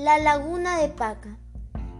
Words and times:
La 0.00 0.16
laguna 0.18 0.78
de 0.78 0.90
Paca. 0.90 1.40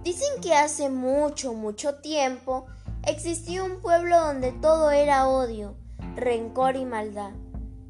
Dicen 0.04 0.40
que 0.40 0.54
hace 0.54 0.88
mucho, 0.88 1.52
mucho 1.52 1.96
tiempo 1.96 2.66
existía 3.04 3.64
un 3.64 3.80
pueblo 3.80 4.20
donde 4.20 4.52
todo 4.52 4.92
era 4.92 5.28
odio, 5.28 5.74
rencor 6.14 6.76
y 6.76 6.84
maldad. 6.84 7.32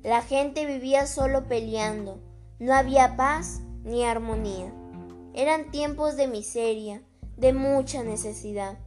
La 0.02 0.22
gente 0.22 0.64
vivía 0.64 1.06
solo 1.06 1.46
peleando, 1.46 2.22
no 2.58 2.72
había 2.72 3.18
paz 3.18 3.60
ni 3.84 4.02
armonía. 4.02 4.72
Eran 5.34 5.70
tiempos 5.70 6.16
de 6.16 6.26
miseria, 6.26 7.02
de 7.36 7.52
mucha 7.52 8.02
necesidad, 8.02 8.78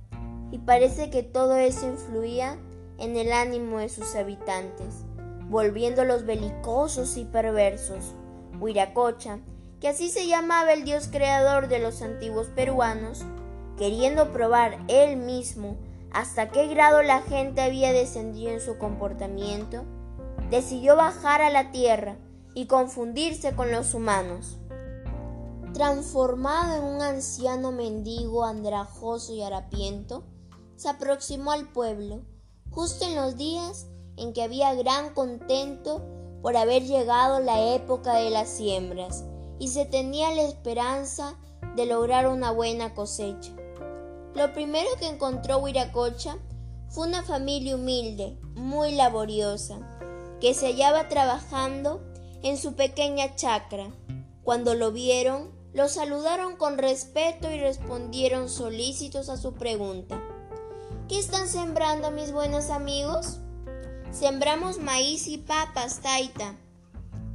y 0.49 0.57
parece 0.57 1.11
que 1.11 1.21
todo 1.21 1.55
eso 1.55 1.85
influía 1.85 2.57
en 2.97 3.15
el 3.15 3.31
ánimo 3.31 3.77
de 3.77 3.89
sus 3.89 4.15
habitantes, 4.15 5.05
volviéndolos 5.49 6.25
belicosos 6.25 7.15
y 7.15 7.25
perversos. 7.25 8.15
Huiracocha 8.59 9.39
que 9.81 9.89
así 9.89 10.11
se 10.11 10.27
llamaba 10.27 10.73
el 10.73 10.85
dios 10.85 11.07
creador 11.11 11.67
de 11.67 11.79
los 11.79 12.03
antiguos 12.03 12.47
peruanos, 12.55 13.23
queriendo 13.77 14.31
probar 14.31 14.77
él 14.87 15.17
mismo 15.17 15.75
hasta 16.11 16.49
qué 16.49 16.67
grado 16.67 17.01
la 17.01 17.21
gente 17.21 17.61
había 17.61 17.91
descendido 17.91 18.51
en 18.51 18.61
su 18.61 18.77
comportamiento, 18.77 19.83
decidió 20.51 20.95
bajar 20.95 21.41
a 21.41 21.49
la 21.49 21.71
tierra 21.71 22.17
y 22.53 22.67
confundirse 22.67 23.55
con 23.55 23.71
los 23.71 23.95
humanos. 23.95 24.59
Transformado 25.73 26.75
en 26.75 26.83
un 26.83 27.01
anciano 27.01 27.71
mendigo 27.71 28.45
andrajoso 28.45 29.33
y 29.33 29.41
harapiento, 29.41 30.25
se 30.75 30.89
aproximó 30.89 31.53
al 31.53 31.71
pueblo, 31.71 32.21
justo 32.69 33.05
en 33.05 33.15
los 33.15 33.35
días 33.35 33.87
en 34.15 34.33
que 34.33 34.43
había 34.43 34.75
gran 34.75 35.15
contento 35.15 36.05
por 36.43 36.55
haber 36.55 36.83
llegado 36.83 37.39
la 37.39 37.73
época 37.73 38.13
de 38.15 38.29
las 38.29 38.49
siembras 38.49 39.23
y 39.61 39.67
se 39.67 39.85
tenía 39.85 40.31
la 40.31 40.41
esperanza 40.41 41.35
de 41.75 41.85
lograr 41.85 42.27
una 42.27 42.49
buena 42.49 42.95
cosecha. 42.95 43.51
Lo 44.33 44.53
primero 44.53 44.89
que 44.97 45.07
encontró 45.07 45.59
Huiracocha 45.59 46.39
fue 46.89 47.07
una 47.07 47.21
familia 47.21 47.75
humilde, 47.75 48.39
muy 48.55 48.95
laboriosa, 48.95 49.77
que 50.39 50.55
se 50.55 50.65
hallaba 50.65 51.09
trabajando 51.09 52.01
en 52.41 52.57
su 52.57 52.73
pequeña 52.73 53.35
chacra. 53.35 53.91
Cuando 54.43 54.73
lo 54.73 54.91
vieron, 54.91 55.51
lo 55.73 55.87
saludaron 55.89 56.55
con 56.55 56.79
respeto 56.79 57.51
y 57.51 57.59
respondieron 57.59 58.49
solícitos 58.49 59.29
a 59.29 59.37
su 59.37 59.53
pregunta. 59.53 60.19
¿Qué 61.07 61.19
están 61.19 61.47
sembrando 61.47 62.09
mis 62.09 62.31
buenos 62.31 62.71
amigos? 62.71 63.37
Sembramos 64.09 64.79
maíz 64.79 65.27
y 65.27 65.37
papas, 65.37 65.99
Taita, 66.01 66.55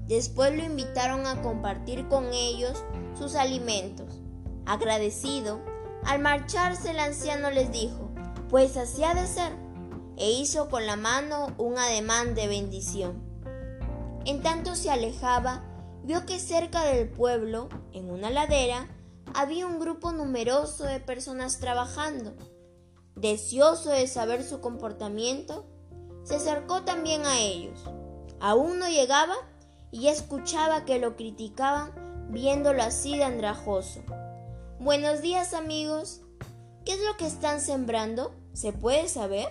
Después 0.06 0.56
lo 0.56 0.62
invitaron 0.62 1.26
a 1.26 1.42
compartir 1.42 2.06
con 2.08 2.32
ellos 2.32 2.84
sus 3.18 3.34
alimentos. 3.34 4.22
Agradecido, 4.64 5.60
al 6.04 6.20
marcharse 6.20 6.90
el 6.90 7.00
anciano 7.00 7.50
les 7.50 7.72
dijo, 7.72 8.10
pues 8.48 8.76
así 8.76 9.02
ha 9.02 9.14
de 9.14 9.26
ser, 9.26 9.52
e 10.16 10.30
hizo 10.30 10.68
con 10.68 10.86
la 10.86 10.96
mano 10.96 11.54
un 11.58 11.76
ademán 11.78 12.34
de 12.34 12.46
bendición. 12.46 13.22
En 14.24 14.42
tanto 14.42 14.76
se 14.76 14.90
alejaba, 14.90 15.64
vio 16.04 16.24
que 16.24 16.38
cerca 16.38 16.84
del 16.84 17.08
pueblo, 17.08 17.68
en 17.92 18.10
una 18.10 18.30
ladera, 18.30 18.88
había 19.34 19.66
un 19.66 19.80
grupo 19.80 20.12
numeroso 20.12 20.84
de 20.84 21.00
personas 21.00 21.58
trabajando. 21.58 22.34
Deseoso 23.16 23.90
de 23.90 24.06
saber 24.06 24.44
su 24.44 24.60
comportamiento, 24.60 25.66
se 26.22 26.36
acercó 26.36 26.82
también 26.82 27.26
a 27.26 27.40
ellos. 27.40 27.80
Aún 28.40 28.78
no 28.78 28.88
llegaba 28.88 29.34
y 29.90 30.08
escuchaba 30.08 30.84
que 30.84 30.98
lo 30.98 31.16
criticaban 31.16 31.92
viéndolo 32.30 32.82
así 32.82 33.16
de 33.16 33.24
andrajoso. 33.24 34.02
Buenos 34.78 35.22
días 35.22 35.54
amigos. 35.54 36.20
¿Qué 36.84 36.92
es 36.92 37.00
lo 37.00 37.16
que 37.16 37.26
están 37.26 37.60
sembrando? 37.60 38.34
¿Se 38.52 38.72
puede 38.72 39.08
saber? 39.08 39.48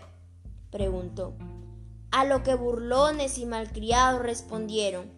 preguntó. 0.72 1.34
A 2.12 2.26
lo 2.26 2.44
que 2.44 2.56
burlones 2.56 3.38
y 3.38 3.46
malcriados 3.46 4.22
respondieron. 4.22 5.12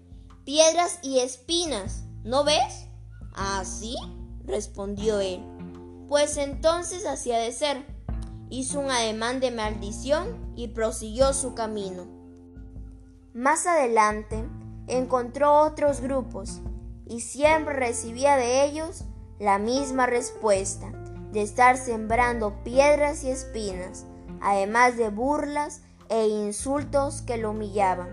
Piedras 0.45 0.99
y 1.03 1.19
espinas, 1.19 2.03
¿no 2.23 2.43
ves? 2.43 2.87
¿Ah, 3.33 3.63
sí? 3.65 3.95
respondió 4.45 5.19
él. 5.19 5.43
Pues 6.07 6.37
entonces 6.37 7.05
así 7.05 7.31
ha 7.31 7.39
de 7.39 7.51
ser. 7.51 7.85
Hizo 8.49 8.79
un 8.79 8.89
ademán 8.89 9.39
de 9.41 9.51
maldición 9.51 10.53
y 10.55 10.69
prosiguió 10.69 11.33
su 11.33 11.53
camino. 11.53 12.07
Más 13.33 13.67
adelante, 13.67 14.43
encontró 14.87 15.61
otros 15.61 16.01
grupos 16.01 16.61
y 17.05 17.21
siempre 17.21 17.73
recibía 17.73 18.35
de 18.35 18.65
ellos 18.65 19.05
la 19.39 19.59
misma 19.59 20.07
respuesta, 20.07 20.91
de 21.31 21.41
estar 21.41 21.77
sembrando 21.77 22.63
piedras 22.63 23.23
y 23.23 23.29
espinas, 23.29 24.05
además 24.41 24.97
de 24.97 25.09
burlas 25.09 25.81
e 26.09 26.27
insultos 26.27 27.21
que 27.21 27.37
lo 27.37 27.51
humillaban. 27.51 28.09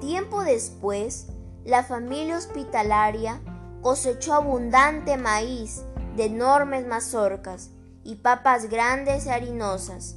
Tiempo 0.00 0.42
después, 0.44 1.26
la 1.64 1.84
familia 1.84 2.38
hospitalaria 2.38 3.40
cosechó 3.82 4.34
abundante 4.34 5.16
maíz 5.16 5.82
de 6.16 6.26
enormes 6.26 6.86
mazorcas 6.86 7.70
y 8.02 8.16
papas 8.16 8.70
grandes 8.70 9.26
y 9.26 9.28
harinosas, 9.28 10.16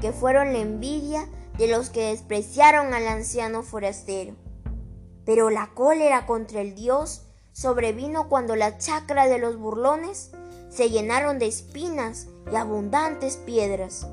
que 0.00 0.12
fueron 0.12 0.52
la 0.52 0.60
envidia 0.60 1.26
de 1.58 1.68
los 1.68 1.90
que 1.90 2.08
despreciaron 2.08 2.94
al 2.94 3.06
anciano 3.06 3.62
forastero. 3.62 4.34
Pero 5.24 5.50
la 5.50 5.70
cólera 5.74 6.26
contra 6.26 6.60
el 6.60 6.74
dios 6.74 7.22
sobrevino 7.52 8.28
cuando 8.28 8.56
la 8.56 8.78
chacra 8.78 9.26
de 9.26 9.38
los 9.38 9.56
burlones 9.56 10.32
se 10.68 10.90
llenaron 10.90 11.38
de 11.38 11.46
espinas 11.46 12.26
y 12.52 12.56
abundantes 12.56 13.36
piedras. 13.36 14.08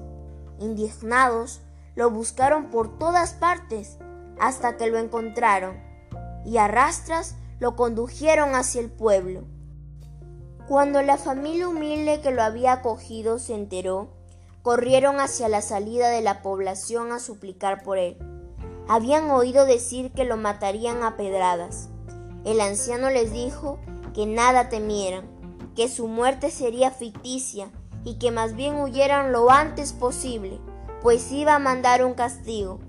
Indignados, 0.59 1.61
lo 1.95 2.09
buscaron 2.11 2.69
por 2.69 2.97
todas 2.97 3.33
partes 3.33 3.97
hasta 4.39 4.77
que 4.77 4.87
lo 4.87 4.97
encontraron 4.97 5.75
y 6.45 6.57
a 6.57 6.67
rastras 6.67 7.35
lo 7.59 7.75
condujeron 7.75 8.55
hacia 8.55 8.81
el 8.81 8.89
pueblo. 8.89 9.43
Cuando 10.67 11.01
la 11.01 11.17
familia 11.17 11.67
humilde 11.67 12.21
que 12.21 12.31
lo 12.31 12.41
había 12.43 12.73
acogido 12.73 13.39
se 13.39 13.55
enteró, 13.55 14.09
corrieron 14.61 15.19
hacia 15.19 15.49
la 15.49 15.61
salida 15.61 16.09
de 16.09 16.21
la 16.21 16.41
población 16.41 17.11
a 17.11 17.19
suplicar 17.19 17.83
por 17.83 17.97
él. 17.97 18.17
Habían 18.87 19.29
oído 19.31 19.65
decir 19.65 20.11
que 20.11 20.23
lo 20.23 20.37
matarían 20.37 21.03
a 21.03 21.17
pedradas. 21.17 21.89
El 22.43 22.61
anciano 22.61 23.09
les 23.09 23.31
dijo 23.31 23.79
que 24.13 24.25
nada 24.25 24.69
temieran, 24.69 25.25
que 25.75 25.87
su 25.87 26.07
muerte 26.07 26.51
sería 26.51 26.91
ficticia 26.91 27.71
y 28.03 28.15
que 28.15 28.31
más 28.31 28.55
bien 28.55 28.79
huyeran 28.79 29.31
lo 29.31 29.49
antes 29.49 29.93
posible, 29.93 30.59
pues 31.01 31.31
iba 31.31 31.55
a 31.55 31.59
mandar 31.59 32.05
un 32.05 32.13
castigo. 32.13 32.79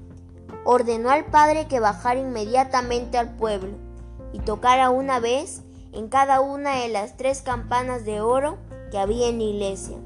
Ordenó 0.64 1.10
al 1.10 1.26
padre 1.26 1.68
que 1.68 1.80
bajara 1.80 2.20
inmediatamente 2.20 3.18
al 3.18 3.36
pueblo 3.36 3.78
y 4.32 4.40
tocara 4.40 4.90
una 4.90 5.20
vez 5.20 5.62
en 5.92 6.08
cada 6.08 6.40
una 6.40 6.76
de 6.76 6.88
las 6.88 7.16
tres 7.16 7.42
campanas 7.42 8.04
de 8.04 8.20
oro 8.20 8.58
que 8.90 8.98
había 8.98 9.28
en 9.28 9.38
la 9.38 9.44
iglesia 9.44 9.96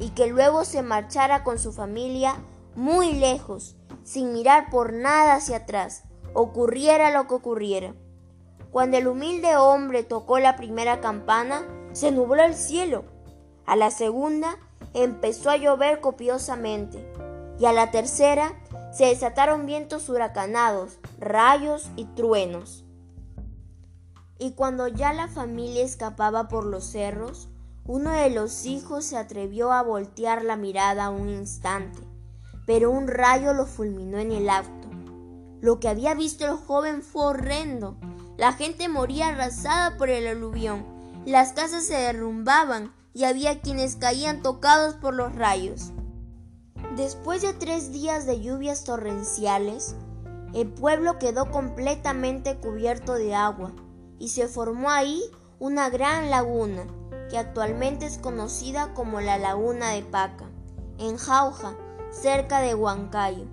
y 0.00 0.08
que 0.10 0.26
luego 0.26 0.64
se 0.64 0.82
marchara 0.82 1.44
con 1.44 1.60
su 1.60 1.72
familia 1.72 2.34
muy 2.74 3.12
lejos, 3.12 3.76
sin 4.02 4.32
mirar 4.32 4.70
por 4.70 4.92
nada 4.92 5.34
hacia 5.34 5.58
atrás, 5.58 6.04
ocurriera 6.34 7.12
lo 7.12 7.28
que 7.28 7.34
ocurriera. 7.34 7.94
Cuando 8.72 8.96
el 8.96 9.06
humilde 9.06 9.56
hombre 9.56 10.02
tocó 10.02 10.38
la 10.38 10.56
primera 10.56 11.00
campana, 11.00 11.62
se 11.92 12.10
nubló 12.10 12.42
el 12.42 12.54
cielo. 12.54 13.04
A 13.66 13.76
la 13.76 13.90
segunda 13.90 14.56
empezó 14.94 15.50
a 15.50 15.56
llover 15.56 16.00
copiosamente 16.00 17.06
y 17.58 17.66
a 17.66 17.72
la 17.72 17.90
tercera 17.90 18.54
se 18.92 19.06
desataron 19.06 19.66
vientos 19.66 20.08
huracanados, 20.08 20.98
rayos 21.18 21.90
y 21.96 22.06
truenos. 22.06 22.84
Y 24.38 24.52
cuando 24.52 24.88
ya 24.88 25.12
la 25.12 25.28
familia 25.28 25.84
escapaba 25.84 26.48
por 26.48 26.64
los 26.64 26.84
cerros, 26.84 27.49
uno 27.90 28.12
de 28.12 28.30
los 28.30 28.66
hijos 28.66 29.04
se 29.04 29.16
atrevió 29.16 29.72
a 29.72 29.82
voltear 29.82 30.44
la 30.44 30.54
mirada 30.54 31.10
un 31.10 31.28
instante, 31.28 31.98
pero 32.64 32.88
un 32.88 33.08
rayo 33.08 33.52
lo 33.52 33.66
fulminó 33.66 34.18
en 34.18 34.30
el 34.30 34.48
acto. 34.48 34.88
Lo 35.60 35.80
que 35.80 35.88
había 35.88 36.14
visto 36.14 36.44
el 36.44 36.52
joven 36.52 37.02
fue 37.02 37.24
horrendo. 37.24 37.96
La 38.36 38.52
gente 38.52 38.88
moría 38.88 39.30
arrasada 39.30 39.96
por 39.96 40.08
el 40.08 40.28
aluvión, 40.28 40.86
las 41.26 41.52
casas 41.52 41.82
se 41.82 41.96
derrumbaban 41.96 42.94
y 43.12 43.24
había 43.24 43.60
quienes 43.60 43.96
caían 43.96 44.40
tocados 44.40 44.94
por 44.94 45.12
los 45.12 45.34
rayos. 45.34 45.90
Después 46.94 47.42
de 47.42 47.54
tres 47.54 47.90
días 47.90 48.24
de 48.24 48.40
lluvias 48.40 48.84
torrenciales, 48.84 49.96
el 50.54 50.68
pueblo 50.68 51.18
quedó 51.18 51.50
completamente 51.50 52.56
cubierto 52.56 53.14
de 53.14 53.34
agua 53.34 53.72
y 54.20 54.28
se 54.28 54.46
formó 54.46 54.90
ahí 54.90 55.20
una 55.58 55.90
gran 55.90 56.30
laguna 56.30 56.86
que 57.30 57.38
actualmente 57.38 58.06
es 58.06 58.18
conocida 58.18 58.92
como 58.94 59.20
la 59.20 59.38
Laguna 59.38 59.90
de 59.90 60.02
Paca, 60.02 60.50
en 60.98 61.16
Jauja, 61.16 61.76
cerca 62.10 62.60
de 62.60 62.74
Huancayo. 62.74 63.46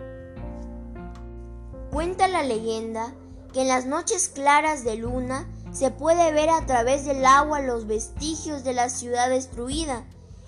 Cuenta 1.92 2.28
la 2.28 2.44
leyenda 2.44 3.14
que 3.54 3.62
en 3.62 3.68
las 3.68 3.86
noches 3.86 4.28
claras 4.28 4.84
de 4.84 4.98
luna 4.98 5.48
se 5.72 5.92
puede 5.92 6.32
ver 6.32 6.50
a 6.50 6.66
través 6.66 7.06
del 7.06 7.26
agua 7.26 7.62
los 7.62 7.88
vestigios 7.88 8.64
de 8.64 8.74
la 8.74 8.90
ciudad 8.90 9.30
destruida 9.30 10.06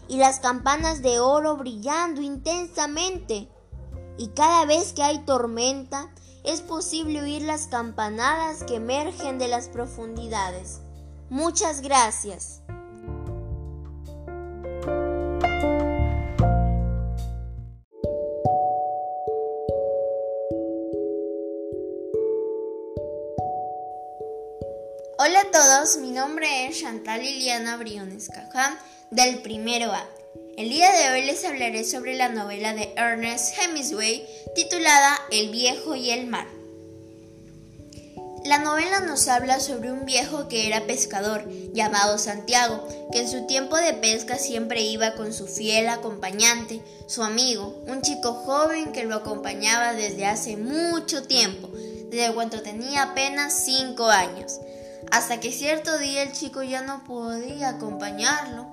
y 0.08 0.18
las 0.18 0.40
campanas 0.40 1.02
de 1.02 1.20
oro 1.20 1.56
brillando 1.56 2.22
intensamente. 2.22 3.48
Y 4.18 4.30
cada 4.30 4.66
vez 4.66 4.92
que 4.94 5.04
hay 5.04 5.20
tormenta, 5.20 6.10
es 6.44 6.62
posible 6.62 7.22
oír 7.22 7.44
las 7.44 7.68
campanadas 7.68 8.64
que 8.64 8.76
emergen 8.76 9.38
de 9.38 9.48
las 9.48 9.70
profundidades. 9.70 10.82
Muchas 11.30 11.82
gracias. 11.82 12.62
Hola 25.22 25.42
a 25.42 25.52
todos, 25.52 25.98
mi 25.98 26.12
nombre 26.12 26.68
es 26.68 26.80
Chantal 26.80 27.20
Liliana 27.20 27.76
Briones 27.76 28.30
Caján 28.30 28.80
del 29.12 29.40
primero 29.42 29.92
A. 29.92 30.08
El 30.56 30.70
día 30.70 30.94
de 30.94 31.10
hoy 31.12 31.26
les 31.26 31.44
hablaré 31.44 31.84
sobre 31.84 32.16
la 32.16 32.30
novela 32.30 32.74
de 32.74 32.94
Ernest 32.96 33.54
Hemingway 33.60 34.26
titulada 34.56 35.20
El 35.30 35.50
viejo 35.50 35.94
y 35.94 36.12
el 36.12 36.28
mar. 36.28 36.48
La 38.46 38.60
novela 38.60 39.02
nos 39.02 39.28
habla 39.28 39.60
sobre 39.60 39.92
un 39.92 40.06
viejo 40.06 40.48
que 40.48 40.68
era 40.68 40.88
pescador, 40.88 41.44
llamado 41.74 42.18
Santiago, 42.18 42.88
que 43.12 43.20
en 43.20 43.28
su 43.28 43.46
tiempo 43.46 43.76
de 43.76 43.96
pesca 43.96 44.38
siempre 44.38 44.84
iba 44.84 45.16
con 45.16 45.34
su 45.34 45.48
fiel 45.48 45.90
acompañante, 45.90 46.82
su 47.08 47.24
amigo, 47.24 47.84
un 47.88 48.02
chico 48.02 48.36
joven 48.36 48.94
que 48.94 49.04
lo 49.04 49.16
acompañaba 49.16 49.92
desde 49.92 50.26
hace 50.26 50.56
mucho 50.56 51.24
tiempo, 51.24 51.68
desde 52.10 52.34
cuando 52.34 52.62
tenía 52.62 53.04
apenas 53.04 53.66
cinco 53.66 54.08
años, 54.08 54.62
hasta 55.12 55.40
que 55.40 55.52
cierto 55.52 55.98
día 55.98 56.24
el 56.24 56.32
chico 56.32 56.64
ya 56.64 56.82
no 56.82 57.04
podía 57.04 57.70
acompañarlo 57.70 58.70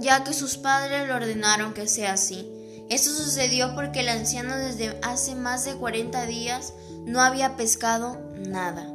ya 0.00 0.24
que 0.24 0.32
sus 0.32 0.56
padres 0.56 1.06
le 1.06 1.12
ordenaron 1.12 1.74
que 1.74 1.88
sea 1.88 2.14
así. 2.14 2.50
Esto 2.88 3.10
sucedió 3.10 3.74
porque 3.74 4.00
el 4.00 4.08
anciano 4.08 4.56
desde 4.56 4.98
hace 5.02 5.34
más 5.34 5.64
de 5.64 5.74
40 5.74 6.26
días 6.26 6.72
no 7.04 7.20
había 7.20 7.56
pescado 7.56 8.20
nada. 8.36 8.86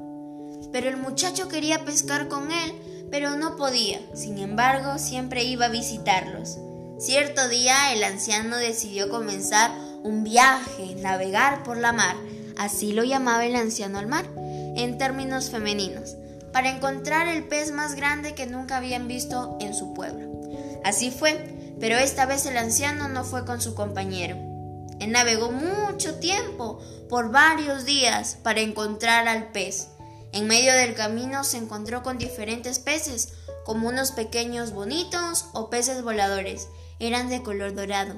Pero 0.71 0.89
el 0.89 0.97
muchacho 0.97 1.49
quería 1.49 1.83
pescar 1.83 2.27
con 2.27 2.51
él, 2.51 2.73
pero 3.09 3.35
no 3.35 3.57
podía. 3.57 3.99
Sin 4.15 4.37
embargo, 4.37 4.97
siempre 4.97 5.43
iba 5.43 5.65
a 5.65 5.69
visitarlos. 5.69 6.57
Cierto 6.99 7.49
día 7.49 7.93
el 7.93 8.03
anciano 8.03 8.57
decidió 8.57 9.09
comenzar 9.09 9.71
un 10.03 10.23
viaje, 10.23 10.95
navegar 10.95 11.63
por 11.63 11.77
la 11.77 11.91
mar, 11.91 12.15
así 12.57 12.93
lo 12.93 13.03
llamaba 13.03 13.45
el 13.45 13.55
anciano 13.55 13.97
al 13.99 14.07
mar, 14.07 14.25
en 14.75 14.97
términos 14.97 15.49
femeninos, 15.49 16.15
para 16.53 16.69
encontrar 16.69 17.27
el 17.27 17.47
pez 17.47 17.71
más 17.71 17.95
grande 17.95 18.35
que 18.35 18.45
nunca 18.45 18.77
habían 18.77 19.07
visto 19.07 19.57
en 19.59 19.73
su 19.73 19.93
pueblo. 19.93 20.29
Así 20.83 21.11
fue, 21.11 21.75
pero 21.79 21.97
esta 21.97 22.25
vez 22.25 22.45
el 22.45 22.57
anciano 22.57 23.07
no 23.07 23.23
fue 23.23 23.45
con 23.45 23.61
su 23.61 23.75
compañero. 23.75 24.37
Él 24.99 25.11
navegó 25.11 25.51
mucho 25.51 26.19
tiempo, 26.19 26.79
por 27.09 27.31
varios 27.31 27.85
días, 27.85 28.37
para 28.43 28.61
encontrar 28.61 29.27
al 29.27 29.51
pez. 29.51 29.87
En 30.31 30.47
medio 30.47 30.73
del 30.73 30.93
camino 30.93 31.43
se 31.43 31.57
encontró 31.57 32.03
con 32.03 32.17
diferentes 32.17 32.79
peces, 32.79 33.33
como 33.65 33.89
unos 33.89 34.11
pequeños 34.11 34.71
bonitos 34.71 35.47
o 35.53 35.69
peces 35.69 36.03
voladores. 36.03 36.67
Eran 36.99 37.29
de 37.29 37.41
color 37.41 37.73
dorado. 37.73 38.15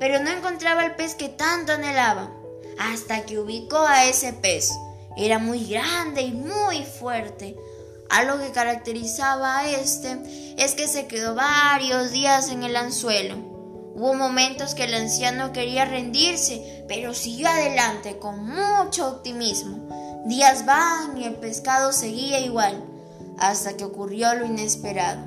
Pero 0.00 0.18
no 0.20 0.30
encontraba 0.30 0.84
el 0.84 0.96
pez 0.96 1.14
que 1.14 1.28
tanto 1.28 1.72
anhelaba, 1.72 2.30
hasta 2.78 3.26
que 3.26 3.38
ubicó 3.38 3.78
a 3.78 4.06
ese 4.06 4.32
pez. 4.32 4.70
Era 5.16 5.38
muy 5.38 5.64
grande 5.64 6.22
y 6.22 6.32
muy 6.32 6.84
fuerte. 6.84 7.56
Algo 8.10 8.38
que 8.38 8.52
caracterizaba 8.52 9.58
a 9.58 9.70
este 9.70 10.54
es 10.58 10.74
que 10.74 10.86
se 10.86 11.06
quedó 11.06 11.34
varios 11.34 12.12
días 12.12 12.50
en 12.50 12.62
el 12.62 12.76
anzuelo. 12.76 13.36
Hubo 13.94 14.12
momentos 14.12 14.74
que 14.74 14.84
el 14.84 14.92
anciano 14.92 15.52
quería 15.52 15.86
rendirse, 15.86 16.84
pero 16.86 17.14
siguió 17.14 17.48
adelante 17.48 18.18
con 18.18 18.44
mucho 18.44 19.08
optimismo. 19.08 20.22
Días 20.26 20.66
van 20.66 21.16
y 21.16 21.24
el 21.24 21.36
pescado 21.36 21.92
seguía 21.92 22.38
igual, 22.40 22.84
hasta 23.38 23.74
que 23.76 23.84
ocurrió 23.84 24.34
lo 24.34 24.44
inesperado. 24.44 25.22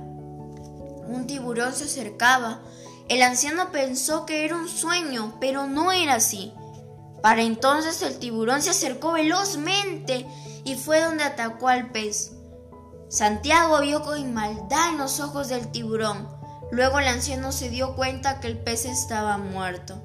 Un 1.08 1.26
tiburón 1.26 1.74
se 1.74 1.86
acercaba. 1.86 2.62
El 3.08 3.24
anciano 3.24 3.72
pensó 3.72 4.28
que 4.28 4.46
era 4.46 4.56
un 4.56 4.70
sueño, 4.70 5.38
pero 5.42 5.66
no 5.66 5.92
era 5.92 6.16
así. 6.16 6.54
Para 7.22 7.42
entonces 7.42 8.02
el 8.02 8.20
tiburón 8.20 8.62
se 8.62 8.70
acercó 8.70 9.12
velozmente 9.14 10.26
y 10.64 10.76
fue 10.76 11.02
donde 11.02 11.24
atacó 11.24 11.68
al 11.68 11.92
pez. 11.92 12.32
Santiago 13.10 13.82
vio 13.82 14.04
con 14.04 14.34
maldad 14.34 14.90
en 14.90 14.98
los 15.00 15.20
ojos 15.20 15.50
del 15.50 15.70
tiburón. 15.72 16.30
Luego 16.72 17.00
el 17.00 17.08
anciano 17.08 17.52
se 17.52 17.70
dio 17.70 17.96
cuenta 17.96 18.40
que 18.40 18.48
el 18.48 18.60
pez 18.60 18.86
estaba 18.86 19.38
muerto. 19.38 20.02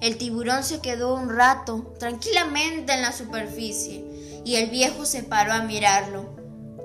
El 0.00 0.16
tiburón 0.16 0.64
se 0.64 0.80
quedó 0.80 1.14
un 1.14 1.28
rato 1.28 1.94
tranquilamente 1.98 2.94
en 2.94 3.02
la 3.02 3.12
superficie 3.12 4.42
y 4.44 4.56
el 4.56 4.70
viejo 4.70 5.04
se 5.04 5.22
paró 5.22 5.52
a 5.52 5.62
mirarlo. 5.62 6.34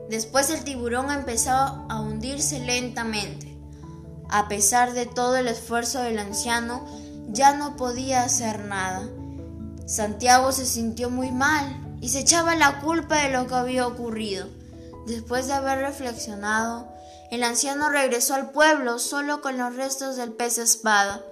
Después 0.09 0.49
el 0.49 0.63
tiburón 0.63 1.09
empezó 1.09 1.51
a 1.51 2.01
hundirse 2.01 2.59
lentamente. 2.59 3.57
A 4.29 4.47
pesar 4.47 4.93
de 4.93 5.05
todo 5.05 5.37
el 5.37 5.47
esfuerzo 5.47 6.01
del 6.01 6.19
anciano, 6.19 6.85
ya 7.29 7.55
no 7.55 7.77
podía 7.77 8.23
hacer 8.23 8.65
nada. 8.65 9.07
Santiago 9.85 10.51
se 10.51 10.65
sintió 10.65 11.09
muy 11.09 11.31
mal 11.31 11.77
y 12.01 12.09
se 12.09 12.19
echaba 12.19 12.55
la 12.55 12.81
culpa 12.81 13.23
de 13.23 13.29
lo 13.29 13.47
que 13.47 13.55
había 13.55 13.87
ocurrido. 13.87 14.47
Después 15.05 15.47
de 15.47 15.53
haber 15.53 15.79
reflexionado, 15.79 16.87
el 17.31 17.43
anciano 17.43 17.89
regresó 17.89 18.33
al 18.33 18.51
pueblo 18.51 18.99
solo 18.99 19.41
con 19.41 19.57
los 19.57 19.75
restos 19.75 20.15
del 20.15 20.33
pez 20.33 20.57
espada. 20.57 21.23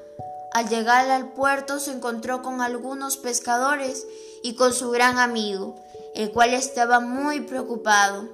Al 0.54 0.68
llegar 0.70 1.10
al 1.10 1.34
puerto 1.34 1.80
se 1.80 1.92
encontró 1.92 2.42
con 2.42 2.62
algunos 2.62 3.18
pescadores 3.18 4.08
y 4.42 4.56
con 4.56 4.74
su 4.74 4.90
gran 4.90 5.20
amigo, 5.20 5.76
el 6.16 6.32
cual 6.32 6.54
estaba 6.54 7.00
muy 7.00 7.42
preocupado. 7.42 8.30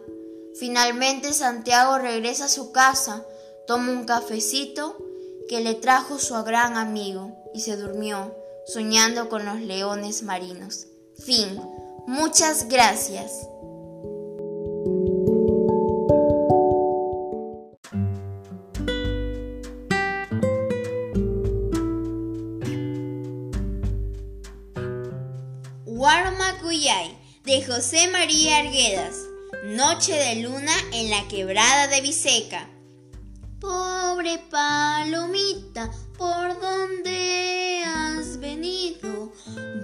Finalmente 0.57 1.33
Santiago 1.33 1.97
regresa 1.97 2.45
a 2.45 2.49
su 2.49 2.71
casa, 2.71 3.23
toma 3.67 3.91
un 3.91 4.05
cafecito 4.05 4.97
que 5.49 5.59
le 5.59 5.75
trajo 5.75 6.17
su 6.17 6.41
gran 6.43 6.77
amigo 6.77 7.35
y 7.53 7.61
se 7.61 7.75
durmió, 7.75 8.33
soñando 8.67 9.29
con 9.29 9.45
los 9.45 9.59
leones 9.61 10.23
marinos. 10.23 10.87
Fin. 11.23 11.59
Muchas 12.07 12.67
gracias. 12.67 13.31
Warmacuyay 25.85 27.17
de 27.45 27.65
José 27.65 28.07
María 28.09 28.57
Arguedas. 28.57 29.15
Noche 29.65 30.13
de 30.13 30.35
luna 30.43 30.73
en 30.93 31.09
la 31.09 31.27
quebrada 31.27 31.87
de 31.87 32.01
Viseca. 32.01 32.69
Pobre 33.65 34.37
palomita, 34.51 35.89
¿por 36.15 36.61
dónde 36.61 37.83
has 37.83 38.37
venido? 38.37 39.33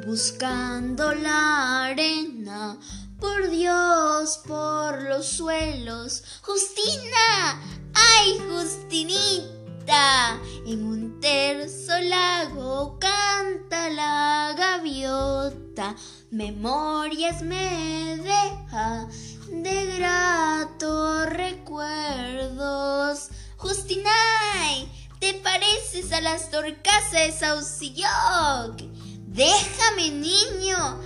Buscando 0.06 1.16
la 1.16 1.86
arena, 1.86 2.78
por 3.20 3.50
Dios, 3.50 4.40
por 4.46 5.02
los 5.02 5.26
suelos. 5.26 6.24
Justina, 6.44 7.60
ay, 7.96 8.40
Justinita, 8.52 10.40
en 10.68 10.86
un 10.86 11.20
terzo 11.20 12.00
lago 12.02 13.00
canta 13.00 13.90
la 13.90 14.54
gaviota, 14.56 15.96
memorias 16.30 17.42
me 17.42 18.18
deja 18.18 19.08
de 19.50 19.98
gratos 19.98 21.30
recuerdos. 21.30 23.32
Justinay, 23.62 24.92
¿te 25.20 25.36
pareces 25.36 26.12
a 26.14 26.20
las 26.20 26.50
torcasas 26.50 27.12
de 27.12 27.32
Saucilloc? 27.32 28.82
Déjame, 29.28 30.10
niño, 30.10 31.00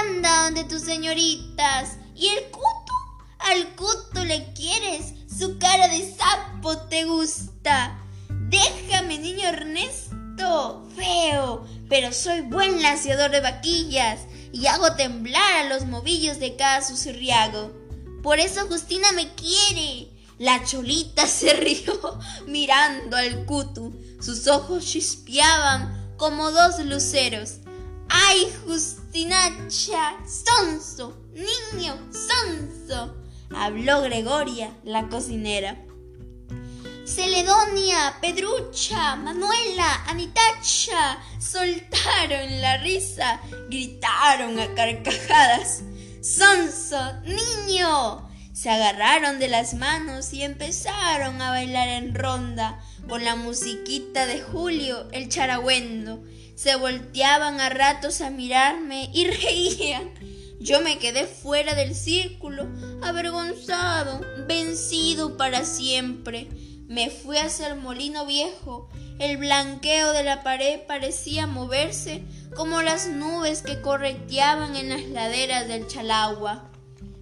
anda 0.00 0.42
donde 0.42 0.64
tus 0.64 0.82
señoritas. 0.82 1.98
¿Y 2.16 2.26
el 2.26 2.46
cuto? 2.50 2.92
Al 3.38 3.76
cuto 3.76 4.24
le 4.24 4.52
quieres, 4.54 5.14
su 5.38 5.56
cara 5.58 5.86
de 5.86 6.12
sapo 6.12 6.78
te 6.88 7.04
gusta. 7.04 7.96
Déjame, 8.28 9.18
niño 9.18 9.46
Ernesto, 9.46 10.88
feo, 10.96 11.64
pero 11.88 12.12
soy 12.12 12.40
buen 12.40 12.82
laciador 12.82 13.30
de 13.30 13.40
vaquillas 13.40 14.22
y 14.52 14.66
hago 14.66 14.96
temblar 14.96 15.58
a 15.58 15.68
los 15.68 15.86
movillos 15.86 16.40
de 16.40 16.56
cada 16.56 16.82
susirriago. 16.82 17.70
Por 18.20 18.40
eso 18.40 18.66
Justina 18.66 19.12
me 19.12 19.32
quiere. 19.34 20.09
La 20.40 20.64
cholita 20.64 21.26
se 21.26 21.52
rió 21.54 22.18
mirando 22.46 23.14
al 23.14 23.44
cutu. 23.44 23.94
Sus 24.22 24.46
ojos 24.46 24.86
chispeaban 24.86 26.14
como 26.16 26.50
dos 26.50 26.82
luceros. 26.86 27.56
¡Ay, 28.08 28.50
Justinacha! 28.64 30.16
¡Sonso! 30.26 31.14
¡Niño! 31.34 31.94
¡Sonso! 32.10 33.16
habló 33.54 34.00
Gregoria, 34.00 34.74
la 34.82 35.08
cocinera. 35.08 35.76
Celedonia, 37.04 38.16
Pedrucha, 38.22 39.16
Manuela, 39.16 40.04
Anitacha 40.06 41.18
soltaron 41.38 42.62
la 42.62 42.78
risa, 42.78 43.42
gritaron 43.68 44.58
a 44.58 44.74
carcajadas. 44.74 45.82
¡Sonso, 46.22 46.98
niño! 47.24 48.29
Se 48.60 48.68
agarraron 48.68 49.38
de 49.38 49.48
las 49.48 49.72
manos 49.72 50.34
y 50.34 50.42
empezaron 50.42 51.40
a 51.40 51.48
bailar 51.48 51.88
en 51.88 52.14
ronda 52.14 52.78
con 53.08 53.24
la 53.24 53.34
musiquita 53.34 54.26
de 54.26 54.42
Julio, 54.42 55.08
el 55.12 55.30
charagüendo. 55.30 56.22
Se 56.56 56.76
volteaban 56.76 57.58
a 57.58 57.70
ratos 57.70 58.20
a 58.20 58.28
mirarme 58.28 59.08
y 59.14 59.24
reían. 59.30 60.10
Yo 60.60 60.82
me 60.82 60.98
quedé 60.98 61.24
fuera 61.24 61.74
del 61.74 61.94
círculo, 61.94 62.68
avergonzado, 63.00 64.20
vencido 64.46 65.38
para 65.38 65.64
siempre. 65.64 66.50
Me 66.86 67.08
fui 67.08 67.38
hacia 67.38 67.68
el 67.68 67.80
molino 67.80 68.26
viejo. 68.26 68.90
El 69.18 69.38
blanqueo 69.38 70.12
de 70.12 70.22
la 70.22 70.42
pared 70.42 70.80
parecía 70.86 71.46
moverse 71.46 72.24
como 72.54 72.82
las 72.82 73.08
nubes 73.08 73.62
que 73.62 73.80
correteaban 73.80 74.76
en 74.76 74.90
las 74.90 75.04
laderas 75.04 75.66
del 75.66 75.86
Chalagua. 75.86 76.69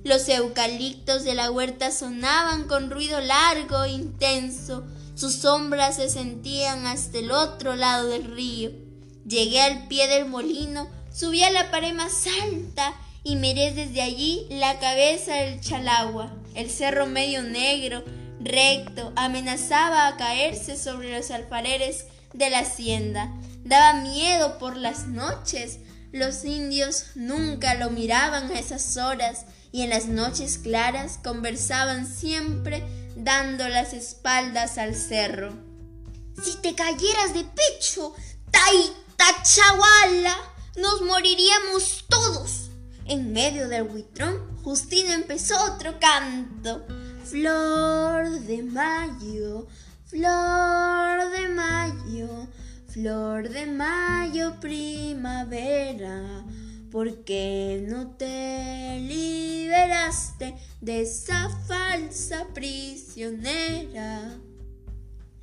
Los 0.08 0.26
eucaliptos 0.30 1.22
de 1.24 1.34
la 1.34 1.50
huerta 1.50 1.90
sonaban 1.90 2.64
con 2.64 2.90
ruido 2.90 3.20
largo 3.20 3.84
e 3.84 3.90
intenso. 3.90 4.86
Sus 5.14 5.34
sombras 5.34 5.96
se 5.96 6.08
sentían 6.08 6.86
hasta 6.86 7.18
el 7.18 7.30
otro 7.30 7.76
lado 7.76 8.08
del 8.08 8.24
río. 8.24 8.70
Llegué 9.26 9.60
al 9.60 9.86
pie 9.86 10.08
del 10.08 10.24
molino, 10.24 10.88
subí 11.12 11.42
a 11.42 11.50
la 11.50 11.70
pared 11.70 11.92
más 11.92 12.24
alta 12.42 12.94
y 13.22 13.36
miré 13.36 13.74
desde 13.74 14.00
allí 14.00 14.46
la 14.48 14.78
cabeza 14.78 15.34
del 15.34 15.60
Chalagua, 15.60 16.32
el 16.54 16.70
cerro 16.70 17.04
medio 17.04 17.42
negro 17.42 18.02
recto, 18.40 19.12
amenazaba 19.14 20.06
a 20.06 20.16
caerse 20.16 20.78
sobre 20.78 21.14
los 21.18 21.30
alfareres 21.30 22.06
de 22.32 22.48
la 22.48 22.60
hacienda. 22.60 23.30
Daba 23.62 24.00
miedo 24.00 24.56
por 24.56 24.74
las 24.74 25.06
noches. 25.06 25.80
Los 26.12 26.46
indios 26.46 27.08
nunca 27.14 27.74
lo 27.74 27.90
miraban 27.90 28.50
a 28.50 28.58
esas 28.58 28.96
horas 28.96 29.44
y 29.72 29.82
en 29.82 29.90
las 29.90 30.06
noches 30.06 30.58
claras 30.58 31.18
conversaban 31.22 32.06
siempre 32.06 32.84
dando 33.16 33.68
las 33.68 33.92
espaldas 33.92 34.78
al 34.78 34.94
cerro. 34.94 35.52
Si 36.42 36.56
te 36.58 36.75
cayeras 36.75 37.34
de 37.34 37.44
pecho, 37.44 38.14
Taita 38.50 39.42
Chaguala, 39.42 40.37
nos 40.76 41.02
moriríamos 41.02 42.04
todos. 42.08 42.70
En 43.06 43.32
medio 43.32 43.68
del 43.68 43.84
buitrón, 43.84 44.56
Justina 44.62 45.14
empezó 45.14 45.54
otro 45.64 45.98
canto. 45.98 46.87
Flor 47.25 48.28
de 48.40 48.62
mayo, 48.62 49.66
flor 50.06 51.30
de 51.30 51.48
mayo, 51.48 52.46
flor 52.87 53.48
de 53.48 53.66
mayo, 53.66 54.54
primavera. 54.60 56.44
¿Por 56.90 57.25
qué 57.25 57.85
no 57.88 58.16
te 58.16 59.00
liberaste 59.00 60.54
de 60.80 61.02
esa 61.02 61.49
falsa 61.66 62.47
prisionera? 62.54 64.38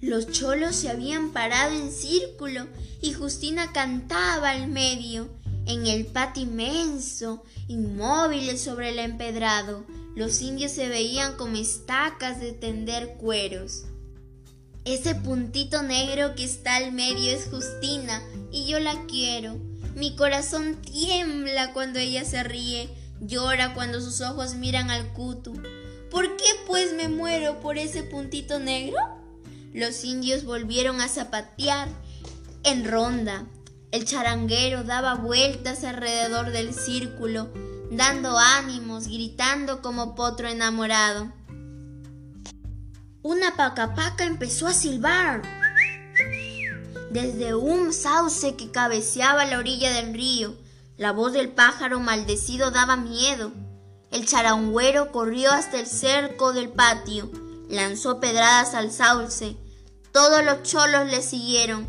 Los 0.01 0.29
cholos 0.31 0.75
se 0.75 0.89
habían 0.89 1.31
parado 1.31 1.73
en 1.73 1.91
círculo 1.91 2.67
y 3.01 3.13
Justina 3.13 3.71
cantaba 3.71 4.51
al 4.51 4.67
medio, 4.67 5.29
en 5.65 5.87
el 5.87 6.05
patio 6.05 6.43
inmenso, 6.43 7.43
inmóviles 7.67 8.61
sobre 8.61 8.89
el 8.89 8.99
empedrado 8.99 9.85
los 10.15 10.41
indios 10.41 10.71
se 10.71 10.87
veían 10.87 11.35
como 11.35 11.57
estacas 11.57 12.39
de 12.39 12.53
tender 12.53 13.15
cueros. 13.17 13.83
Ese 14.85 15.13
puntito 15.13 15.83
negro 15.83 16.35
que 16.35 16.45
está 16.45 16.77
al 16.77 16.93
medio 16.93 17.31
es 17.31 17.49
Justina 17.51 18.23
y 18.49 18.65
yo 18.65 18.79
la 18.79 19.05
quiero. 19.07 19.57
Mi 19.95 20.15
corazón 20.15 20.81
tiembla 20.81 21.73
cuando 21.73 21.99
ella 21.99 22.25
se 22.25 22.43
ríe, 22.43 22.89
llora 23.21 23.73
cuando 23.73 24.01
sus 24.01 24.21
ojos 24.21 24.55
miran 24.55 24.91
al 24.91 25.13
cutu. 25.13 25.53
¿Por 26.11 26.35
qué 26.35 26.45
pues 26.67 26.93
me 26.93 27.07
muero 27.07 27.61
por 27.61 27.77
ese 27.77 28.03
puntito 28.03 28.59
negro? 28.59 28.97
Los 29.73 30.03
indios 30.03 30.43
volvieron 30.43 31.01
a 31.01 31.07
zapatear 31.07 31.87
en 32.63 32.85
ronda. 32.85 33.45
El 33.91 34.05
charanguero 34.05 34.83
daba 34.83 35.15
vueltas 35.15 35.83
alrededor 35.83 36.51
del 36.51 36.73
círculo 36.73 37.49
dando 37.91 38.37
ánimos, 38.37 39.07
gritando 39.07 39.81
como 39.81 40.15
potro 40.15 40.47
enamorado. 40.47 41.31
Una 43.21 43.55
pacapaca 43.55 44.25
empezó 44.25 44.67
a 44.67 44.73
silbar 44.73 45.41
desde 47.15 47.55
un 47.55 47.93
sauce 47.93 48.57
que 48.57 48.71
cabeceaba 48.71 49.45
la 49.45 49.57
orilla 49.57 49.93
del 49.93 50.13
río. 50.13 50.53
La 50.97 51.13
voz 51.13 51.31
del 51.31 51.47
pájaro 51.47 52.01
maldecido 52.01 52.71
daba 52.71 52.97
miedo. 52.97 53.53
El 54.11 54.25
charangüero 54.25 55.13
corrió 55.13 55.49
hasta 55.51 55.79
el 55.79 55.87
cerco 55.87 56.51
del 56.51 56.67
patio, 56.67 57.31
lanzó 57.69 58.19
pedradas 58.19 58.73
al 58.73 58.91
sauce. 58.91 59.55
Todos 60.11 60.43
los 60.43 60.63
cholos 60.63 61.09
le 61.09 61.21
siguieron. 61.21 61.87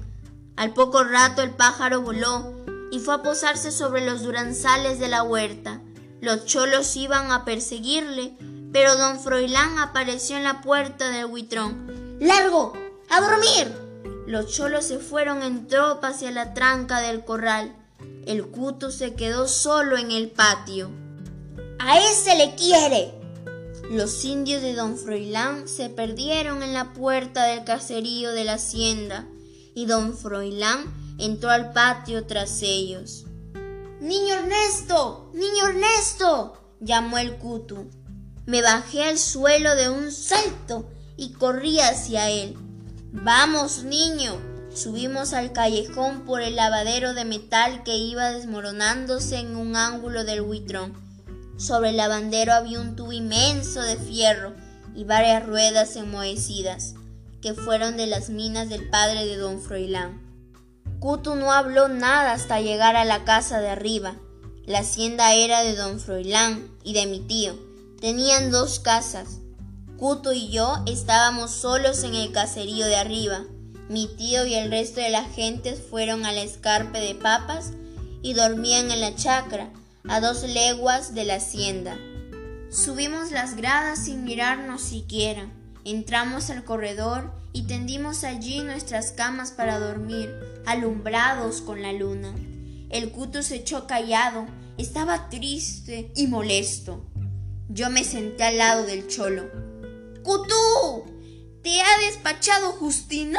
Al 0.54 0.73
poco 0.73 1.02
rato 1.02 1.42
el 1.42 1.50
pájaro 1.50 2.02
voló 2.02 2.52
y 2.92 3.00
fue 3.00 3.14
a 3.14 3.23
posarse 3.23 3.73
sobre 3.73 4.06
los 4.06 4.23
duranzales 4.23 5.00
de 5.00 5.09
la 5.09 5.25
huerta. 5.25 5.80
Los 6.21 6.45
cholos 6.45 6.95
iban 6.95 7.33
a 7.33 7.45
perseguirle, 7.45 8.37
pero 8.73 8.97
don 8.97 9.18
Froilán 9.18 9.80
apareció 9.80 10.37
en 10.37 10.45
la 10.45 10.61
puerta 10.61 11.09
del 11.11 11.26
buitrón. 11.26 12.16
¡Largo! 12.21 12.75
¡A 13.11 13.21
dormir! 13.21 13.86
Los 14.26 14.52
cholos 14.52 14.85
se 14.85 14.99
fueron 14.99 15.42
en 15.45 15.68
tropa 15.68 16.09
hacia 16.09 16.33
la 16.33 16.52
tranca 16.52 17.00
del 17.00 17.25
corral. 17.25 17.76
El 18.26 18.47
cuto 18.47 18.90
se 18.90 19.14
quedó 19.14 19.47
solo 19.47 19.97
en 19.97 20.11
el 20.11 20.30
patio. 20.30 20.90
¡A 21.78 22.00
ese 22.00 22.37
le 22.37 22.56
quiere! 22.56 23.14
Los 23.88 24.25
indios 24.25 24.62
de 24.62 24.75
don 24.75 24.99
Froilán 24.99 25.68
se 25.68 25.90
perdieron 25.90 26.64
en 26.64 26.75
la 26.75 26.92
puerta 26.92 27.45
del 27.45 27.62
caserío 27.62 28.33
de 28.33 28.42
la 28.42 28.54
hacienda 28.54 29.28
y 29.75 29.87
don 29.87 30.16
Froilán 30.16 30.92
entró 31.18 31.50
al 31.50 31.73
patio 31.73 32.26
tras 32.26 32.62
ellos. 32.62 33.26
Niño 34.00 34.35
Ernesto, 34.35 35.30
niño 35.35 35.68
Ernesto, 35.68 36.54
llamó 36.80 37.18
el 37.18 37.37
cutu. 37.37 37.88
Me 38.45 38.61
bajé 38.61 39.04
al 39.04 39.18
suelo 39.18 39.76
de 39.76 39.88
un 39.88 40.11
salto 40.11 40.90
y 41.16 41.33
corrí 41.33 41.78
hacia 41.78 42.28
él. 42.28 42.56
Vamos, 43.23 43.83
niño. 43.83 44.37
Subimos 44.73 45.33
al 45.33 45.53
callejón 45.53 46.27
por 46.27 46.43
el 46.43 46.55
lavadero 46.55 47.15
de 47.15 47.25
metal 47.25 47.83
que 47.83 47.97
iba 47.97 48.31
desmoronándose 48.31 49.39
en 49.39 49.57
un 49.57 49.75
ángulo 49.75 50.25
del 50.25 50.43
buitrón. 50.43 50.93
Sobre 51.57 51.91
el 51.91 51.97
lavandero 51.97 52.53
había 52.53 52.79
un 52.79 52.95
tubo 52.95 53.13
inmenso 53.13 53.81
de 53.81 53.97
fierro 53.97 54.53
y 54.95 55.05
varias 55.05 55.47
ruedas 55.47 55.97
enmohecidas, 55.97 56.95
que 57.41 57.55
fueron 57.55 57.97
de 57.97 58.07
las 58.07 58.29
minas 58.29 58.69
del 58.69 58.89
padre 58.91 59.25
de 59.25 59.37
don 59.37 59.63
Froilán. 59.63 60.21
Cutu 61.01 61.37
no 61.37 61.53
habló 61.53 61.89
nada 61.89 62.33
hasta 62.33 62.61
llegar 62.61 62.97
a 62.97 63.07
la 63.07 63.25
casa 63.25 63.61
de 63.61 63.71
arriba. 63.71 64.15
La 64.67 64.81
hacienda 64.81 65.33
era 65.33 65.63
de 65.63 65.75
don 65.75 66.01
Froilán 66.01 66.69
y 66.85 66.93
de 66.93 67.07
mi 67.07 67.21
tío. 67.21 67.59
Tenían 67.99 68.51
dos 68.51 68.79
casas. 68.79 69.41
Cuto 69.99 70.35
y 70.35 70.50
yo 70.50 70.83
estábamos 70.87 71.53
solos 71.53 72.05
en 72.05 72.15
el 72.15 72.31
caserío 72.31 72.85
de 72.85 72.97
arriba. 72.97 73.45
Mi 73.88 74.07
tío 74.07 74.45
y 74.45 74.53
el 74.53 74.71
resto 74.71 75.00
de 75.00 75.09
la 75.09 75.25
gente 75.25 75.75
fueron 75.75 76.26
al 76.26 76.37
escarpe 76.37 77.00
de 77.00 77.15
papas 77.15 77.73
y 78.21 78.35
dormían 78.35 78.91
en 78.91 79.00
la 79.00 79.15
chacra, 79.15 79.71
a 80.07 80.21
dos 80.21 80.43
leguas 80.43 81.15
de 81.15 81.25
la 81.25 81.37
hacienda. 81.37 81.97
Subimos 82.71 83.31
las 83.31 83.57
gradas 83.57 84.05
sin 84.05 84.25
mirarnos 84.25 84.83
siquiera. 84.83 85.49
Entramos 85.87 86.50
al 86.50 86.65
corredor 86.65 87.33
y 87.55 87.62
tendimos 87.62 88.23
allí 88.25 88.61
nuestras 88.61 89.12
camas 89.12 89.50
para 89.50 89.79
dormir, 89.79 90.31
alumbrados 90.67 91.62
con 91.62 91.81
la 91.81 91.95
luna. 91.95 92.35
El 92.91 93.12
cuto 93.12 93.43
se 93.43 93.57
echó 93.57 93.87
callado, 93.87 94.47
estaba 94.76 95.31
triste 95.31 96.12
y 96.15 96.26
molesto. 96.26 97.03
Yo 97.71 97.88
me 97.88 98.05
senté 98.05 98.45
al 98.45 98.59
lado 98.59 98.85
del 98.85 99.09
cholo. 99.09 99.45
¡Cutú! 100.26 101.04
¿Te 101.62 101.80
ha 101.80 101.99
despachado 101.99 102.73
Justina? 102.73 103.38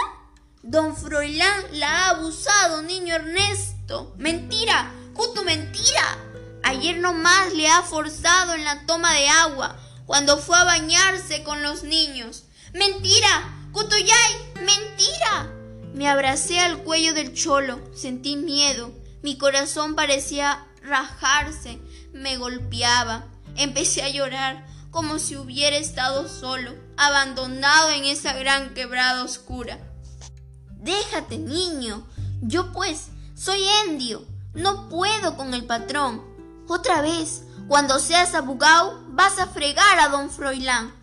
Don 0.63 0.95
Froilán 0.95 1.65
la 1.73 1.89
ha 1.89 2.09
abusado, 2.11 2.81
niño 2.81 3.13
Ernesto. 3.13 4.15
¡Mentira! 4.17 4.93
¡Cutu, 5.13 5.43
mentira! 5.43 6.17
Ayer 6.63 6.97
nomás 6.99 7.53
le 7.55 7.67
ha 7.67 7.81
forzado 7.81 8.53
en 8.53 8.63
la 8.63 8.85
toma 8.85 9.13
de 9.15 9.27
agua 9.27 9.77
cuando 10.05 10.37
fue 10.37 10.57
a 10.57 10.63
bañarse 10.63 11.43
con 11.43 11.61
los 11.61 11.83
niños. 11.83 12.45
¡Mentira! 12.71 13.67
¡Cutuyay! 13.73 14.53
¡Mentira! 14.55 15.51
Me 15.93 16.07
abracé 16.07 16.61
al 16.61 16.83
cuello 16.85 17.13
del 17.13 17.33
cholo, 17.33 17.81
sentí 17.93 18.37
miedo, 18.37 18.93
mi 19.21 19.37
corazón 19.37 19.95
parecía 19.95 20.65
rajarse, 20.83 21.81
me 22.13 22.37
golpeaba. 22.37 23.25
Empecé 23.57 24.03
a 24.03 24.09
llorar. 24.09 24.66
Como 24.91 25.19
si 25.19 25.35
hubiera 25.35 25.77
estado 25.77 26.27
solo, 26.27 26.73
abandonado 26.97 27.89
en 27.91 28.05
esa 28.05 28.33
gran 28.33 28.73
quebrada 28.73 29.23
oscura. 29.23 29.79
Déjate, 30.71 31.37
niño. 31.37 32.07
Yo 32.41 32.71
pues 32.71 33.07
soy 33.35 33.63
endio. 33.85 34.25
No 34.53 34.89
puedo 34.89 35.35
con 35.35 35.53
el 35.53 35.65
patrón. 35.65 36.23
Otra 36.67 37.01
vez, 37.01 37.43
cuando 37.67 37.99
seas 37.99 38.33
abogado, 38.33 39.03
vas 39.09 39.39
a 39.39 39.47
fregar 39.47 39.99
a 39.99 40.09
don 40.09 40.29
Froilán. 40.29 40.93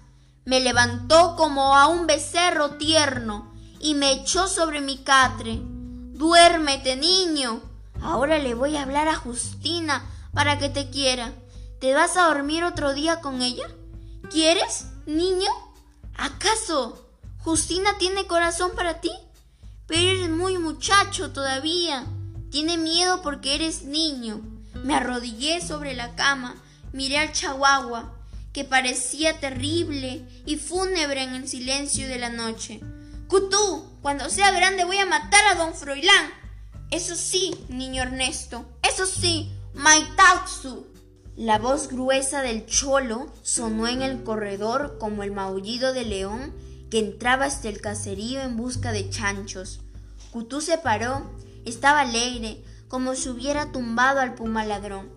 Me 0.44 0.60
levantó 0.60 1.36
como 1.36 1.76
a 1.76 1.86
un 1.86 2.06
becerro 2.06 2.72
tierno 2.72 3.52
y 3.80 3.94
me 3.94 4.12
echó 4.12 4.48
sobre 4.48 4.80
mi 4.80 4.98
catre. 4.98 5.60
Duérmete, 5.62 6.96
niño. 6.96 7.60
Ahora 8.02 8.38
le 8.38 8.54
voy 8.54 8.76
a 8.76 8.82
hablar 8.82 9.08
a 9.08 9.16
Justina 9.16 10.04
para 10.32 10.58
que 10.58 10.68
te 10.68 10.90
quiera. 10.90 11.32
¿Te 11.80 11.94
vas 11.94 12.16
a 12.16 12.28
dormir 12.28 12.64
otro 12.64 12.94
día 12.94 13.20
con 13.20 13.42
ella? 13.42 13.66
¿Quieres, 14.30 14.86
niño? 15.06 15.50
¿Acaso 16.16 17.08
Justina 17.38 17.98
tiene 17.98 18.26
corazón 18.26 18.72
para 18.74 19.00
ti? 19.00 19.10
Pero 19.86 20.00
eres 20.00 20.30
muy 20.30 20.58
muchacho 20.58 21.32
todavía. 21.32 22.06
Tiene 22.50 22.78
miedo 22.78 23.20
porque 23.22 23.54
eres 23.54 23.82
niño. 23.82 24.40
Me 24.82 24.94
arrodillé 24.94 25.60
sobre 25.60 25.94
la 25.94 26.14
cama, 26.14 26.56
miré 26.92 27.18
al 27.18 27.32
chaguagua, 27.32 28.14
que 28.52 28.64
parecía 28.64 29.40
terrible 29.40 30.26
y 30.46 30.56
fúnebre 30.56 31.22
en 31.22 31.34
el 31.34 31.48
silencio 31.48 32.06
de 32.08 32.18
la 32.18 32.30
noche. 32.30 32.80
Cutú, 33.28 33.98
cuando 34.00 34.30
sea 34.30 34.52
grande 34.52 34.84
voy 34.84 34.98
a 34.98 35.06
matar 35.06 35.44
a 35.46 35.54
don 35.56 35.74
Froilán. 35.74 36.30
Eso 36.90 37.16
sí, 37.16 37.52
niño 37.68 38.02
Ernesto, 38.02 38.64
eso 38.82 39.06
sí, 39.06 39.52
Maitatsu. 39.74 40.86
La 41.36 41.58
voz 41.58 41.88
gruesa 41.88 42.42
del 42.42 42.64
cholo 42.64 43.26
sonó 43.42 43.88
en 43.88 44.02
el 44.02 44.22
corredor 44.22 44.98
como 45.00 45.24
el 45.24 45.32
maullido 45.32 45.92
de 45.92 46.04
león 46.04 46.54
que 46.92 47.00
entraba 47.00 47.46
hasta 47.46 47.68
el 47.68 47.80
caserío 47.80 48.40
en 48.40 48.56
busca 48.56 48.92
de 48.92 49.10
chanchos. 49.10 49.80
Cutú 50.30 50.60
se 50.60 50.78
paró, 50.78 51.28
estaba 51.64 52.02
alegre, 52.02 52.62
como 52.86 53.16
si 53.16 53.30
hubiera 53.30 53.72
tumbado 53.72 54.20
al 54.20 54.34
puma 54.34 54.64
ladrón. 54.64 55.10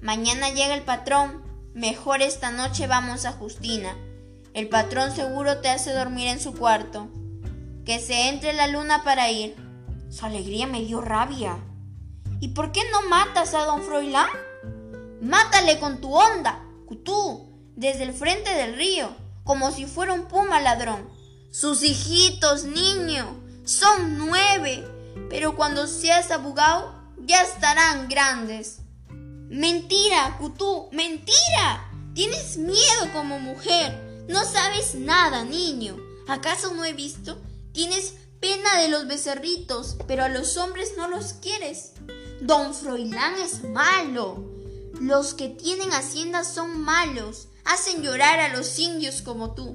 Mañana 0.00 0.50
llega 0.50 0.72
el 0.76 0.82
patrón, 0.82 1.42
mejor 1.74 2.22
esta 2.22 2.52
noche 2.52 2.86
vamos 2.86 3.24
a 3.24 3.32
Justina. 3.32 3.96
El 4.54 4.68
patrón 4.68 5.10
seguro 5.10 5.58
te 5.58 5.68
hace 5.68 5.92
dormir 5.92 6.28
en 6.28 6.38
su 6.38 6.54
cuarto. 6.54 7.08
Que 7.84 7.98
se 7.98 8.28
entre 8.28 8.52
la 8.52 8.68
luna 8.68 9.02
para 9.02 9.32
ir. 9.32 9.56
Su 10.10 10.26
alegría 10.26 10.68
me 10.68 10.84
dio 10.84 11.00
rabia. 11.00 11.58
¿Y 12.38 12.48
por 12.48 12.70
qué 12.70 12.82
no 12.92 13.08
matas 13.08 13.52
a 13.54 13.64
don 13.64 13.82
Froilán? 13.82 14.28
Mátale 15.26 15.80
con 15.80 16.00
tu 16.00 16.14
onda, 16.14 16.64
Cutú, 16.86 17.50
desde 17.74 18.04
el 18.04 18.12
frente 18.12 18.54
del 18.54 18.76
río, 18.76 19.12
como 19.42 19.72
si 19.72 19.84
fuera 19.84 20.12
un 20.12 20.26
puma 20.26 20.60
ladrón. 20.60 21.10
Sus 21.50 21.82
hijitos, 21.82 22.62
niño, 22.62 23.36
son 23.64 24.18
nueve, 24.18 24.86
pero 25.28 25.56
cuando 25.56 25.88
seas 25.88 26.30
abogado 26.30 26.94
ya 27.18 27.42
estarán 27.42 28.08
grandes. 28.08 28.78
Mentira, 29.10 30.36
Cutú, 30.38 30.88
mentira. 30.92 31.90
Tienes 32.14 32.56
miedo 32.56 33.12
como 33.12 33.40
mujer. 33.40 34.24
No 34.28 34.44
sabes 34.44 34.94
nada, 34.94 35.42
niño. 35.42 35.96
¿Acaso 36.28 36.72
no 36.72 36.84
he 36.84 36.92
visto? 36.92 37.36
Tienes 37.72 38.14
pena 38.40 38.78
de 38.80 38.90
los 38.90 39.08
becerritos, 39.08 39.96
pero 40.06 40.22
a 40.22 40.28
los 40.28 40.56
hombres 40.56 40.92
no 40.96 41.08
los 41.08 41.32
quieres. 41.32 41.94
Don 42.40 42.72
Froilán 42.74 43.34
es 43.42 43.64
malo. 43.64 44.55
Los 45.00 45.34
que 45.34 45.48
tienen 45.48 45.92
haciendas 45.92 46.54
son 46.54 46.80
malos, 46.80 47.48
hacen 47.64 48.02
llorar 48.02 48.40
a 48.40 48.56
los 48.56 48.78
indios 48.78 49.20
como 49.20 49.54
tú. 49.54 49.74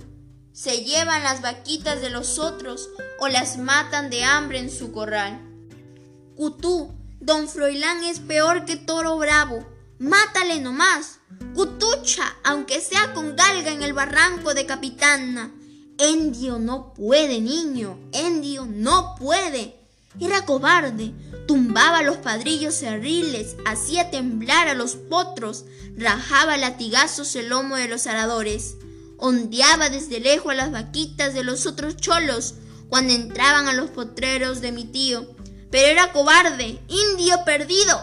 Se 0.52 0.84
llevan 0.84 1.24
las 1.24 1.42
vaquitas 1.42 2.02
de 2.02 2.10
los 2.10 2.40
otros 2.40 2.90
o 3.20 3.28
las 3.28 3.58
matan 3.58 4.10
de 4.10 4.24
hambre 4.24 4.60
en 4.60 4.72
su 4.72 4.92
corral. 4.92 5.40
Cutú, 6.36 6.92
don 7.20 7.48
Froilán 7.48 8.04
es 8.04 8.20
peor 8.20 8.66
que 8.66 8.78
toro 8.78 9.18
bravo. 9.18 9.66
Mátale 10.00 10.60
nomás. 10.60 11.20
Cutucha, 11.54 12.24
aunque 12.44 12.82
sea 12.82 13.14
con 13.14 13.36
galga 13.36 13.72
en 13.72 13.84
el 13.84 13.94
barranco 13.94 14.56
de 14.56 14.66
Capitana. 14.66 15.54
Endio 16.00 16.58
no 16.58 16.94
puede, 16.94 17.40
niño. 17.40 18.00
Endio 18.12 18.66
no 18.66 19.16
puede. 19.20 19.81
Era 20.20 20.46
cobarde, 20.46 21.14
tumbaba 21.48 22.04
los 22.04 22.18
padrillos 22.18 22.76
cerriles, 22.76 23.56
hacía 23.66 24.12
temblar 24.12 24.68
a 24.68 24.74
los 24.74 24.96
potros, 24.96 25.66
rajaba 25.96 26.58
latigazos 26.58 27.36
el 27.36 27.50
lomo 27.50 27.78
de 27.78 27.88
los 27.88 28.08
aradores, 28.08 28.76
ondeaba 29.18 29.90
desde 29.90 30.20
lejos 30.20 30.52
a 30.52 30.56
las 30.56 30.72
vaquitas 30.72 31.34
de 31.34 31.44
los 31.44 31.66
otros 31.66 31.96
cholos 31.96 32.56
cuando 32.90 33.14
entraban 33.14 33.70
a 33.70 33.74
los 33.74 33.90
potreros 33.90 34.60
de 34.60 34.74
mi 34.74 34.84
tío. 34.84 35.26
Pero 35.70 35.88
era 35.88 36.12
cobarde, 36.12 36.82
indio 36.90 37.46
perdido. 37.46 38.02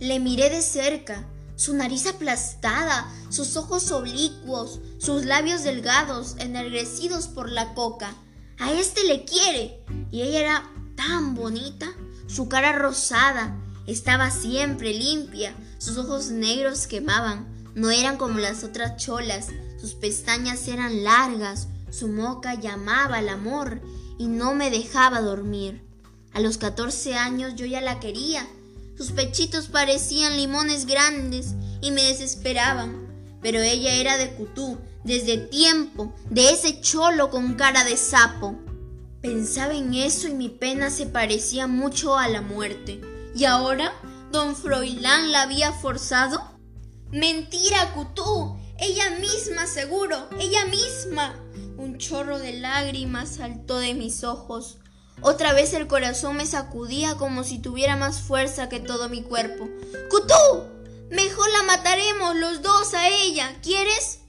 Le 0.00 0.18
miré 0.18 0.50
de 0.50 0.60
cerca, 0.60 1.24
su 1.54 1.72
nariz 1.74 2.06
aplastada, 2.06 3.08
sus 3.28 3.56
ojos 3.56 3.92
oblicuos, 3.92 4.80
sus 4.98 5.24
labios 5.24 5.62
delgados, 5.62 6.34
ennegrecidos 6.38 7.28
por 7.28 7.50
la 7.50 7.74
coca. 7.74 8.12
A 8.58 8.72
este 8.72 9.04
le 9.04 9.24
quiere, 9.24 9.84
y 10.10 10.22
ella 10.22 10.40
era 10.40 10.70
tan 10.96 11.34
bonita. 11.34 11.86
Su 12.26 12.48
cara 12.48 12.72
rosada 12.72 13.56
estaba 13.86 14.30
siempre 14.30 14.92
limpia, 14.92 15.54
sus 15.78 15.96
ojos 15.96 16.30
negros 16.30 16.86
quemaban, 16.88 17.46
no 17.76 17.90
eran 17.90 18.16
como 18.16 18.40
las 18.40 18.64
otras 18.64 18.96
cholas, 18.96 19.48
sus 19.80 19.94
pestañas 19.94 20.66
eran 20.66 21.04
largas, 21.04 21.68
su 21.90 22.08
moca 22.08 22.54
llamaba 22.54 23.18
al 23.18 23.28
amor 23.28 23.80
y 24.18 24.26
no 24.26 24.54
me 24.54 24.70
dejaba 24.70 25.20
dormir. 25.20 25.82
A 26.32 26.40
los 26.40 26.58
14 26.58 27.14
años 27.14 27.54
yo 27.54 27.64
ya 27.64 27.80
la 27.80 28.00
quería. 28.00 28.46
Sus 28.96 29.12
pechitos 29.12 29.68
parecían 29.68 30.36
limones 30.36 30.86
grandes 30.86 31.54
y 31.80 31.90
me 31.92 32.02
desesperaban. 32.02 33.06
Pero 33.40 33.60
ella 33.60 33.94
era 33.94 34.16
de 34.16 34.34
Cutú, 34.34 34.78
desde 35.04 35.36
tiempo, 35.36 36.14
de 36.30 36.50
ese 36.50 36.80
cholo 36.80 37.30
con 37.30 37.54
cara 37.54 37.84
de 37.84 37.96
sapo. 37.96 38.58
Pensaba 39.26 39.74
en 39.74 39.92
eso 39.92 40.28
y 40.28 40.34
mi 40.34 40.48
pena 40.48 40.88
se 40.88 41.04
parecía 41.04 41.66
mucho 41.66 42.16
a 42.16 42.28
la 42.28 42.42
muerte. 42.42 43.00
¿Y 43.34 43.44
ahora? 43.44 43.92
¿Don 44.30 44.54
Froilán 44.54 45.32
la 45.32 45.42
había 45.42 45.72
forzado? 45.72 46.40
Mentira, 47.10 47.92
Cutú. 47.92 48.56
Ella 48.78 49.18
misma, 49.18 49.66
seguro. 49.66 50.28
Ella 50.38 50.66
misma. 50.66 51.34
Un 51.76 51.98
chorro 51.98 52.38
de 52.38 52.52
lágrimas 52.52 53.30
saltó 53.30 53.80
de 53.80 53.94
mis 53.94 54.22
ojos. 54.22 54.78
Otra 55.22 55.52
vez 55.52 55.74
el 55.74 55.88
corazón 55.88 56.36
me 56.36 56.46
sacudía 56.46 57.16
como 57.16 57.42
si 57.42 57.58
tuviera 57.58 57.96
más 57.96 58.20
fuerza 58.20 58.68
que 58.68 58.78
todo 58.78 59.08
mi 59.08 59.24
cuerpo. 59.24 59.68
¡Cutú! 60.08 60.68
Mejor 61.10 61.50
la 61.50 61.64
mataremos 61.64 62.36
los 62.36 62.62
dos 62.62 62.94
a 62.94 63.08
ella. 63.08 63.58
¿Quieres? 63.60 64.20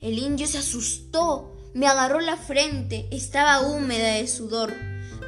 El 0.00 0.18
indio 0.18 0.48
se 0.48 0.58
asustó. 0.58 1.56
Me 1.72 1.86
agarró 1.86 2.20
la 2.20 2.36
frente, 2.36 3.06
estaba 3.12 3.60
húmeda 3.60 4.14
de 4.14 4.26
sudor. 4.26 4.74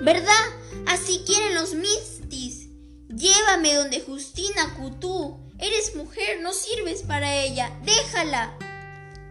¿Verdad? 0.00 0.44
Así 0.86 1.22
quieren 1.24 1.54
los 1.54 1.74
mistis. 1.74 2.68
Llévame 3.08 3.74
donde 3.74 4.00
Justina 4.00 4.74
Cutú. 4.76 5.38
Eres 5.58 5.94
mujer, 5.94 6.40
no 6.42 6.52
sirves 6.52 7.02
para 7.02 7.36
ella. 7.36 7.70
Déjala. 7.84 8.58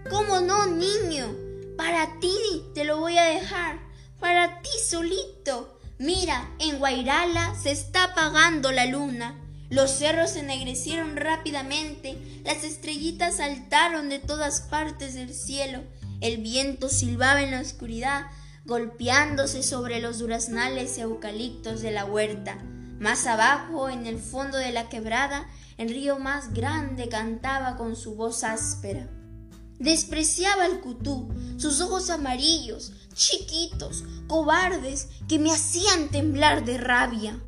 ¿Cómo 0.09 0.39
no, 0.39 0.67
niño? 0.67 1.35
Para 1.75 2.17
ti 2.19 2.33
te 2.73 2.85
lo 2.85 2.99
voy 2.99 3.17
a 3.17 3.25
dejar. 3.25 3.79
Para 4.19 4.61
ti 4.61 4.69
solito. 4.87 5.77
Mira, 5.97 6.49
en 6.59 6.79
Guairala 6.79 7.55
se 7.61 7.71
está 7.71 8.05
apagando 8.05 8.71
la 8.71 8.85
luna. 8.85 9.37
Los 9.69 9.91
cerros 9.91 10.31
se 10.31 10.39
ennegrecieron 10.39 11.15
rápidamente, 11.15 12.17
las 12.43 12.65
estrellitas 12.65 13.37
saltaron 13.37 14.09
de 14.09 14.19
todas 14.19 14.61
partes 14.61 15.13
del 15.13 15.33
cielo 15.33 15.81
el 16.21 16.37
viento 16.37 16.87
silbaba 16.87 17.41
en 17.41 17.51
la 17.51 17.59
oscuridad, 17.59 18.27
golpeándose 18.65 19.63
sobre 19.63 19.99
los 19.99 20.19
duraznales 20.19 20.97
eucaliptos 20.97 21.81
de 21.81 21.91
la 21.91 22.05
huerta. 22.05 22.57
Más 22.99 23.25
abajo, 23.25 23.89
en 23.89 24.05
el 24.05 24.19
fondo 24.19 24.57
de 24.57 24.71
la 24.71 24.87
quebrada, 24.87 25.47
el 25.77 25.89
río 25.89 26.19
más 26.19 26.53
grande 26.53 27.09
cantaba 27.09 27.75
con 27.75 27.95
su 27.95 28.15
voz 28.15 28.43
áspera. 28.43 29.09
Despreciaba 29.79 30.65
al 30.65 30.79
cutú, 30.79 31.33
sus 31.57 31.81
ojos 31.81 32.11
amarillos, 32.11 32.93
chiquitos, 33.15 34.03
cobardes, 34.27 35.07
que 35.27 35.39
me 35.39 35.51
hacían 35.51 36.09
temblar 36.09 36.63
de 36.65 36.77
rabia. 36.77 37.39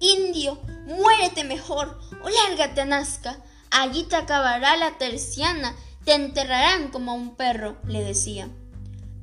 Indio, 0.00 0.58
muérete 0.86 1.44
mejor 1.44 2.00
o 2.24 2.28
lárgate 2.30 2.80
a 2.80 2.86
Nazca. 2.86 3.36
Allí 3.70 4.04
te 4.04 4.16
acabará 4.16 4.76
la 4.78 4.96
terciana 4.96 5.76
te 6.04 6.14
enterrarán 6.14 6.90
como 6.90 7.14
un 7.14 7.36
perro, 7.36 7.76
le 7.86 8.02
decía. 8.02 8.48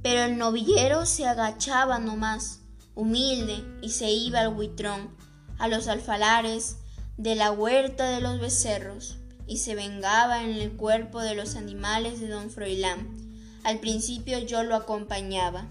Pero 0.02 0.24
el 0.24 0.38
novillero 0.38 1.06
se 1.06 1.28
agachaba 1.28 2.00
nomás, 2.00 2.62
humilde, 2.96 3.65
y 3.82 3.89
se 3.89 4.10
iba 4.10 4.39
al 4.39 4.54
buitrón, 4.54 5.10
a 5.58 5.68
los 5.68 5.88
alfalares 5.88 6.78
de 7.18 7.36
la 7.36 7.52
huerta 7.52 8.10
de 8.10 8.22
los 8.22 8.39
becerros, 8.39 9.18
y 9.46 9.58
se 9.58 9.76
vengaba 9.76 10.44
en 10.44 10.52
el 10.52 10.72
cuerpo 10.72 11.20
de 11.22 11.36
los 11.36 11.56
animales 11.56 12.22
de 12.22 12.30
don 12.30 12.50
Froilán. 12.50 13.18
Al 13.63 13.80
principio 13.80 14.39
yo 14.39 14.63
lo 14.63 14.76
acompañaba. 14.76 15.65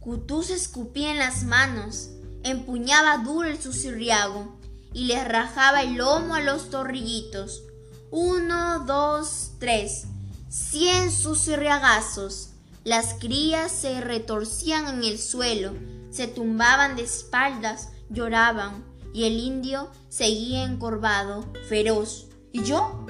Cutú 0.00 0.42
se 0.42 0.54
escupía 0.54 1.10
en 1.10 1.18
las 1.18 1.44
manos, 1.44 2.08
empuñaba 2.42 3.18
duro 3.18 3.48
el 3.48 3.60
sucirriago 3.60 4.58
y 4.94 5.04
le 5.04 5.22
rajaba 5.22 5.82
el 5.82 5.96
lomo 5.96 6.34
a 6.34 6.40
los 6.40 6.70
torrillitos. 6.70 7.62
Uno, 8.10 8.80
dos, 8.80 9.52
tres. 9.58 10.06
Cien 10.52 11.10
sucirriagazos. 11.10 12.50
Las 12.84 13.14
crías 13.14 13.72
se 13.72 14.02
retorcían 14.02 14.86
en 14.86 15.02
el 15.02 15.18
suelo, 15.18 15.72
se 16.10 16.26
tumbaban 16.26 16.94
de 16.94 17.04
espaldas, 17.04 17.88
lloraban, 18.10 18.84
y 19.14 19.24
el 19.24 19.38
indio 19.38 19.90
seguía 20.10 20.64
encorvado, 20.64 21.50
feroz. 21.70 22.26
¿Y 22.52 22.64
yo? 22.64 23.06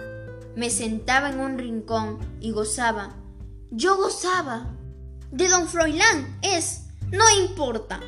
Me 0.54 0.70
sentaba 0.70 1.30
en 1.30 1.40
un 1.40 1.58
rincón 1.58 2.20
y 2.40 2.52
gozaba. 2.52 3.16
Yo 3.72 3.96
gozaba. 3.96 4.76
De 5.32 5.48
don 5.48 5.66
Froilán 5.66 6.38
es, 6.42 6.82
no 7.10 7.24
importa. 7.40 7.98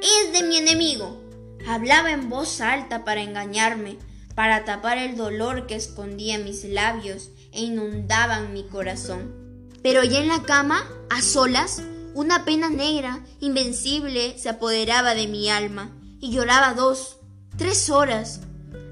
Es 0.00 0.32
de 0.32 0.48
mi 0.48 0.56
enemigo. 0.56 1.20
Hablaba 1.68 2.10
en 2.10 2.30
voz 2.30 2.62
alta 2.62 3.04
para 3.04 3.20
engañarme, 3.20 3.98
para 4.34 4.64
tapar 4.64 4.96
el 4.96 5.14
dolor 5.14 5.66
que 5.66 5.74
escondía 5.74 6.38
mis 6.38 6.64
labios 6.64 7.28
e 7.52 7.62
inundaban 7.62 8.52
mi 8.52 8.64
corazón. 8.64 9.34
Pero 9.82 10.04
ya 10.04 10.20
en 10.20 10.28
la 10.28 10.42
cama, 10.42 10.86
a 11.10 11.22
solas, 11.22 11.82
una 12.14 12.44
pena 12.44 12.68
negra, 12.68 13.24
invencible, 13.40 14.38
se 14.38 14.48
apoderaba 14.48 15.14
de 15.14 15.28
mi 15.28 15.50
alma, 15.50 15.92
y 16.20 16.30
lloraba 16.30 16.74
dos, 16.74 17.18
tres 17.56 17.90
horas, 17.90 18.40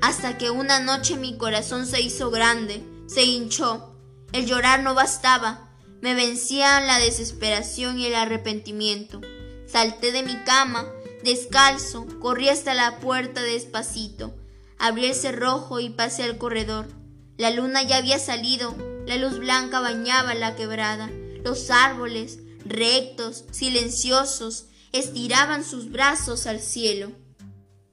hasta 0.01 0.39
que 0.39 0.51
una 0.51 0.81
noche 0.81 1.17
mi 1.17 1.37
corazón 1.37 1.87
se 1.87 2.01
hizo 2.01 2.31
grande, 2.31 2.83
se 3.07 3.25
hinchó. 3.25 3.95
El 4.33 4.47
llorar 4.47 4.83
no 4.83 4.95
bastaba, 4.95 5.71
me 6.01 6.15
vencían 6.15 6.87
la 6.87 6.99
desesperación 6.99 7.99
y 7.99 8.07
el 8.07 8.15
arrepentimiento. 8.15 9.21
Salté 9.67 10.13
de 10.13 10.23
mi 10.23 10.37
cama, 10.45 10.87
descalzo, 11.23 12.07
corrí 12.21 12.49
hasta 12.49 12.75
la 12.75 12.99
puerta 12.99 13.43
despacito, 13.43 14.35
abrí 14.79 15.07
el 15.07 15.15
cerrojo 15.15 15.79
y 15.79 15.91
pasé 15.91 16.25
al 16.25 16.39
corredor. 16.39 16.89
La 17.41 17.49
luna 17.49 17.83
ya 17.83 17.97
había 17.97 18.19
salido, 18.19 18.77
la 19.07 19.17
luz 19.17 19.39
blanca 19.39 19.81
bañaba 19.81 20.35
la 20.35 20.57
quebrada, 20.57 21.11
los 21.43 21.71
árboles, 21.71 22.41
rectos, 22.67 23.47
silenciosos, 23.51 24.67
estiraban 24.93 25.65
sus 25.65 25.91
brazos 25.91 26.47
al 26.47 26.61
cielo. 26.61 27.13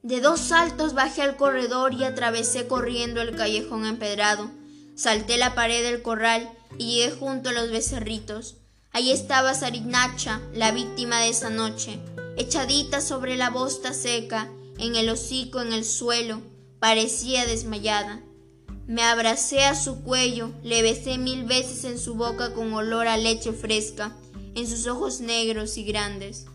De 0.03 0.19
dos 0.19 0.41
saltos 0.41 0.93
bajé 0.93 1.21
al 1.21 1.38
corredor 1.38 1.93
y 1.93 2.03
atravesé 2.03 2.67
corriendo 2.67 3.21
el 3.21 3.38
callejón 3.38 3.86
empedrado. 3.86 4.51
Salté 4.97 5.38
la 5.38 5.55
pared 5.55 5.81
del 5.81 6.01
corral 6.01 6.51
y 6.77 6.97
llegué 6.97 7.15
junto 7.15 7.47
a 7.47 7.53
los 7.53 7.71
becerritos. 7.71 8.57
Allí 8.91 9.13
estaba 9.13 9.53
Sarignacha, 9.53 10.41
la 10.53 10.73
víctima 10.73 11.21
de 11.21 11.29
esa 11.29 11.49
noche, 11.49 12.01
echadita 12.36 12.99
sobre 12.99 13.38
la 13.38 13.49
bosta 13.49 13.93
seca, 13.93 14.49
en 14.77 14.97
el 14.97 15.07
hocico 15.07 15.62
en 15.62 15.71
el 15.71 15.86
suelo, 15.86 16.41
parecía 16.81 17.45
desmayada. 17.45 18.26
Me 18.88 19.04
abracé 19.04 19.65
a 19.65 19.76
su 19.76 20.02
cuello, 20.02 20.50
le 20.63 20.82
besé 20.82 21.17
mil 21.17 21.43
veces 21.43 21.84
en 21.84 22.00
su 22.00 22.15
boca 22.15 22.54
con 22.54 22.73
olor 22.73 23.10
a 23.10 23.17
leche 23.17 23.52
fresca, 23.52 24.15
en 24.56 24.65
sus 24.65 24.88
ojos 24.88 25.19
negros 25.19 25.76
y 25.78 25.84
grandes. 25.84 26.45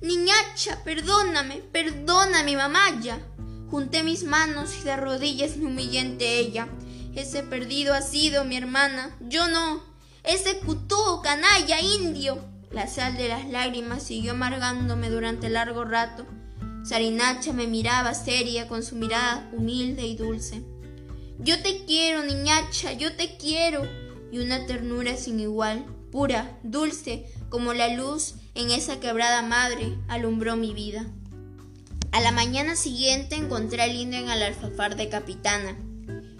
Niñacha, 0.00 0.82
perdóname, 0.84 1.56
perdóname, 1.70 2.56
mamaya. 2.56 3.20
Junté 3.70 4.02
mis 4.02 4.24
manos 4.24 4.74
y 4.80 4.84
de 4.84 4.96
rodillas 4.96 5.58
me 5.58 5.66
humillé 5.66 6.00
ante 6.00 6.38
ella. 6.38 6.66
Ese 7.14 7.42
perdido 7.42 7.92
ha 7.92 8.00
sido 8.00 8.46
mi 8.46 8.56
hermana, 8.56 9.14
yo 9.20 9.46
no. 9.48 9.82
Ese 10.24 10.60
cutú, 10.60 11.20
canalla, 11.22 11.78
indio. 11.78 12.42
La 12.70 12.86
sal 12.86 13.18
de 13.18 13.28
las 13.28 13.46
lágrimas 13.46 14.02
siguió 14.02 14.32
amargándome 14.32 15.10
durante 15.10 15.50
largo 15.50 15.84
rato. 15.84 16.24
Sarinacha 16.84 17.52
me 17.52 17.66
miraba 17.66 18.14
seria 18.14 18.66
con 18.66 18.82
su 18.82 18.96
mirada 18.96 19.50
humilde 19.52 20.06
y 20.06 20.16
dulce. 20.16 20.62
Yo 21.42 21.62
te 21.62 21.84
quiero, 21.86 22.22
niñacha, 22.22 22.92
yo 22.92 23.16
te 23.16 23.36
quiero. 23.38 23.88
Y 24.30 24.40
una 24.40 24.66
ternura 24.66 25.16
sin 25.16 25.40
igual, 25.40 25.86
pura, 26.12 26.58
dulce, 26.62 27.24
como 27.48 27.72
la 27.72 27.88
luz 27.88 28.34
en 28.54 28.70
esa 28.70 29.00
quebrada 29.00 29.40
madre, 29.42 29.96
alumbró 30.08 30.56
mi 30.56 30.74
vida. 30.74 31.06
A 32.12 32.20
la 32.20 32.30
mañana 32.30 32.76
siguiente 32.76 33.36
encontré 33.36 33.82
al 33.82 33.94
indio 33.94 34.20
en 34.20 34.28
el 34.28 34.42
alfafar 34.42 34.96
de 34.96 35.08
capitana. 35.08 35.78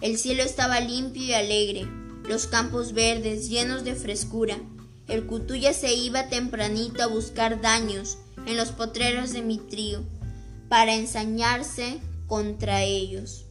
El 0.03 0.19
cielo 0.19 0.43
estaba 0.43 0.81
limpio 0.81 1.23
y 1.23 1.33
alegre, 1.33 1.87
los 2.29 2.47
campos 2.47 2.93
verdes 2.93 3.49
llenos 3.49 3.85
de 3.85 3.95
frescura. 3.95 4.59
El 5.09 5.27
cutuya 5.27 5.73
se 5.73 5.95
iba 5.95 6.29
tempranito 6.29 7.03
a 7.03 7.07
buscar 7.07 7.61
daños 7.61 8.19
en 8.47 8.57
los 8.57 8.71
potreros 8.71 9.33
de 9.33 9.43
mi 9.43 9.59
trío 9.59 10.03
para 10.69 10.95
ensañarse 10.95 12.01
contra 12.27 12.83
ellos. 12.83 13.47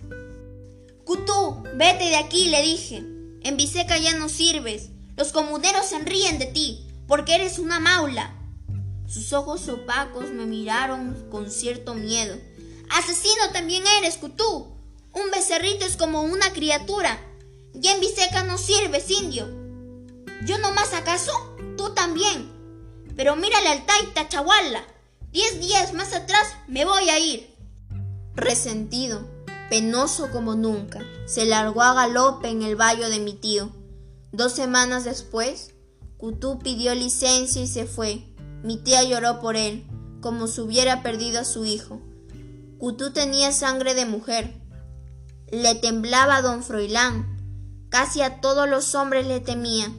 Cutú, 1.09 1.63
vete 1.73 2.03
de 2.03 2.17
aquí, 2.17 2.49
le 2.49 2.61
dije. 2.61 2.97
En 3.41 3.57
Biseca 3.57 3.97
ya 3.97 4.13
no 4.13 4.29
sirves. 4.29 4.89
Los 5.17 5.31
comuneros 5.31 5.87
se 5.87 5.97
ríen 5.97 6.37
de 6.37 6.45
ti, 6.45 6.87
porque 7.07 7.33
eres 7.33 7.57
una 7.57 7.79
maula. 7.79 8.35
Sus 9.07 9.33
ojos 9.33 9.67
opacos 9.69 10.29
me 10.29 10.45
miraron 10.45 11.27
con 11.31 11.49
cierto 11.49 11.95
miedo. 11.95 12.37
Asesino 12.91 13.49
también 13.51 13.81
eres, 13.97 14.17
Cutú. 14.17 14.67
Un 15.11 15.31
becerrito 15.31 15.83
es 15.83 15.97
como 15.97 16.21
una 16.21 16.53
criatura. 16.53 17.19
Ya 17.73 17.95
en 17.95 18.01
Biseca 18.01 18.43
no 18.43 18.59
sirves, 18.59 19.09
indio. 19.09 19.47
¿Yo 20.45 20.59
no 20.59 20.73
más 20.73 20.93
acaso? 20.93 21.31
Tú 21.75 21.91
también. 21.95 22.51
Pero 23.15 23.35
mírale 23.35 23.69
al 23.69 23.83
taita, 23.87 24.29
chahuala. 24.29 24.85
Diez 25.31 25.59
días 25.59 25.91
más 25.93 26.13
atrás 26.13 26.55
me 26.67 26.85
voy 26.85 27.09
a 27.09 27.17
ir. 27.17 27.49
Resentido, 28.35 29.27
penoso 29.69 30.31
como 30.31 30.55
nunca, 30.55 31.01
se 31.25 31.45
largó 31.45 31.81
a 31.81 31.93
galope 31.93 32.49
en 32.49 32.63
el 32.63 32.75
valle 32.75 33.09
de 33.09 33.19
mi 33.19 33.33
tío. 33.33 33.71
Dos 34.31 34.53
semanas 34.53 35.05
después, 35.05 35.73
Cutú 36.17 36.59
pidió 36.59 36.93
licencia 36.95 37.61
y 37.61 37.67
se 37.67 37.85
fue. 37.85 38.25
Mi 38.63 38.77
tía 38.77 39.03
lloró 39.03 39.39
por 39.39 39.55
él, 39.55 39.87
como 40.21 40.47
si 40.47 40.61
hubiera 40.61 41.01
perdido 41.01 41.39
a 41.39 41.45
su 41.45 41.65
hijo. 41.65 42.01
Cutú 42.77 43.11
tenía 43.11 43.51
sangre 43.51 43.93
de 43.93 44.05
mujer. 44.05 44.53
Le 45.51 45.75
temblaba 45.75 46.37
a 46.37 46.41
don 46.41 46.63
Froilán. 46.63 47.37
Casi 47.89 48.21
a 48.21 48.41
todos 48.41 48.69
los 48.69 48.95
hombres 48.95 49.27
le 49.27 49.39
temía. 49.39 49.91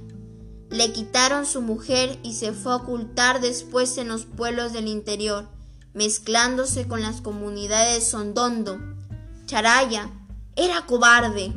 Le 0.68 0.92
quitaron 0.92 1.46
su 1.46 1.62
mujer 1.62 2.18
y 2.22 2.34
se 2.34 2.52
fue 2.52 2.72
a 2.72 2.76
ocultar 2.76 3.40
después 3.40 3.98
en 3.98 4.08
los 4.08 4.24
pueblos 4.24 4.72
del 4.72 4.86
interior, 4.86 5.48
mezclándose 5.94 6.86
con 6.86 7.02
las 7.02 7.20
comunidades 7.20 8.08
Sondondo. 8.08 8.78
Charaya 9.50 10.08
era 10.54 10.86
cobarde. 10.86 11.52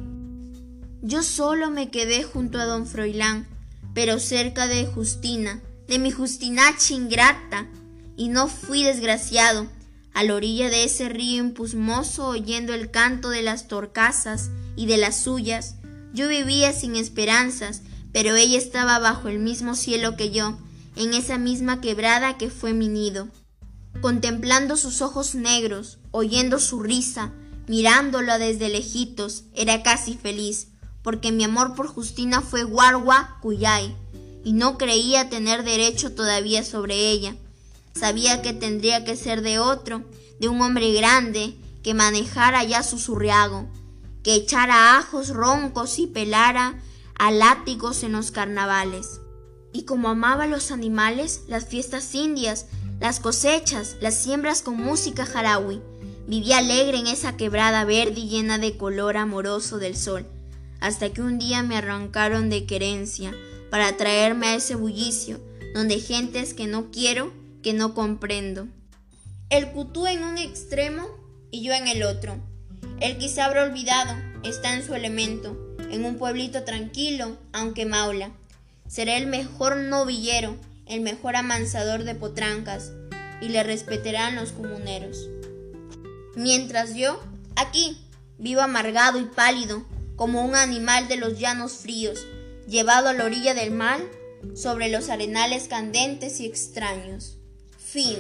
Yo 1.04 1.22
solo 1.22 1.70
me 1.70 1.92
quedé 1.92 2.24
junto 2.24 2.58
a 2.58 2.66
don 2.66 2.88
Froilán, 2.88 3.48
pero 3.94 4.18
cerca 4.18 4.66
de 4.66 4.88
Justina, 4.88 5.62
de 5.88 6.00
mi 6.00 6.10
Justinacha 6.10 6.96
ingrata, 6.96 7.68
y 8.18 8.30
no 8.30 8.48
fui 8.48 8.82
desgraciado, 8.82 9.68
a 10.12 10.24
la 10.24 10.34
orilla 10.34 10.72
de 10.72 10.86
ese 10.86 11.08
río 11.08 11.44
impusmoso 11.44 12.30
oyendo 12.30 12.74
el 12.74 12.90
canto 12.90 13.30
de 13.30 13.44
las 13.44 13.68
torcasas 13.68 14.50
y 14.76 14.88
de 14.88 14.98
las 14.98 15.16
suyas, 15.18 15.76
yo 16.14 16.28
vivía 16.28 16.74
sin 16.74 16.96
esperanzas, 16.96 17.84
pero 18.12 18.36
ella 18.36 18.58
estaba 18.58 18.98
bajo 18.98 19.28
el 19.28 19.38
mismo 19.38 19.76
cielo 19.76 20.18
que 20.18 20.32
yo, 20.32 20.58
en 20.96 21.14
esa 21.14 21.38
misma 21.38 21.80
quebrada 21.80 22.40
que 22.40 22.50
fue 22.50 22.74
mi 22.74 22.88
nido. 22.88 23.28
Contemplando 24.02 24.78
sus 24.78 25.04
ojos 25.04 25.36
negros, 25.36 26.00
oyendo 26.10 26.58
su 26.58 26.82
risa, 26.82 27.34
mirándola 27.68 28.38
desde 28.38 28.70
lejitos, 28.70 29.44
era 29.54 29.84
casi 29.84 30.16
feliz, 30.16 30.68
porque 31.02 31.32
mi 31.32 31.44
amor 31.44 31.76
por 31.76 31.88
Justina 31.88 32.42
fue 32.42 32.64
guargua 32.64 33.38
cuyay, 33.42 33.96
y 34.44 34.54
no 34.54 34.78
creía 34.78 35.30
tener 35.30 35.64
derecho 35.64 36.14
todavía 36.14 36.64
sobre 36.64 37.12
ella. 37.12 37.36
Sabía 37.96 38.42
que 38.42 38.54
tendría 38.54 39.06
que 39.06 39.16
ser 39.16 39.42
de 39.42 39.60
otro, 39.60 40.04
de 40.40 40.50
un 40.50 40.62
hombre 40.62 40.92
grande, 40.94 41.56
que 41.84 41.94
manejara 41.94 42.64
ya 42.64 42.84
su 42.84 42.98
surriago, 42.98 43.68
que 44.24 44.36
echara 44.36 44.98
ajos 44.98 45.30
roncos 45.30 46.00
y 46.00 46.08
pelara 46.08 46.82
a 47.18 47.32
látigos 47.32 48.04
en 48.04 48.14
los 48.14 48.32
carnavales. 48.32 49.20
Y 49.74 49.84
como 49.84 50.10
amaba 50.10 50.48
los 50.48 50.72
animales, 50.72 51.42
las 51.48 51.66
fiestas 51.66 52.14
indias, 52.16 52.68
las 53.00 53.20
cosechas, 53.20 53.98
las 54.02 54.16
siembras 54.16 54.62
con 54.62 54.78
música 54.78 55.26
jarawi, 55.26 55.82
vivía 56.28 56.60
alegre 56.60 56.98
en 56.98 57.08
esa 57.08 57.38
quebrada 57.38 57.86
verde 57.86 58.22
y 58.22 58.30
llena 58.30 58.58
de 58.58 58.78
color 58.78 59.18
amoroso 59.18 59.78
del 59.78 59.96
sol 59.96 60.26
hasta 60.84 61.14
que 61.14 61.22
un 61.22 61.40
día 61.40 61.64
me 61.64 61.78
arrancaron 61.78 62.50
de 62.50 62.66
querencia 62.66 63.34
para 63.72 63.96
traerme 63.96 64.48
a 64.48 64.56
ese 64.56 64.76
bullicio, 64.76 65.40
donde 65.74 65.98
gentes 65.98 66.54
que 66.54 66.68
no 66.68 66.92
quiero, 66.92 67.32
que 67.64 67.72
no 67.72 67.94
comprendo. 67.94 68.68
El 69.50 69.72
cutú 69.72 70.08
en 70.08 70.26
un 70.26 70.38
extremo 70.38 71.08
y 71.52 71.64
yo 71.64 71.72
en 71.72 71.88
el 71.88 72.04
otro. 72.04 72.36
Él 73.00 73.18
quizá 73.18 73.46
habrá 73.46 73.64
olvidado, 73.64 74.14
está 74.44 74.76
en 74.76 74.86
su 74.86 74.94
elemento, 74.94 75.58
en 75.90 76.04
un 76.04 76.18
pueblito 76.18 76.66
tranquilo, 76.66 77.38
aunque 77.54 77.86
maula. 77.86 78.32
Será 78.86 79.16
el 79.16 79.28
mejor 79.28 79.78
novillero, 79.78 80.58
el 80.86 81.00
mejor 81.00 81.38
amansador 81.38 82.04
de 82.04 82.16
potrancas, 82.16 82.92
y 83.40 83.48
le 83.48 83.64
respetarán 83.64 84.36
los 84.36 84.52
comuneros. 84.52 85.30
Mientras 86.36 86.96
yo, 86.96 87.22
aquí, 87.56 87.98
vivo 88.38 88.62
amargado 88.62 89.20
y 89.20 89.26
pálido, 89.26 89.86
como 90.16 90.44
un 90.46 90.56
animal 90.56 91.08
de 91.08 91.18
los 91.18 91.40
llanos 91.40 91.74
fríos, 91.74 92.26
llevado 92.68 93.10
a 93.10 93.14
la 93.14 93.26
orilla 93.26 93.54
del 93.54 93.72
mar, 93.72 94.00
sobre 94.56 94.90
los 94.90 95.10
arenales 95.10 95.68
candentes 95.68 96.40
y 96.40 96.46
extraños. 96.46 97.38
Fin. 97.78 98.18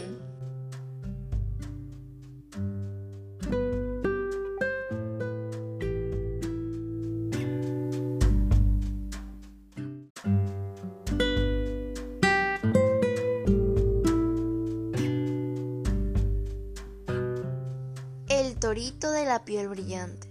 De 18.83 19.25
la 19.25 19.45
piel 19.45 19.69
brillante 19.69 20.27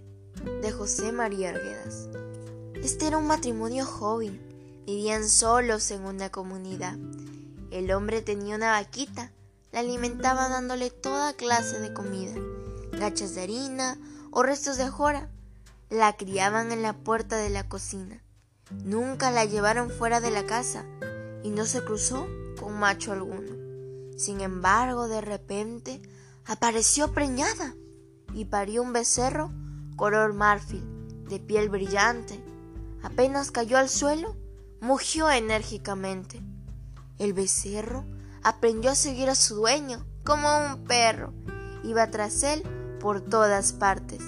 de 0.61 0.71
José 0.71 1.11
María 1.11 1.49
Arguedas. 1.49 2.07
Este 2.75 3.07
era 3.07 3.17
un 3.17 3.25
matrimonio 3.25 3.83
joven. 3.83 4.39
Vivían 4.85 5.27
solos 5.27 5.89
en 5.89 6.05
una 6.05 6.29
comunidad. 6.29 6.95
El 7.71 7.91
hombre 7.91 8.21
tenía 8.21 8.55
una 8.55 8.69
vaquita. 8.69 9.31
La 9.71 9.79
alimentaba 9.79 10.49
dándole 10.49 10.91
toda 10.91 11.33
clase 11.33 11.79
de 11.79 11.93
comida, 11.93 12.35
gachas 12.91 13.33
de 13.33 13.41
harina 13.41 13.97
o 14.29 14.43
restos 14.43 14.77
de 14.77 14.87
jora. 14.87 15.31
La 15.89 16.15
criaban 16.15 16.71
en 16.71 16.83
la 16.83 16.93
puerta 16.93 17.37
de 17.37 17.49
la 17.49 17.67
cocina. 17.67 18.21
Nunca 18.69 19.31
la 19.31 19.45
llevaron 19.45 19.89
fuera 19.89 20.21
de 20.21 20.29
la 20.29 20.45
casa 20.45 20.85
y 21.43 21.49
no 21.49 21.65
se 21.65 21.83
cruzó 21.83 22.27
con 22.59 22.77
macho 22.77 23.13
alguno. 23.13 24.15
Sin 24.15 24.41
embargo, 24.41 25.07
de 25.07 25.21
repente 25.21 26.03
apareció 26.45 27.13
preñada 27.13 27.73
y 28.33 28.45
parió 28.45 28.81
un 28.81 28.93
becerro 28.93 29.51
color 29.95 30.33
marfil, 30.33 30.83
de 31.29 31.39
piel 31.39 31.69
brillante. 31.69 32.43
Apenas 33.01 33.51
cayó 33.51 33.77
al 33.77 33.89
suelo, 33.89 34.35
mugió 34.81 35.29
enérgicamente. 35.29 36.41
El 37.19 37.33
becerro 37.33 38.05
aprendió 38.43 38.91
a 38.91 38.95
seguir 38.95 39.29
a 39.29 39.35
su 39.35 39.55
dueño 39.55 40.05
como 40.25 40.47
un 40.57 40.83
perro. 40.85 41.33
Iba 41.83 42.09
tras 42.11 42.43
él 42.43 42.63
por 42.99 43.21
todas 43.21 43.73
partes. 43.73 44.21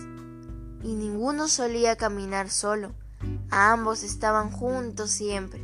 Y 0.83 0.93
ninguno 0.93 1.47
solía 1.47 1.95
caminar 1.95 2.49
solo. 2.49 2.93
Ambos 3.49 4.03
estaban 4.03 4.51
juntos 4.51 5.09
siempre. 5.09 5.63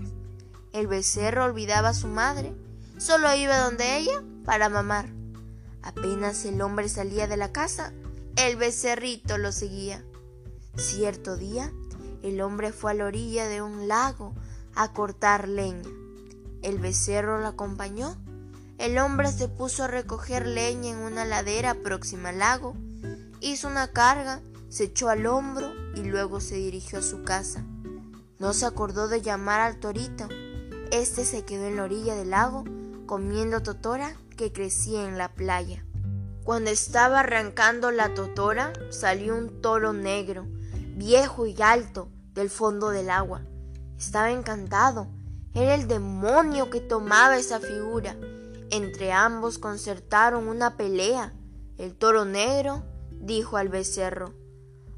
El 0.74 0.88
becerro 0.88 1.46
olvidaba 1.46 1.90
a 1.90 1.94
su 1.94 2.08
madre. 2.08 2.56
Solo 2.98 3.34
iba 3.36 3.58
donde 3.60 3.98
ella 3.98 4.24
para 4.46 4.70
mamar. 4.70 5.10
Apenas 5.84 6.46
el 6.46 6.62
hombre 6.62 6.88
salía 6.90 7.28
de 7.28 7.38
la 7.38 7.52
casa, 7.52 7.94
el 8.36 8.56
becerrito 8.56 9.38
lo 9.38 9.52
seguía. 9.52 10.04
Cierto 10.76 11.38
día, 11.38 11.72
el 12.24 12.42
hombre 12.42 12.72
fue 12.72 12.92
a 12.92 12.94
la 12.94 13.06
orilla 13.06 13.48
de 13.48 13.62
un 13.62 13.88
lago 13.88 14.34
a 14.76 14.94
cortar 14.94 15.48
leña. 15.48 15.90
El 16.62 16.80
becerro 16.80 17.40
lo 17.40 17.48
acompañó. 17.48 18.16
El 18.78 18.98
hombre 18.98 19.32
se 19.32 19.48
puso 19.48 19.84
a 19.84 19.88
recoger 19.88 20.48
leña 20.48 20.92
en 20.92 20.98
una 20.98 21.26
ladera 21.26 21.76
próxima 21.76 22.30
al 22.30 22.40
lago. 22.40 22.76
Hizo 23.42 23.68
una 23.68 23.90
carga, 23.90 24.42
se 24.70 24.86
echó 24.86 25.10
al 25.10 25.26
hombro 25.26 25.72
y 25.96 26.04
luego 26.04 26.40
se 26.40 26.56
dirigió 26.56 27.00
a 27.00 27.04
su 27.04 27.24
casa. 27.24 27.66
No 28.40 28.54
se 28.54 28.66
acordó 28.66 29.08
de 29.08 29.22
llamar 29.22 29.60
al 29.60 29.80
torito. 29.80 30.28
Este 30.92 31.26
se 31.26 31.44
quedó 31.44 31.66
en 31.66 31.76
la 31.76 31.84
orilla 31.84 32.16
del 32.16 32.32
lago 32.32 32.64
comiendo 33.06 33.62
totora 33.62 34.16
que 34.38 34.52
crecía 34.52 35.08
en 35.08 35.18
la 35.18 35.34
playa. 35.34 35.84
Cuando 36.44 36.72
estaba 36.72 37.20
arrancando 37.20 37.92
la 37.92 38.14
totora, 38.14 38.74
salió 38.90 39.36
un 39.36 39.62
toro 39.62 39.94
negro, 39.94 40.48
viejo 40.96 41.46
y 41.46 41.62
alto, 41.62 42.10
del 42.34 42.50
fondo 42.50 42.90
del 42.90 43.10
agua. 43.10 43.44
Estaba 43.98 44.32
encantado. 44.32 45.08
Era 45.54 45.76
el 45.76 45.88
demonio 45.88 46.70
que 46.70 46.80
tomaba 46.80 47.38
esa 47.38 47.60
figura. 47.60 48.16
Entre 48.72 49.12
ambos 49.12 49.60
concertaron 49.60 50.48
una 50.48 50.78
pelea. 50.78 51.34
El 51.78 51.96
toro 51.96 52.26
negro 52.26 52.84
dijo 53.12 53.58
al 53.58 53.70
becerro, 53.70 54.34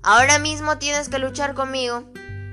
Ahora 0.03 0.37
mismo 0.39 0.77
tienes 0.77 1.09
que 1.09 1.19
luchar 1.19 1.55
conmigo. 1.55 2.03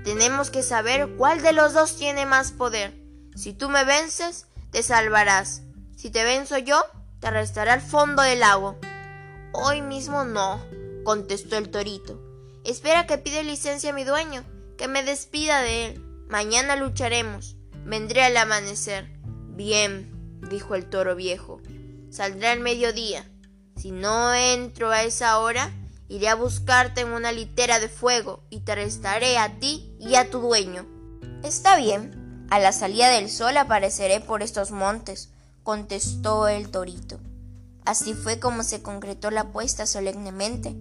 Tenemos 0.05 0.50
que 0.50 0.62
saber 0.62 1.16
cuál 1.16 1.42
de 1.42 1.53
los 1.53 1.74
dos 1.74 1.96
tiene 1.96 2.24
más 2.26 2.53
poder. 2.53 2.96
Si 3.35 3.53
tú 3.53 3.68
me 3.68 3.85
vences, 3.85 4.46
te 4.70 4.83
salvarás. 4.83 5.62
Si 5.96 6.11
te 6.11 6.24
venzo 6.24 6.59
yo, 6.59 6.83
te 7.21 7.29
arrastraré 7.29 7.71
al 7.71 7.81
fondo 7.81 8.23
del 8.23 8.41
lago. 8.41 8.79
Hoy 9.53 9.83
mismo 9.83 10.25
no, 10.25 10.65
contestó 11.05 11.57
el 11.57 11.71
torito. 11.71 12.21
Espera 12.65 13.07
que 13.07 13.19
pide 13.19 13.45
licencia 13.45 13.91
a 13.91 13.95
mi 13.95 14.05
dueño, 14.05 14.45
que 14.77 14.89
me 14.89 15.03
despida 15.03 15.61
de 15.61 15.87
él. 15.87 16.05
Mañana 16.29 16.77
lucharemos. 16.77 17.57
Vendré 17.85 18.23
al 18.23 18.37
amanecer. 18.37 19.11
Bien, 19.49 20.41
dijo 20.51 20.75
el 20.75 20.89
toro 20.89 21.17
viejo. 21.17 21.61
Saldré 22.11 22.49
al 22.49 22.61
mediodía. 22.61 23.31
Si 23.77 23.91
no 23.91 24.35
entro 24.35 24.91
a 24.91 25.03
esa 25.03 25.39
hora, 25.39 25.71
iré 26.09 26.29
a 26.29 26.35
buscarte 26.35 27.03
en 27.03 27.13
una 27.13 27.33
litera 27.33 27.81
de 27.81 27.89
fuego 27.89 28.45
y 28.51 28.61
te 28.61 28.73
arrestaré 28.73 29.39
a 29.39 29.59
ti 29.59 29.95
y 29.99 30.17
a 30.17 30.31
tu 30.31 30.41
dueño. 30.41 30.87
Está 31.43 31.77
bien. 31.77 32.47
A 32.51 32.59
la 32.59 32.73
salida 32.73 33.09
del 33.11 33.31
sol 33.31 33.57
apareceré 33.57 34.21
por 34.21 34.43
estos 34.43 34.71
montes, 34.73 35.30
contestó 35.62 36.49
el 36.49 36.70
torito. 36.70 37.18
Así 37.85 38.14
fue 38.14 38.38
como 38.38 38.62
se 38.62 38.83
concretó 38.83 39.31
la 39.31 39.42
apuesta 39.42 39.87
solemnemente. 39.87 40.77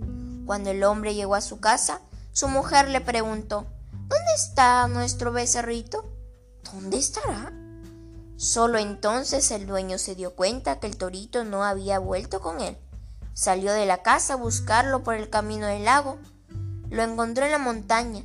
Cuando 0.45 0.71
el 0.71 0.83
hombre 0.83 1.15
llegó 1.15 1.35
a 1.35 1.41
su 1.41 1.59
casa, 1.59 2.01
su 2.31 2.47
mujer 2.47 2.89
le 2.89 3.01
preguntó 3.01 3.67
¿Dónde 3.91 4.33
está 4.35 4.87
nuestro 4.87 5.31
becerrito? 5.31 6.03
¿Dónde 6.73 6.97
estará? 6.97 7.53
Solo 8.37 8.77
entonces 8.79 9.51
el 9.51 9.67
dueño 9.67 9.97
se 9.97 10.15
dio 10.15 10.35
cuenta 10.35 10.79
que 10.79 10.87
el 10.87 10.97
torito 10.97 11.43
no 11.43 11.63
había 11.63 11.99
vuelto 11.99 12.41
con 12.41 12.61
él. 12.61 12.77
Salió 13.33 13.71
de 13.71 13.85
la 13.85 14.01
casa 14.01 14.33
a 14.33 14.37
buscarlo 14.37 15.03
por 15.03 15.15
el 15.15 15.29
camino 15.29 15.67
del 15.67 15.85
lago. 15.85 16.17
Lo 16.89 17.03
encontró 17.03 17.45
en 17.45 17.51
la 17.51 17.57
montaña. 17.57 18.23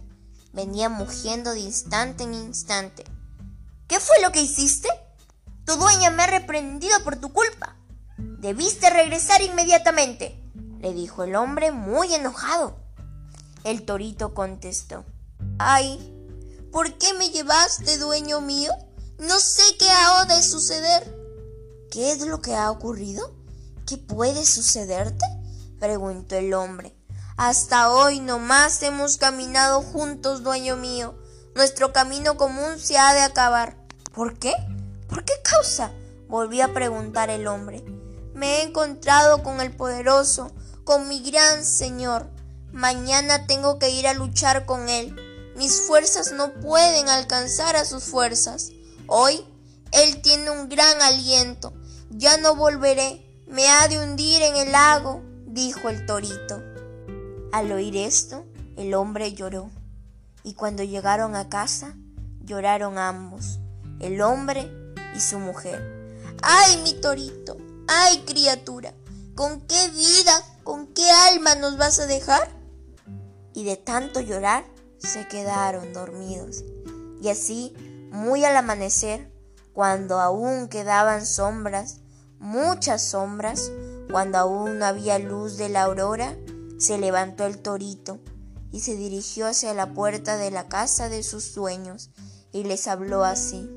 Venía 0.53 0.89
mugiendo 0.89 1.53
de 1.53 1.61
instante 1.61 2.25
en 2.25 2.35
instante. 2.35 3.05
¿Qué 3.89 4.01
fue 4.01 4.21
lo 4.23 4.33
que 4.33 4.41
hiciste? 4.41 4.89
Tu 5.65 5.77
dueña 5.77 6.11
me 6.11 6.23
ha 6.23 6.27
reprendido 6.27 7.03
por 7.05 7.17
tu 7.17 7.33
culpa. 7.33 7.77
Debiste 8.19 8.91
regresar 8.91 9.41
inmediatamente, 9.43 10.39
le 10.81 10.93
dijo 10.93 11.25
el 11.25 11.35
hombre 11.35 11.73
muy 11.73 12.13
enojado. 12.15 12.77
El 13.65 13.85
torito 13.85 14.35
contestó. 14.35 15.05
Ay, 15.59 16.15
¿por 16.71 16.99
qué 16.99 17.15
me 17.15 17.31
llevaste, 17.31 17.97
dueño 17.97 18.43
mío? 18.43 18.71
No 19.19 19.39
sé 19.41 19.63
qué 19.79 19.89
ha 19.89 20.27
de 20.27 20.43
suceder. 20.43 21.17
¿Qué 21.91 22.13
es 22.13 22.21
lo 22.27 22.43
que 22.43 22.55
ha 22.55 22.71
ocurrido? 22.71 23.35
¿Qué 23.87 23.97
puede 23.97 24.45
sucederte? 24.45 25.25
preguntó 25.81 26.37
el 26.37 26.53
hombre. 26.53 26.95
Hasta 27.37 27.91
hoy 27.91 28.21
nomás 28.21 28.83
hemos 28.83 29.17
caminado 29.17 29.81
juntos, 29.81 30.43
dueño 30.43 30.77
mío. 30.77 31.15
Nuestro 31.55 31.93
camino 31.93 32.37
común 32.37 32.79
se 32.79 32.99
ha 32.99 33.15
de 33.15 33.21
acabar. 33.21 33.77
¿Por 34.13 34.39
qué? 34.39 34.55
¿Por 35.09 35.25
qué 35.25 35.35
causa? 35.43 35.93
volvió 36.29 36.65
a 36.65 36.69
preguntar 36.69 37.31
el 37.31 37.47
hombre. 37.47 37.85
Me 38.35 38.57
he 38.57 38.63
encontrado 38.65 39.43
con 39.43 39.61
el 39.61 39.75
poderoso, 39.75 40.51
con 40.85 41.09
mi 41.09 41.21
gran 41.23 41.65
Señor. 41.65 42.29
Mañana 42.73 43.47
tengo 43.47 43.79
que 43.79 43.91
ir 43.91 44.09
a 44.09 44.15
luchar 44.15 44.67
con 44.67 44.89
Él. 44.89 45.15
Mis 45.57 45.83
fuerzas 45.83 46.33
no 46.33 46.53
pueden 46.55 47.09
alcanzar 47.09 47.77
a 47.77 47.85
sus 47.85 48.05
fuerzas. 48.05 48.71
Hoy 49.07 49.45
Él 49.93 50.21
tiene 50.23 50.51
un 50.51 50.69
gran 50.69 51.01
aliento. 51.03 51.73
Ya 52.11 52.37
no 52.39 52.57
volveré. 52.57 53.25
Me 53.47 53.69
ha 53.69 53.87
de 53.87 54.03
hundir 54.03 54.43
en 54.43 54.57
el 54.57 54.73
lago, 54.73 55.23
dijo 55.47 55.89
el 55.89 56.07
torito. 56.07 56.61
Al 57.53 57.71
oír 57.71 57.97
esto, 57.97 58.45
el 58.77 58.95
hombre 58.95 59.35
lloró. 59.35 59.71
Y 60.43 60.55
cuando 60.55 60.83
llegaron 60.83 61.37
a 61.37 61.49
casa, 61.49 61.95
lloraron 62.43 62.99
ambos, 62.99 63.61
el 64.01 64.21
hombre 64.21 64.84
y 65.15 65.21
su 65.21 65.39
mujer. 65.39 65.83
¡Ay, 66.43 66.83
mi 66.83 66.95
torito! 66.95 67.57
¡Ay, 67.87 68.25
criatura! 68.27 68.95
¿Con 69.35 69.61
qué 69.63 69.89
vida, 69.91 70.43
con 70.63 70.89
qué 70.89 71.09
alma 71.33 71.55
nos 71.55 71.77
vas 71.77 71.99
a 71.99 72.07
dejar? 72.07 72.49
Y 73.53 73.65
de 73.65 73.77
tanto 73.77 74.21
llorar 74.21 74.65
se 74.99 75.27
quedaron 75.29 75.93
dormidos. 75.93 76.65
Y 77.21 77.29
así, 77.29 77.75
muy 78.11 78.45
al 78.45 78.57
amanecer, 78.57 79.33
cuando 79.73 80.21
aún 80.21 80.69
quedaban 80.69 81.27
sombras, 81.27 82.01
muchas 82.39 83.03
sombras, 83.03 83.71
cuando 84.11 84.39
aún 84.39 84.79
no 84.79 84.87
había 84.87 85.19
luz 85.19 85.57
de 85.57 85.69
la 85.69 85.83
aurora, 85.83 86.37
Se 86.77 86.99
levantó 86.99 87.47
el 87.47 87.63
torito 87.63 88.19
y 88.73 88.81
se 88.81 88.97
dirigió 88.97 89.47
hacia 89.47 89.73
la 89.75 89.95
puerta 89.95 90.37
de 90.37 90.51
la 90.51 90.69
casa 90.69 91.09
de 91.09 91.23
sus 91.23 91.55
dueños 91.55 92.11
y 92.53 92.65
les 92.65 92.89
habló 92.89 93.25
así. 93.25 93.71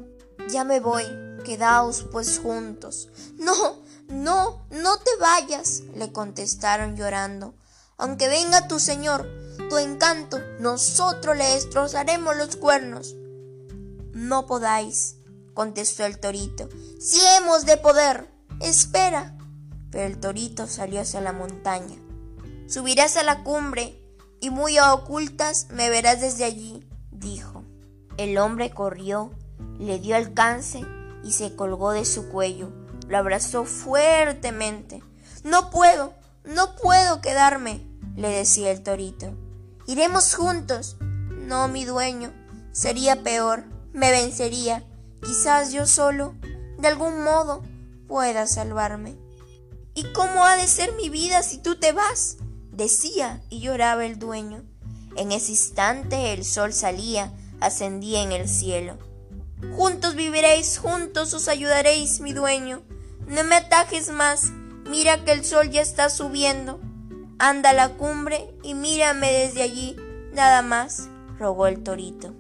Ya 0.50 0.64
me 0.64 0.80
voy, 0.80 1.04
quedaos 1.48 2.06
pues 2.12 2.40
juntos. 2.40 3.08
No, 3.38 3.78
no, 4.10 4.66
no 4.70 4.98
te 4.98 5.12
vayas, 5.18 5.84
le 5.96 6.12
contestaron 6.12 6.98
llorando. 6.98 7.56
Aunque 7.98 8.28
venga 8.28 8.68
tu 8.68 8.80
señor, 8.80 9.26
tu 9.70 9.78
encanto, 9.78 10.40
nosotros 10.60 11.38
le 11.38 11.46
destrozaremos 11.46 12.36
los 12.36 12.58
cuernos. 12.58 13.16
No 14.12 14.46
podáis, 14.46 15.16
contestó 15.54 16.06
el 16.06 16.20
torito. 16.20 16.68
Si 17.00 17.22
hemos 17.38 17.66
de 17.66 17.78
poder, 17.78 18.30
espera. 18.60 19.38
Pero 19.90 20.06
el 20.06 20.20
torito 20.20 20.68
salió 20.68 21.00
hacia 21.00 21.22
la 21.22 21.32
montaña. 21.32 21.96
Subirás 22.68 23.16
a 23.16 23.24
la 23.24 23.46
cumbre 23.46 24.04
y 24.42 24.50
muy 24.50 24.78
a 24.78 24.94
ocultas 24.94 25.68
me 25.70 25.90
verás 25.90 26.20
desde 26.20 26.44
allí, 26.44 26.86
dijo. 27.12 27.64
El 28.18 28.38
hombre 28.38 28.72
corrió, 28.72 29.32
le 29.80 29.98
dio 30.00 30.18
alcance 30.18 30.86
y 31.28 31.34
se 31.34 31.56
colgó 31.56 31.92
de 31.92 32.06
su 32.06 32.30
cuello. 32.30 32.72
Lo 33.10 33.18
abrazó 33.18 33.66
fuertemente. 33.66 35.04
No 35.44 35.70
puedo, 35.70 36.14
no 36.46 36.76
puedo 36.76 37.20
quedarme, 37.20 37.86
le 38.16 38.30
decía 38.30 38.72
el 38.72 38.82
torito. 38.82 39.34
Iremos 39.86 40.34
juntos. 40.34 40.96
No, 41.30 41.68
mi 41.68 41.86
dueño, 41.86 42.34
sería 42.72 43.24
peor, 43.24 43.66
me 43.94 44.12
vencería. 44.12 44.86
Quizás 45.22 45.72
yo 45.72 45.86
solo, 45.86 46.34
de 46.78 46.88
algún 46.88 47.24
modo, 47.24 47.62
pueda 48.08 48.48
salvarme. 48.48 49.18
¿Y 49.94 50.12
cómo 50.14 50.46
ha 50.46 50.56
de 50.56 50.68
ser 50.68 50.94
mi 50.94 51.10
vida 51.10 51.44
si 51.44 51.58
tú 51.58 51.80
te 51.80 51.92
vas? 51.92 52.38
decía 52.72 53.42
y 53.50 53.60
lloraba 53.60 54.06
el 54.06 54.20
dueño. 54.20 54.64
En 55.16 55.32
ese 55.32 55.52
instante 55.52 56.34
el 56.34 56.46
sol 56.46 56.72
salía, 56.72 57.34
ascendía 57.60 58.22
en 58.22 58.32
el 58.32 58.48
cielo. 58.48 58.98
Juntos 59.76 60.16
viviréis, 60.16 60.78
juntos 60.78 61.34
os 61.34 61.48
ayudaréis, 61.48 62.20
mi 62.20 62.34
dueño. 62.34 62.84
No 63.28 63.44
me 63.44 63.56
atajes 63.56 64.10
más, 64.10 64.52
mira 64.86 65.24
que 65.24 65.32
el 65.32 65.44
sol 65.44 65.70
ya 65.70 65.82
está 65.82 66.10
subiendo. 66.10 66.80
Anda 67.40 67.72
a 67.72 67.74
la 67.74 67.90
cumbre 67.90 68.54
y 68.64 68.74
mírame 68.74 69.32
desde 69.32 69.64
allí, 69.64 69.96
nada 70.34 70.62
más, 70.62 71.10
rogó 71.40 71.68
el 71.68 71.84
torito. 71.84 72.34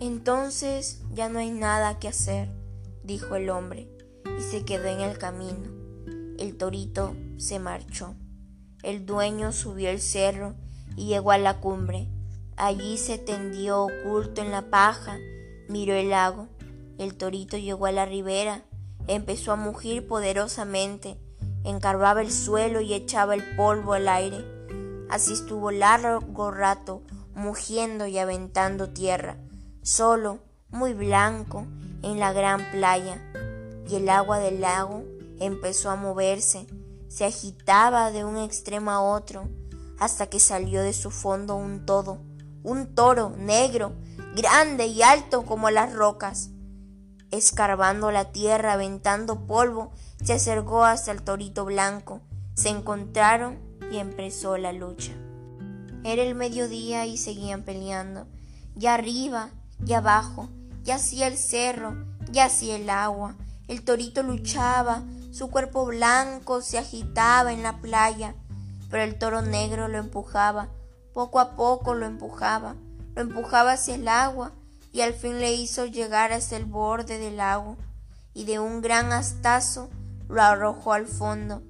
Entonces 0.00 1.00
ya 1.12 1.28
no 1.28 1.38
hay 1.38 1.50
nada 1.50 1.98
que 1.98 2.08
hacer, 2.08 2.48
dijo 3.02 3.36
el 3.36 3.50
hombre, 3.50 3.88
y 4.38 4.42
se 4.42 4.64
quedó 4.64 4.86
en 4.86 5.00
el 5.00 5.18
camino. 5.18 5.70
El 6.38 6.56
torito 6.56 7.14
se 7.38 7.58
marchó. 7.58 8.14
El 8.82 9.06
dueño 9.06 9.52
subió 9.52 9.90
el 9.90 10.00
cerro 10.00 10.54
y 10.96 11.06
llegó 11.06 11.32
a 11.32 11.38
la 11.38 11.60
cumbre. 11.60 12.08
Allí 12.56 12.98
se 12.98 13.18
tendió 13.18 13.84
oculto 13.84 14.40
en 14.40 14.50
la 14.50 14.70
paja, 14.70 15.18
miró 15.68 15.94
el 15.94 16.10
lago. 16.10 16.48
El 16.98 17.16
torito 17.16 17.56
llegó 17.56 17.86
a 17.86 17.92
la 17.92 18.06
ribera, 18.06 18.64
empezó 19.06 19.52
a 19.52 19.56
mugir 19.56 20.06
poderosamente, 20.06 21.18
encarbaba 21.64 22.22
el 22.22 22.32
suelo 22.32 22.80
y 22.80 22.94
echaba 22.94 23.34
el 23.34 23.56
polvo 23.56 23.92
al 23.92 24.08
aire. 24.08 24.44
Así 25.10 25.32
estuvo 25.32 25.70
largo 25.70 26.50
rato, 26.50 27.02
mugiendo 27.34 28.06
y 28.06 28.18
aventando 28.18 28.90
tierra, 28.90 29.36
solo, 29.82 30.38
muy 30.70 30.94
blanco, 30.94 31.66
en 32.02 32.18
la 32.18 32.32
gran 32.32 32.70
playa. 32.70 33.22
Y 33.88 33.96
el 33.96 34.08
agua 34.08 34.38
del 34.38 34.60
lago 34.60 35.04
empezó 35.38 35.90
a 35.90 35.96
moverse, 35.96 36.66
se 37.08 37.24
agitaba 37.24 38.10
de 38.10 38.24
un 38.24 38.36
extremo 38.36 38.90
a 38.90 39.00
otro 39.00 39.48
hasta 39.98 40.26
que 40.26 40.40
salió 40.40 40.82
de 40.82 40.92
su 40.92 41.10
fondo 41.10 41.56
un 41.56 41.86
todo, 41.86 42.18
un 42.62 42.94
toro 42.94 43.30
negro, 43.36 43.92
grande 44.36 44.86
y 44.86 45.02
alto 45.02 45.46
como 45.46 45.70
las 45.70 45.94
rocas. 45.94 46.50
Escarbando 47.30 48.10
la 48.10 48.32
tierra, 48.32 48.74
aventando 48.74 49.46
polvo, 49.46 49.92
se 50.22 50.34
acercó 50.34 50.84
hasta 50.84 51.10
el 51.10 51.22
torito 51.22 51.64
blanco. 51.64 52.20
Se 52.54 52.68
encontraron 52.68 53.58
y 53.90 53.96
empezó 53.96 54.58
la 54.58 54.74
lucha. 54.74 55.12
Era 56.04 56.22
el 56.22 56.34
mediodía 56.34 57.06
y 57.06 57.16
seguían 57.16 57.62
peleando, 57.62 58.26
ya 58.74 58.92
arriba, 58.94 59.48
ya 59.80 59.98
abajo, 59.98 60.50
ya 60.84 60.96
hacia 60.96 61.28
el 61.28 61.38
cerro, 61.38 61.96
ya 62.30 62.44
hacia 62.44 62.76
el 62.76 62.90
agua. 62.90 63.36
El 63.68 63.84
torito 63.84 64.22
luchaba, 64.22 65.02
su 65.32 65.50
cuerpo 65.50 65.86
blanco 65.86 66.60
se 66.60 66.76
agitaba 66.76 67.54
en 67.54 67.62
la 67.62 67.80
playa, 67.80 68.34
pero 68.90 69.02
el 69.02 69.18
toro 69.18 69.40
negro 69.40 69.88
lo 69.88 69.96
empujaba, 69.96 70.68
poco 71.14 71.40
a 71.40 71.56
poco 71.56 71.94
lo 71.94 72.04
empujaba, 72.04 72.76
lo 73.16 73.22
empujaba 73.22 73.72
hacia 73.72 73.94
el 73.94 74.06
agua 74.06 74.52
y 74.92 75.00
al 75.00 75.14
fin 75.14 75.40
le 75.40 75.54
hizo 75.54 75.86
llegar 75.86 76.32
hasta 76.32 76.56
el 76.56 76.66
borde 76.66 77.18
del 77.18 77.38
lago 77.38 77.76
y 78.34 78.44
de 78.44 78.58
un 78.58 78.82
gran 78.82 79.10
astazo 79.12 79.88
lo 80.28 80.42
arrojó 80.42 80.92
al 80.92 81.06
fondo. 81.06 81.62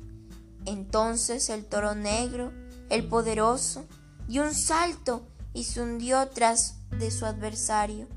Entonces 0.64 1.48
el 1.48 1.64
toro 1.64 1.94
negro, 1.94 2.52
el 2.90 3.06
poderoso, 3.06 3.86
dio 4.26 4.42
un 4.42 4.54
salto 4.54 5.24
y 5.54 5.64
se 5.64 5.80
hundió 5.80 6.28
tras 6.28 6.78
de 6.90 7.12
su 7.12 7.24
adversario. 7.24 8.08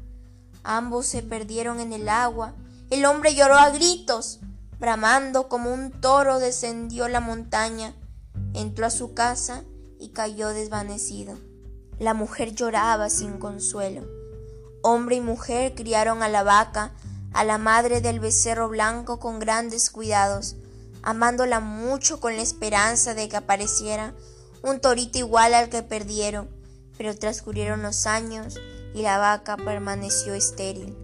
Ambos 0.63 1.05
se 1.05 1.21
perdieron 1.21 1.79
en 1.79 1.93
el 1.93 2.09
agua. 2.09 2.55
El 2.89 3.05
hombre 3.05 3.35
lloró 3.35 3.55
a 3.55 3.69
gritos. 3.69 4.39
Bramando 4.79 5.49
como 5.49 5.71
un 5.73 5.91
toro 5.91 6.39
descendió 6.39 7.09
la 7.09 7.19
montaña, 7.19 7.93
entró 8.53 8.85
a 8.85 8.89
su 8.89 9.13
casa 9.13 9.63
y 9.99 10.09
cayó 10.09 10.49
desvanecido. 10.49 11.37
La 11.99 12.13
mujer 12.13 12.55
lloraba 12.55 13.09
sin 13.09 13.39
consuelo. 13.39 14.07
Hombre 14.81 15.17
y 15.17 15.21
mujer 15.21 15.75
criaron 15.75 16.23
a 16.23 16.29
la 16.29 16.43
vaca, 16.43 16.93
a 17.33 17.43
la 17.43 17.57
madre 17.57 17.99
del 17.99 18.21
becerro 18.21 18.69
blanco 18.69 19.19
con 19.19 19.39
grandes 19.39 19.89
cuidados, 19.89 20.55
amándola 21.03 21.59
mucho 21.59 22.21
con 22.21 22.35
la 22.37 22.41
esperanza 22.41 23.13
de 23.13 23.27
que 23.27 23.37
apareciera 23.37 24.13
un 24.63 24.79
torito 24.79 25.17
igual 25.17 25.53
al 25.53 25.69
que 25.69 25.83
perdieron, 25.83 26.49
pero 26.97 27.15
transcurrieron 27.17 27.81
los 27.81 28.07
años 28.07 28.57
y 28.93 29.01
la 29.01 29.17
vaca 29.17 29.57
permaneció 29.57 30.33
estéril, 30.33 30.97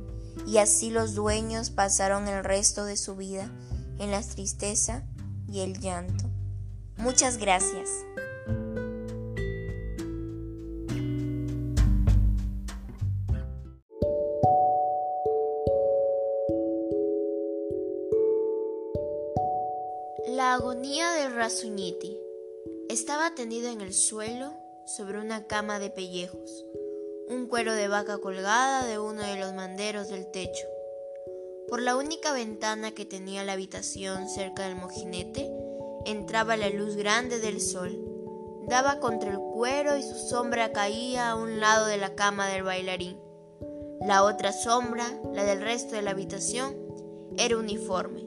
y 0.47 0.57
así 0.57 0.91
los 0.91 1.13
dueños 1.13 1.69
pasaron 1.69 2.27
el 2.27 2.43
resto 2.43 2.85
de 2.85 2.97
su 2.97 3.15
vida 3.15 3.51
en 3.99 4.11
la 4.11 4.21
tristeza 4.21 5.03
y 5.47 5.61
el 5.61 5.79
llanto. 5.79 6.25
Muchas 6.97 7.37
gracias. 7.37 7.89
Agonía 20.75 21.09
del 21.13 21.33
Rasuñiti. 21.33 22.17
Estaba 22.89 23.33
tendido 23.33 23.69
en 23.69 23.79
el 23.79 23.93
suelo 23.93 24.51
sobre 24.85 25.21
una 25.21 25.47
cama 25.47 25.79
de 25.79 25.89
pellejos, 25.89 26.65
un 27.29 27.47
cuero 27.47 27.73
de 27.73 27.87
vaca 27.87 28.17
colgada 28.17 28.85
de 28.85 28.99
uno 28.99 29.21
de 29.21 29.37
los 29.37 29.53
manderos 29.53 30.09
del 30.09 30.29
techo. 30.31 30.67
Por 31.69 31.81
la 31.81 31.95
única 31.95 32.33
ventana 32.33 32.91
que 32.91 33.05
tenía 33.05 33.45
la 33.45 33.53
habitación 33.53 34.27
cerca 34.27 34.67
del 34.67 34.75
mojinete 34.75 35.49
entraba 36.05 36.57
la 36.57 36.69
luz 36.69 36.97
grande 36.97 37.39
del 37.39 37.61
sol. 37.61 37.97
Daba 38.67 38.99
contra 38.99 39.31
el 39.31 39.39
cuero 39.39 39.95
y 39.95 40.03
su 40.03 40.15
sombra 40.15 40.73
caía 40.73 41.29
a 41.29 41.35
un 41.37 41.61
lado 41.61 41.85
de 41.85 41.95
la 41.95 42.15
cama 42.15 42.49
del 42.49 42.63
bailarín. 42.63 43.17
La 44.01 44.25
otra 44.25 44.51
sombra, 44.51 45.05
la 45.33 45.45
del 45.45 45.61
resto 45.61 45.95
de 45.95 46.01
la 46.01 46.11
habitación, 46.11 46.75
era 47.37 47.57
uniforme. 47.57 48.24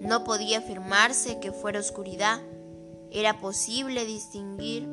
No 0.00 0.24
podía 0.24 0.58
afirmarse 0.58 1.40
que 1.40 1.52
fuera 1.52 1.80
oscuridad. 1.80 2.40
Era 3.10 3.40
posible 3.40 4.04
distinguir 4.04 4.88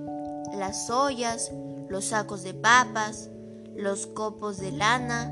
las 0.53 0.89
ollas, 0.89 1.51
los 1.89 2.05
sacos 2.05 2.43
de 2.43 2.53
papas, 2.53 3.29
los 3.75 4.07
copos 4.07 4.57
de 4.57 4.71
lana, 4.71 5.31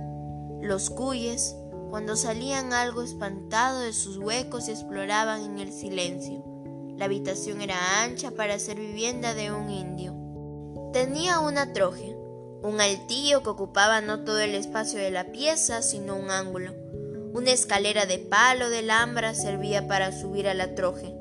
los 0.62 0.90
cuyes, 0.90 1.56
cuando 1.90 2.16
salían 2.16 2.74
algo 2.74 3.02
espantado 3.02 3.80
de 3.80 3.94
sus 3.94 4.18
huecos 4.18 4.68
y 4.68 4.72
exploraban 4.72 5.44
en 5.44 5.60
el 5.60 5.74
silencio. 5.74 6.44
La 6.98 7.06
habitación 7.06 7.62
era 7.62 8.04
ancha 8.04 8.32
para 8.32 8.60
ser 8.60 8.78
vivienda 8.78 9.34
de 9.34 9.52
un 9.52 9.70
indio. 9.70 10.16
Tenía 10.94 11.40
una 11.40 11.74
troje, 11.74 12.16
un 12.62 12.80
altillo 12.80 13.44
que 13.44 13.50
ocupaba 13.50 14.02
no 14.02 14.24
todo 14.24 14.40
el 14.40 14.56
espacio 14.56 15.00
de 15.00 15.12
la 15.12 15.32
pieza, 15.32 15.82
sino 15.82 16.16
un 16.16 16.30
ángulo. 16.30 16.81
Una 17.34 17.52
escalera 17.52 18.06
de 18.06 18.18
palo 18.20 18.70
de 18.70 18.82
lambra 18.82 19.34
servía 19.34 19.88
para 19.88 20.12
subir 20.12 20.48
a 20.48 20.54
la 20.54 20.76
troje. 20.76 21.14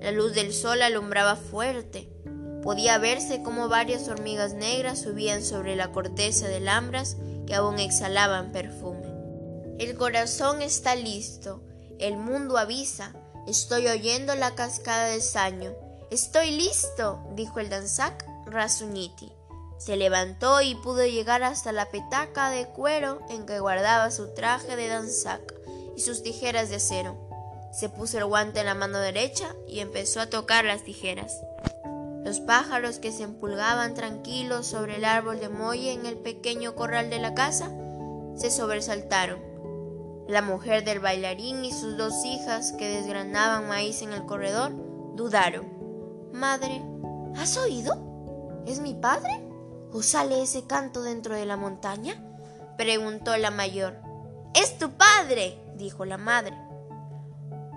La 0.00 0.10
luz 0.12 0.34
del 0.34 0.52
sol 0.52 0.82
alumbraba 0.82 1.36
fuerte. 1.36 2.10
Podía 2.62 2.98
verse 2.98 3.42
como 3.42 3.68
varias 3.68 4.08
hormigas 4.08 4.54
negras 4.54 5.00
subían 5.00 5.42
sobre 5.42 5.76
la 5.76 5.92
corteza 5.92 6.48
de 6.48 6.60
lambras 6.60 7.16
que 7.46 7.54
aún 7.54 7.78
exhalaban 7.78 8.52
perfume. 8.52 9.06
El 9.78 9.96
corazón 9.96 10.62
está 10.62 10.94
listo, 10.94 11.62
el 11.98 12.16
mundo 12.16 12.58
avisa, 12.58 13.14
estoy 13.46 13.88
oyendo 13.88 14.34
la 14.34 14.54
cascada 14.54 15.06
de 15.06 15.20
saño, 15.20 15.74
Estoy 16.10 16.52
listo, 16.52 17.18
dijo 17.32 17.58
el 17.58 17.70
danzac 17.70 18.24
Rasuñiti. 18.46 19.32
Se 19.78 19.96
levantó 19.96 20.60
y 20.60 20.76
pudo 20.76 21.04
llegar 21.04 21.42
hasta 21.42 21.72
la 21.72 21.90
petaca 21.90 22.50
de 22.50 22.68
cuero 22.68 23.20
en 23.30 23.46
que 23.46 23.58
guardaba 23.58 24.10
su 24.12 24.32
traje 24.32 24.76
de 24.76 24.86
danzac 24.86 25.53
y 25.96 26.00
sus 26.00 26.22
tijeras 26.22 26.68
de 26.68 26.76
acero. 26.76 27.16
Se 27.72 27.88
puso 27.88 28.18
el 28.18 28.24
guante 28.24 28.60
en 28.60 28.66
la 28.66 28.74
mano 28.74 28.98
derecha 28.98 29.54
y 29.66 29.80
empezó 29.80 30.20
a 30.20 30.30
tocar 30.30 30.64
las 30.64 30.84
tijeras. 30.84 31.40
Los 32.24 32.40
pájaros 32.40 32.98
que 32.98 33.12
se 33.12 33.24
empulgaban 33.24 33.94
tranquilos 33.94 34.66
sobre 34.66 34.96
el 34.96 35.04
árbol 35.04 35.40
de 35.40 35.48
molle 35.48 35.92
en 35.92 36.06
el 36.06 36.16
pequeño 36.16 36.74
corral 36.74 37.10
de 37.10 37.18
la 37.18 37.34
casa 37.34 37.70
se 38.36 38.50
sobresaltaron. 38.50 39.40
La 40.26 40.40
mujer 40.40 40.84
del 40.84 41.00
bailarín 41.00 41.64
y 41.64 41.72
sus 41.72 41.98
dos 41.98 42.24
hijas 42.24 42.72
que 42.72 42.88
desgranaban 42.88 43.68
maíz 43.68 44.00
en 44.00 44.12
el 44.12 44.24
corredor 44.24 44.72
dudaron. 45.14 45.68
Madre, 46.32 46.82
¿has 47.36 47.58
oído? 47.58 48.62
¿Es 48.66 48.80
mi 48.80 48.94
padre? 48.94 49.44
¿O 49.92 50.02
sale 50.02 50.42
ese 50.42 50.66
canto 50.66 51.02
dentro 51.02 51.34
de 51.34 51.44
la 51.44 51.56
montaña? 51.56 52.14
preguntó 52.78 53.36
la 53.36 53.50
mayor. 53.50 53.98
Es 54.54 54.78
tu 54.78 54.90
padre, 54.92 55.60
dijo 55.76 56.04
la 56.04 56.18
madre, 56.18 56.56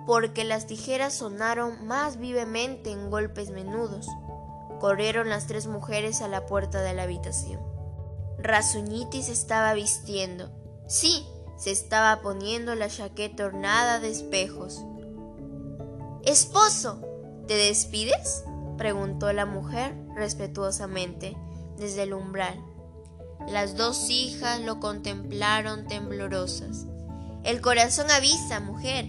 porque 0.06 0.44
las 0.44 0.66
tijeras 0.66 1.14
sonaron 1.14 1.86
más 1.86 2.18
vivemente 2.18 2.90
en 2.90 3.10
golpes 3.10 3.50
menudos. 3.50 4.08
Corrieron 4.80 5.28
las 5.28 5.46
tres 5.46 5.66
mujeres 5.66 6.22
a 6.22 6.28
la 6.28 6.46
puerta 6.46 6.80
de 6.80 6.94
la 6.94 7.02
habitación. 7.02 7.60
Rasuñiti 8.38 9.22
se 9.22 9.32
estaba 9.32 9.74
vistiendo. 9.74 10.50
Sí, 10.86 11.26
se 11.58 11.72
estaba 11.72 12.22
poniendo 12.22 12.74
la 12.74 12.88
chaqueta 12.88 13.44
ornada 13.44 13.98
de 14.00 14.10
espejos. 14.10 14.84
Esposo, 16.24 17.00
¿te 17.46 17.54
despides? 17.54 18.44
preguntó 18.76 19.32
la 19.32 19.44
mujer 19.44 19.94
respetuosamente 20.14 21.36
desde 21.76 22.04
el 22.04 22.14
umbral. 22.14 22.64
Las 23.48 23.76
dos 23.76 24.08
hijas 24.08 24.60
lo 24.60 24.78
contemplaron 24.78 25.86
temblorosas. 25.86 26.86
El 27.48 27.62
corazón 27.62 28.10
avisa, 28.10 28.60
mujer. 28.60 29.06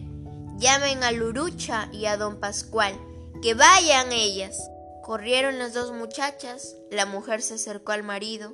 Llamen 0.60 1.04
a 1.04 1.12
Lurucha 1.12 1.90
y 1.92 2.06
a 2.06 2.16
don 2.16 2.40
Pascual, 2.40 2.98
que 3.42 3.54
vayan 3.54 4.14
ellas. 4.14 4.58
Corrieron 5.04 5.60
las 5.60 5.74
dos 5.74 5.92
muchachas, 5.92 6.78
la 6.90 7.06
mujer 7.06 7.42
se 7.42 7.56
acercó 7.56 7.92
al 7.92 8.04
marido. 8.04 8.54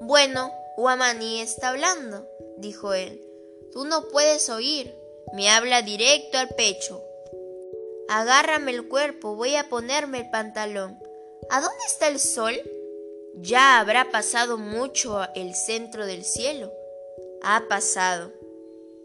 Bueno, 0.00 0.50
Guamaní 0.76 1.40
está 1.40 1.68
hablando, 1.68 2.26
dijo 2.56 2.94
él. 2.94 3.24
Tú 3.70 3.84
no 3.84 4.08
puedes 4.08 4.50
oír, 4.50 4.92
me 5.32 5.50
habla 5.50 5.82
directo 5.82 6.38
al 6.38 6.48
pecho. 6.48 7.00
Agárrame 8.08 8.72
el 8.72 8.88
cuerpo, 8.88 9.36
voy 9.36 9.54
a 9.54 9.68
ponerme 9.68 10.18
el 10.18 10.30
pantalón. 10.30 10.98
¿A 11.48 11.60
dónde 11.60 11.84
está 11.86 12.08
el 12.08 12.18
sol? 12.18 12.60
Ya 13.36 13.78
habrá 13.78 14.10
pasado 14.10 14.58
mucho 14.58 15.20
el 15.36 15.54
centro 15.54 16.06
del 16.06 16.24
cielo. 16.24 16.72
Ha 17.44 17.68
pasado. 17.68 18.41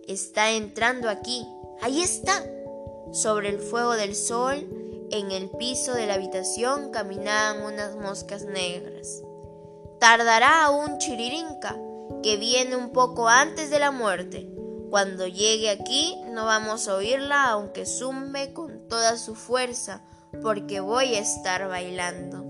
Está 0.08 0.52
entrando 0.52 1.10
aquí. 1.10 1.46
Ahí 1.82 2.02
está. 2.02 2.44
Sobre 3.12 3.50
el 3.50 3.60
fuego 3.60 3.94
del 3.94 4.16
sol 4.16 4.66
en 5.12 5.32
el 5.32 5.50
piso 5.50 5.94
de 5.94 6.08
la 6.08 6.14
habitación 6.14 6.92
caminaban 6.92 7.62
unas 7.62 7.96
moscas 7.98 8.46
negras. 8.46 9.22
Tardará 10.00 10.64
aún 10.64 10.98
Chiririnca, 10.98 11.78
que 12.24 12.38
viene 12.38 12.76
un 12.76 12.92
poco 12.92 13.28
antes 13.28 13.70
de 13.70 13.80
la 13.80 13.92
muerte. 13.92 14.50
Cuando 14.90 15.28
llegue 15.28 15.70
aquí 15.70 16.16
no 16.32 16.46
vamos 16.46 16.88
a 16.88 16.96
oírla 16.96 17.50
aunque 17.50 17.86
zumbe 17.86 18.54
con 18.54 18.88
toda 18.88 19.18
su 19.18 19.36
fuerza, 19.36 20.04
porque 20.42 20.80
voy 20.80 21.16
a 21.16 21.20
estar 21.20 21.68
bailando. 21.68 22.46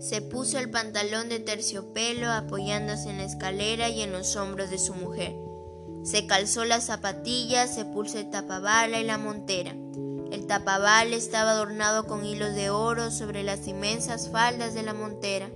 Se 0.00 0.20
puso 0.20 0.58
el 0.58 0.70
pantalón 0.70 1.28
de 1.28 1.38
terciopelo 1.40 2.28
apoyándose 2.30 3.10
en 3.10 3.18
la 3.18 3.24
escalera 3.24 3.88
y 3.88 4.02
en 4.02 4.12
los 4.12 4.34
hombros 4.36 4.70
de 4.70 4.78
su 4.78 4.94
mujer. 4.94 5.34
Se 6.02 6.26
calzó 6.26 6.64
las 6.64 6.84
zapatillas, 6.84 7.74
se 7.74 7.84
puso 7.84 8.18
el 8.18 8.30
tapabala 8.30 9.00
y 9.00 9.04
la 9.04 9.18
montera. 9.18 9.74
El 10.30 10.46
tapabal 10.46 11.12
estaba 11.12 11.52
adornado 11.52 12.06
con 12.06 12.24
hilos 12.24 12.54
de 12.54 12.70
oro 12.70 13.10
sobre 13.10 13.42
las 13.42 13.66
inmensas 13.66 14.28
faldas 14.30 14.74
de 14.74 14.82
la 14.82 14.94
montera. 14.94 15.50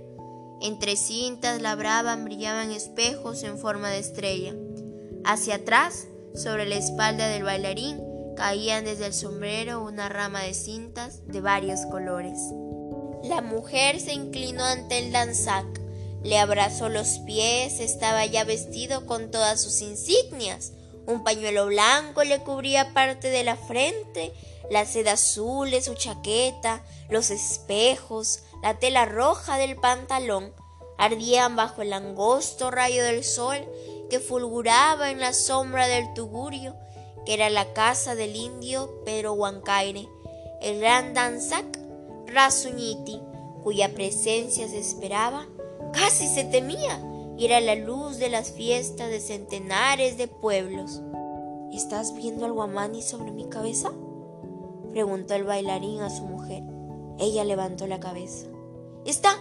Entre 0.61 0.95
cintas 0.95 1.61
labraban 1.61 2.25
brillaban 2.25 2.71
espejos 2.71 3.43
en 3.43 3.57
forma 3.57 3.89
de 3.89 3.99
estrella. 3.99 4.53
Hacia 5.25 5.55
atrás, 5.55 6.07
sobre 6.35 6.65
la 6.65 6.75
espalda 6.75 7.27
del 7.27 7.43
bailarín, 7.43 8.01
caían 8.35 8.85
desde 8.85 9.07
el 9.07 9.13
sombrero 9.13 9.83
una 9.83 10.09
rama 10.09 10.41
de 10.41 10.53
cintas 10.53 11.25
de 11.27 11.41
varios 11.41 11.85
colores. 11.85 12.39
La 13.23 13.41
mujer 13.41 13.99
se 13.99 14.13
inclinó 14.13 14.65
ante 14.65 14.99
el 14.99 15.11
danzac, 15.11 15.82
le 16.23 16.39
abrazó 16.39 16.89
los 16.89 17.19
pies, 17.19 17.79
estaba 17.79 18.25
ya 18.25 18.43
vestido 18.43 19.05
con 19.05 19.31
todas 19.31 19.61
sus 19.61 19.81
insignias. 19.81 20.71
Un 21.05 21.23
pañuelo 21.23 21.67
blanco 21.67 22.23
le 22.23 22.39
cubría 22.39 22.93
parte 22.93 23.29
de 23.29 23.43
la 23.43 23.57
frente 23.57 24.33
la 24.69 24.85
seda 24.85 25.13
azul 25.13 25.71
de 25.71 25.81
su 25.81 25.93
chaqueta, 25.95 26.83
los 27.09 27.29
espejos, 27.31 28.43
la 28.61 28.79
tela 28.79 29.05
roja 29.05 29.57
del 29.57 29.75
pantalón, 29.75 30.53
ardían 30.97 31.55
bajo 31.55 31.81
el 31.81 31.93
angosto 31.93 32.71
rayo 32.71 33.03
del 33.03 33.23
sol 33.23 33.57
que 34.09 34.19
fulguraba 34.19 35.11
en 35.11 35.19
la 35.19 35.33
sombra 35.33 35.87
del 35.87 36.13
tugurio, 36.13 36.75
que 37.25 37.33
era 37.33 37.49
la 37.49 37.73
casa 37.73 38.15
del 38.15 38.35
indio 38.35 39.03
Pedro 39.05 39.33
Huancaire, 39.33 40.07
el 40.61 40.79
gran 40.79 41.13
danzac 41.13 41.65
Rasuñiti, 42.27 43.21
cuya 43.63 43.93
presencia 43.93 44.67
se 44.67 44.79
esperaba, 44.79 45.47
casi 45.93 46.27
se 46.27 46.43
temía, 46.43 47.01
era 47.39 47.61
la 47.61 47.75
luz 47.75 48.17
de 48.17 48.29
las 48.29 48.51
fiestas 48.51 49.09
de 49.09 49.19
centenares 49.19 50.17
de 50.17 50.27
pueblos. 50.27 51.01
¿Estás 51.71 52.13
viendo 52.13 52.45
al 52.45 52.53
guamani 52.53 53.01
sobre 53.01 53.31
mi 53.31 53.45
cabeza? 53.45 53.91
preguntó 54.91 55.33
el 55.33 55.43
bailarín 55.43 56.01
a 56.01 56.09
su 56.09 56.23
mujer. 56.23 56.63
Ella 57.17 57.43
levantó 57.43 57.87
la 57.87 57.99
cabeza. 57.99 58.47
Está, 59.05 59.31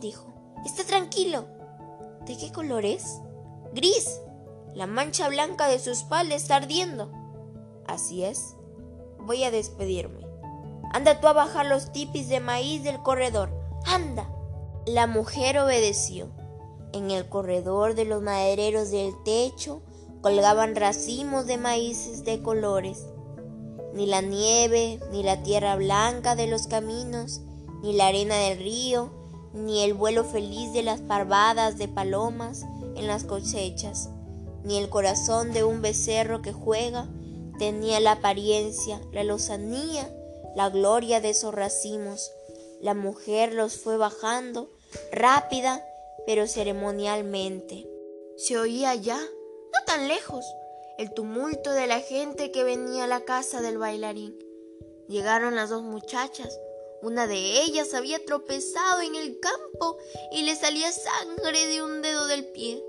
dijo. 0.00 0.26
Está 0.64 0.84
tranquilo. 0.84 1.46
¿De 2.26 2.36
qué 2.36 2.50
color 2.50 2.84
es? 2.84 3.20
Gris. 3.72 4.20
La 4.74 4.86
mancha 4.86 5.28
blanca 5.28 5.68
de 5.68 5.78
su 5.78 5.90
espalda 5.90 6.34
está 6.34 6.56
ardiendo. 6.56 7.10
Así 7.86 8.24
es. 8.24 8.56
Voy 9.18 9.44
a 9.44 9.50
despedirme. 9.50 10.26
Anda 10.92 11.20
tú 11.20 11.28
a 11.28 11.32
bajar 11.32 11.66
los 11.66 11.92
tipis 11.92 12.28
de 12.28 12.40
maíz 12.40 12.82
del 12.82 13.00
corredor. 13.02 13.50
Anda. 13.86 14.28
La 14.92 15.06
mujer 15.06 15.56
obedeció. 15.58 16.30
En 16.92 17.12
el 17.12 17.28
corredor 17.28 17.94
de 17.94 18.04
los 18.04 18.22
madereros 18.22 18.90
del 18.90 19.12
techo 19.24 19.82
colgaban 20.20 20.74
racimos 20.74 21.46
de 21.46 21.58
maíces 21.58 22.24
de 22.24 22.42
colores 22.42 23.06
ni 23.94 24.06
la 24.06 24.20
nieve, 24.20 25.00
ni 25.10 25.22
la 25.22 25.42
tierra 25.42 25.76
blanca 25.76 26.36
de 26.36 26.46
los 26.46 26.66
caminos, 26.66 27.40
ni 27.82 27.92
la 27.92 28.08
arena 28.08 28.36
del 28.36 28.58
río, 28.58 29.10
ni 29.52 29.82
el 29.82 29.94
vuelo 29.94 30.24
feliz 30.24 30.72
de 30.72 30.82
las 30.82 31.00
parvadas 31.00 31.78
de 31.78 31.88
palomas 31.88 32.64
en 32.94 33.06
las 33.06 33.24
cosechas, 33.24 34.10
ni 34.64 34.76
el 34.76 34.88
corazón 34.88 35.52
de 35.52 35.64
un 35.64 35.82
becerro 35.82 36.42
que 36.42 36.52
juega, 36.52 37.08
tenía 37.58 38.00
la 38.00 38.12
apariencia, 38.12 39.00
la 39.12 39.24
lozanía, 39.24 40.12
la 40.54 40.68
gloria 40.68 41.20
de 41.20 41.30
esos 41.30 41.54
racimos. 41.54 42.30
La 42.80 42.94
mujer 42.94 43.52
los 43.52 43.76
fue 43.76 43.96
bajando, 43.96 44.70
rápida, 45.12 45.84
pero 46.26 46.46
ceremonialmente. 46.46 47.88
Se 48.36 48.58
oía 48.58 48.94
ya, 48.94 49.18
no 49.18 49.84
tan 49.86 50.08
lejos, 50.08 50.44
el 50.98 51.12
tumulto 51.12 51.72
de 51.72 51.86
la 51.86 52.00
gente 52.00 52.50
que 52.50 52.64
venía 52.64 53.04
a 53.04 53.08
la 53.08 53.20
casa 53.20 53.60
del 53.60 53.78
bailarín. 53.78 54.38
Llegaron 55.08 55.56
las 55.56 55.70
dos 55.70 55.82
muchachas. 55.82 56.58
Una 57.02 57.26
de 57.26 57.62
ellas 57.62 57.94
había 57.94 58.24
tropezado 58.24 59.00
en 59.00 59.14
el 59.14 59.40
campo 59.40 59.96
y 60.30 60.42
le 60.42 60.54
salía 60.54 60.92
sangre 60.92 61.66
de 61.66 61.82
un 61.82 62.02
dedo 62.02 62.26
del 62.26 62.46
pie. 62.46 62.84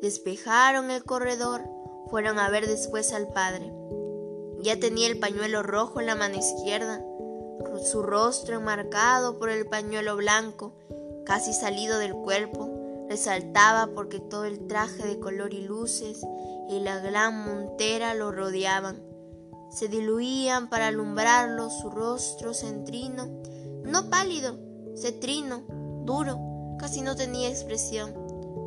Despejaron 0.00 0.90
el 0.90 1.04
corredor, 1.04 1.62
fueron 2.10 2.38
a 2.38 2.48
ver 2.48 2.66
después 2.66 3.12
al 3.12 3.28
padre. 3.28 3.70
Ya 4.60 4.80
tenía 4.80 5.06
el 5.06 5.18
pañuelo 5.18 5.62
rojo 5.62 6.00
en 6.00 6.06
la 6.06 6.14
mano 6.14 6.38
izquierda, 6.38 7.04
su 7.84 8.02
rostro 8.02 8.56
enmarcado 8.56 9.38
por 9.38 9.50
el 9.50 9.66
pañuelo 9.66 10.16
blanco, 10.16 10.72
casi 11.26 11.52
salido 11.52 11.98
del 11.98 12.14
cuerpo, 12.14 12.70
resaltaba 13.08 13.88
porque 13.94 14.20
todo 14.20 14.44
el 14.44 14.66
traje 14.66 15.06
de 15.06 15.18
color 15.18 15.52
y 15.52 15.62
luces 15.62 16.24
y 16.68 16.80
la 16.80 16.98
gran 17.00 17.44
montera 17.44 18.14
lo 18.14 18.32
rodeaban. 18.32 19.02
Se 19.70 19.88
diluían 19.88 20.70
para 20.70 20.86
alumbrarlo 20.86 21.68
su 21.68 21.90
rostro 21.90 22.54
centrino, 22.54 23.26
no 23.84 24.08
pálido, 24.08 24.56
cetrino, 24.96 25.64
duro, 26.04 26.38
casi 26.78 27.02
no 27.02 27.16
tenía 27.16 27.48
expresión. 27.48 28.14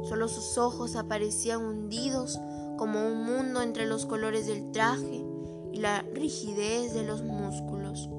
Solo 0.04 0.28
sus 0.28 0.58
ojos 0.58 0.96
aparecían 0.96 1.64
hundidos 1.64 2.40
como 2.78 3.06
un 3.06 3.24
mundo 3.24 3.62
entre 3.62 3.86
los 3.86 4.06
colores 4.06 4.48
del 4.48 4.72
traje 4.72 5.26
y 5.72 5.80
la 5.80 6.02
rigidez 6.14 6.94
de 6.94 7.04
los 7.04 7.24
músculos. 7.24 8.10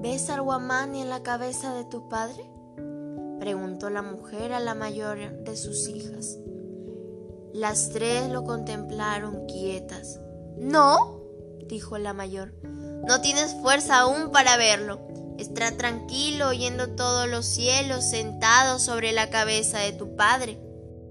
¿Ves 0.00 0.28
al 0.28 0.40
en 0.94 1.08
la 1.08 1.22
cabeza 1.22 1.74
de 1.74 1.84
tu 1.84 2.08
padre? 2.08 2.53
Preguntó 3.38 3.90
la 3.90 4.02
mujer 4.02 4.52
a 4.52 4.60
la 4.60 4.74
mayor 4.74 5.18
de 5.44 5.56
sus 5.56 5.88
hijas. 5.88 6.38
Las 7.52 7.90
tres 7.90 8.30
lo 8.30 8.44
contemplaron 8.44 9.46
quietas. 9.46 10.20
No, 10.56 11.20
dijo 11.68 11.98
la 11.98 12.12
mayor, 12.12 12.54
no 13.06 13.20
tienes 13.20 13.54
fuerza 13.60 14.00
aún 14.00 14.30
para 14.32 14.56
verlo. 14.56 15.00
Está 15.38 15.76
tranquilo 15.76 16.48
oyendo 16.48 16.90
todos 16.90 17.28
los 17.28 17.44
cielos 17.44 18.04
sentado 18.04 18.78
sobre 18.78 19.12
la 19.12 19.30
cabeza 19.30 19.78
de 19.80 19.92
tu 19.92 20.16
padre. 20.16 20.60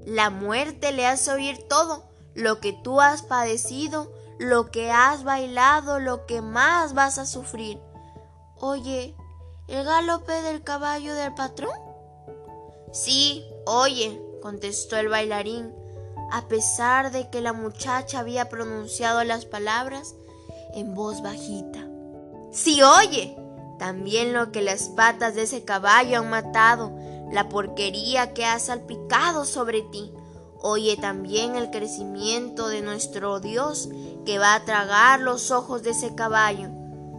La 0.06 0.30
muerte 0.30 0.92
le 0.92 1.06
hace 1.06 1.32
oír 1.32 1.68
todo, 1.70 2.10
lo 2.34 2.60
que 2.60 2.74
tú 2.84 3.00
has 3.00 3.22
padecido, 3.22 4.12
lo 4.40 4.72
que 4.72 4.92
has 4.92 5.24
bailado, 5.24 6.00
lo 6.00 6.26
que 6.26 6.42
más 6.42 6.94
vas 6.94 7.18
a 7.18 7.26
sufrir. 7.26 7.80
Oye, 8.60 9.16
¿el 9.68 9.84
galope 9.86 10.42
del 10.42 10.64
caballo 10.64 11.14
del 11.14 11.34
patrón? 11.34 11.83
Sí, 12.94 13.44
oye, 13.66 14.22
contestó 14.40 14.98
el 14.98 15.10
bailarín, 15.10 15.74
a 16.32 16.48
pesar 16.48 17.12
de 17.12 17.28
que 17.32 17.42
la 17.42 17.52
muchacha 17.52 18.20
había 18.20 18.50
pronunciado 18.50 19.24
las 19.24 19.46
palabras 19.46 20.14
en 20.76 20.94
voz 20.94 21.24
bajita. 21.24 21.88
Sí, 22.52 22.84
oye, 22.84 23.36
también 23.80 24.32
lo 24.32 24.52
que 24.52 24.62
las 24.62 24.90
patas 24.90 25.34
de 25.34 25.42
ese 25.42 25.64
caballo 25.66 26.20
han 26.20 26.30
matado, 26.30 26.92
la 27.32 27.50
porquería 27.50 28.32
que 28.34 28.46
ha 28.46 28.60
salpicado 28.60 29.44
sobre 29.46 29.82
ti. 29.82 30.14
Oye 30.60 30.96
también 30.96 31.56
el 31.56 31.72
crecimiento 31.72 32.68
de 32.68 32.84
nuestro 32.84 33.40
Dios 33.40 33.90
que 34.24 34.38
va 34.38 34.54
a 34.54 34.66
tragar 34.66 35.20
los 35.20 35.50
ojos 35.50 35.82
de 35.82 35.90
ese 35.92 36.14
caballo. 36.14 36.70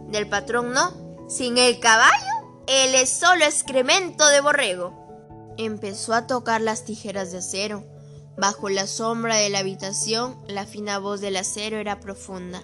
Del 0.07 0.29
patrón 0.29 0.71
no, 0.71 0.93
sin 1.27 1.57
el 1.57 1.81
caballo, 1.81 2.13
él 2.65 2.95
es 2.95 3.09
solo 3.09 3.43
excremento 3.43 4.25
de 4.29 4.39
borrego. 4.39 5.04
Empezó 5.57 6.13
a 6.13 6.27
tocar 6.27 6.61
las 6.61 6.83
tijeras 6.83 7.31
de 7.31 7.37
acero. 7.37 7.83
Bajo 8.37 8.67
la 8.67 8.87
sombra 8.87 9.37
de 9.37 9.49
la 9.49 9.59
habitación, 9.59 10.35
la 10.47 10.65
fina 10.65 10.99
voz 10.99 11.21
del 11.21 11.37
acero 11.37 11.77
era 11.77 12.01
profunda. 12.01 12.63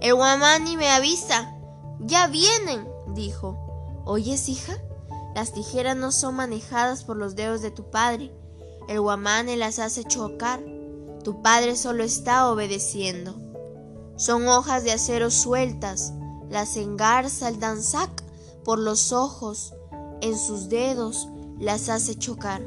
El 0.00 0.14
guamani 0.14 0.76
me 0.76 0.88
avisa. 0.88 1.56
Ya 1.98 2.28
vienen, 2.28 2.88
dijo. 3.14 4.02
¿Oyes, 4.04 4.48
hija? 4.48 4.74
Las 5.34 5.52
tijeras 5.52 5.96
no 5.96 6.12
son 6.12 6.36
manejadas 6.36 7.02
por 7.02 7.16
los 7.16 7.34
dedos 7.34 7.62
de 7.62 7.72
tu 7.72 7.90
padre. 7.90 8.32
El 8.88 9.00
guamane 9.00 9.56
las 9.56 9.80
hace 9.80 10.04
chocar. 10.04 10.60
Tu 11.24 11.42
padre 11.42 11.74
solo 11.76 12.04
está 12.04 12.50
obedeciendo. 12.50 13.34
Son 14.16 14.46
hojas 14.46 14.84
de 14.84 14.92
acero 14.92 15.30
sueltas. 15.30 16.12
Las 16.48 16.76
engarza 16.76 17.48
el 17.48 17.58
danzac 17.58 18.22
por 18.64 18.78
los 18.78 19.12
ojos. 19.12 19.74
En 20.20 20.38
sus 20.38 20.68
dedos 20.68 21.26
las 21.62 21.88
hace 21.88 22.16
chocar. 22.16 22.60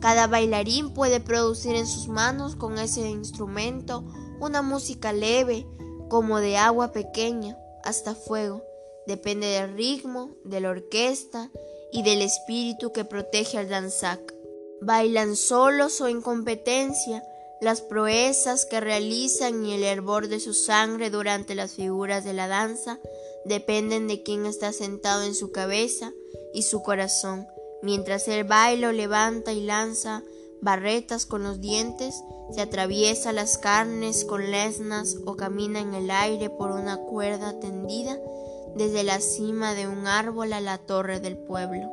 Cada 0.00 0.28
bailarín 0.28 0.94
puede 0.94 1.20
producir 1.20 1.74
en 1.74 1.86
sus 1.86 2.08
manos 2.08 2.54
con 2.54 2.78
ese 2.78 3.10
instrumento 3.10 4.04
una 4.40 4.62
música 4.62 5.12
leve, 5.12 5.66
como 6.08 6.38
de 6.38 6.56
agua 6.56 6.92
pequeña, 6.92 7.58
hasta 7.82 8.14
fuego. 8.14 8.62
Depende 9.06 9.48
del 9.48 9.74
ritmo, 9.74 10.36
de 10.44 10.60
la 10.60 10.70
orquesta 10.70 11.50
y 11.92 12.02
del 12.02 12.22
espíritu 12.22 12.92
que 12.92 13.04
protege 13.04 13.58
al 13.58 13.68
danzac. 13.68 14.32
Bailan 14.80 15.34
solos 15.34 16.00
o 16.00 16.06
en 16.06 16.22
competencia 16.22 17.24
las 17.60 17.80
proezas 17.80 18.66
que 18.66 18.80
realizan 18.80 19.64
y 19.64 19.72
el 19.72 19.82
hervor 19.82 20.28
de 20.28 20.40
su 20.40 20.52
sangre 20.52 21.10
durante 21.10 21.54
las 21.54 21.72
figuras 21.72 22.22
de 22.22 22.34
la 22.34 22.48
danza 22.48 23.00
dependen 23.46 24.08
de 24.08 24.22
quién 24.22 24.44
está 24.44 24.72
sentado 24.72 25.22
en 25.22 25.34
su 25.34 25.52
cabeza 25.52 26.12
y 26.52 26.62
su 26.62 26.82
corazón, 26.82 27.46
mientras 27.82 28.28
el 28.28 28.44
bailo 28.44 28.92
levanta 28.92 29.52
y 29.52 29.60
lanza 29.60 30.22
barretas 30.60 31.26
con 31.26 31.42
los 31.42 31.60
dientes, 31.60 32.22
se 32.50 32.60
atraviesa 32.60 33.32
las 33.32 33.58
carnes 33.58 34.24
con 34.24 34.50
lesnas 34.50 35.16
o 35.26 35.36
camina 35.36 35.80
en 35.80 35.94
el 35.94 36.10
aire 36.10 36.50
por 36.50 36.70
una 36.70 36.96
cuerda 36.96 37.58
tendida 37.60 38.18
desde 38.76 39.04
la 39.04 39.20
cima 39.20 39.74
de 39.74 39.88
un 39.88 40.06
árbol 40.06 40.52
a 40.52 40.60
la 40.60 40.78
torre 40.78 41.20
del 41.20 41.36
pueblo. 41.36 41.90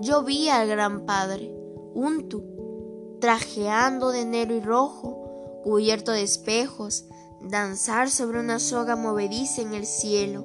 Yo 0.00 0.22
vi 0.22 0.48
al 0.48 0.68
gran 0.68 1.06
padre, 1.06 1.54
Untu, 1.94 3.18
trajeando 3.20 4.10
de 4.10 4.24
negro 4.24 4.54
y 4.54 4.60
rojo, 4.60 5.60
cubierto 5.62 6.12
de 6.12 6.22
espejos, 6.22 7.04
danzar 7.42 8.10
sobre 8.10 8.40
una 8.40 8.58
soga 8.58 8.96
movediza 8.96 9.62
en 9.62 9.74
el 9.74 9.86
cielo, 9.86 10.44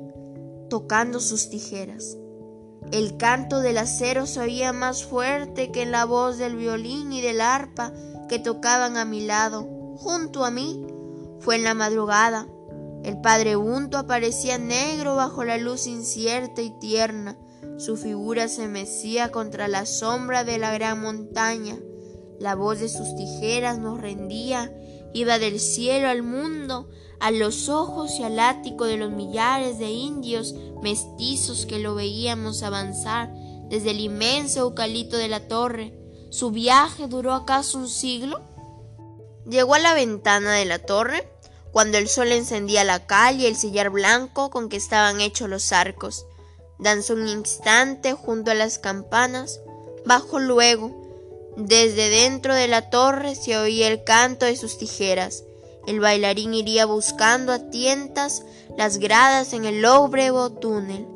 tocando 0.69 1.19
sus 1.19 1.49
tijeras. 1.49 2.17
El 2.91 3.17
canto 3.17 3.61
del 3.61 3.77
acero 3.77 4.25
se 4.25 4.39
oía 4.39 4.73
más 4.73 5.03
fuerte 5.03 5.71
que 5.71 5.85
la 5.85 6.05
voz 6.05 6.37
del 6.37 6.55
violín 6.55 7.11
y 7.11 7.21
del 7.21 7.41
arpa 7.41 7.91
que 8.29 8.39
tocaban 8.39 8.97
a 8.97 9.05
mi 9.05 9.21
lado, 9.21 9.63
junto 9.97 10.45
a 10.45 10.51
mí. 10.51 10.85
Fue 11.39 11.55
en 11.55 11.63
la 11.63 11.73
madrugada, 11.73 12.47
el 13.05 13.21
padre 13.21 13.55
Unto 13.55 13.99
aparecía 13.99 14.57
negro 14.57 15.15
bajo 15.15 15.43
la 15.43 15.59
luz 15.59 15.85
incierta 15.85 16.63
y 16.63 16.71
tierna. 16.79 17.37
Su 17.77 17.97
figura 17.97 18.47
se 18.47 18.67
mecía 18.67 19.31
contra 19.31 19.67
la 19.67 19.85
sombra 19.85 20.43
de 20.43 20.57
la 20.57 20.73
gran 20.73 21.01
montaña. 21.01 21.77
La 22.39 22.55
voz 22.55 22.79
de 22.79 22.89
sus 22.89 23.15
tijeras 23.15 23.77
nos 23.77 24.01
rendía, 24.01 24.73
iba 25.15 25.39
del 25.39 25.59
cielo 25.59 26.09
al 26.09 26.23
mundo, 26.23 26.89
a 27.21 27.31
los 27.31 27.69
ojos 27.69 28.19
y 28.19 28.23
al 28.23 28.37
ático 28.37 28.83
de 28.83 28.97
los 28.97 29.11
millares 29.11 29.79
de 29.79 29.89
indios 29.89 30.53
mestizos 30.83 31.65
que 31.65 31.79
lo 31.79 31.95
veíamos 31.95 32.63
avanzar 32.63 33.33
desde 33.69 33.91
el 33.91 34.01
inmenso 34.01 34.59
eucalipto 34.59 35.15
de 35.17 35.29
la 35.29 35.47
torre. 35.47 35.97
¿Su 36.29 36.51
viaje 36.51 37.07
duró 37.07 37.33
acaso 37.33 37.77
un 37.77 37.87
siglo? 37.87 38.41
Llegó 39.49 39.75
a 39.75 39.79
la 39.79 39.93
ventana 39.93 40.51
de 40.53 40.65
la 40.65 40.79
torre 40.79 41.31
cuando 41.71 41.97
el 41.97 42.09
sol 42.09 42.33
encendía 42.33 42.83
la 42.83 43.07
calle 43.07 43.43
y 43.43 43.45
el 43.45 43.55
sillar 43.55 43.91
blanco 43.91 44.49
con 44.49 44.67
que 44.67 44.77
estaban 44.77 45.21
hechos 45.21 45.49
los 45.49 45.71
arcos. 45.71 46.25
Danzó 46.77 47.13
un 47.13 47.29
instante 47.29 48.11
junto 48.13 48.51
a 48.51 48.53
las 48.53 48.79
campanas, 48.79 49.61
bajó 50.05 50.39
luego. 50.39 51.04
Desde 51.57 52.09
dentro 52.09 52.53
de 52.53 52.67
la 52.67 52.89
torre 52.89 53.35
se 53.35 53.57
oía 53.57 53.87
el 53.87 54.03
canto 54.03 54.45
de 54.45 54.55
sus 54.55 54.77
tijeras. 54.77 55.43
El 55.87 55.99
bailarín 55.99 56.53
iría 56.53 56.85
buscando 56.85 57.53
a 57.53 57.69
tientas 57.69 58.43
las 58.77 58.97
gradas 58.97 59.53
en 59.53 59.65
el 59.65 59.81
lóbrego 59.81 60.51
túnel. 60.51 61.07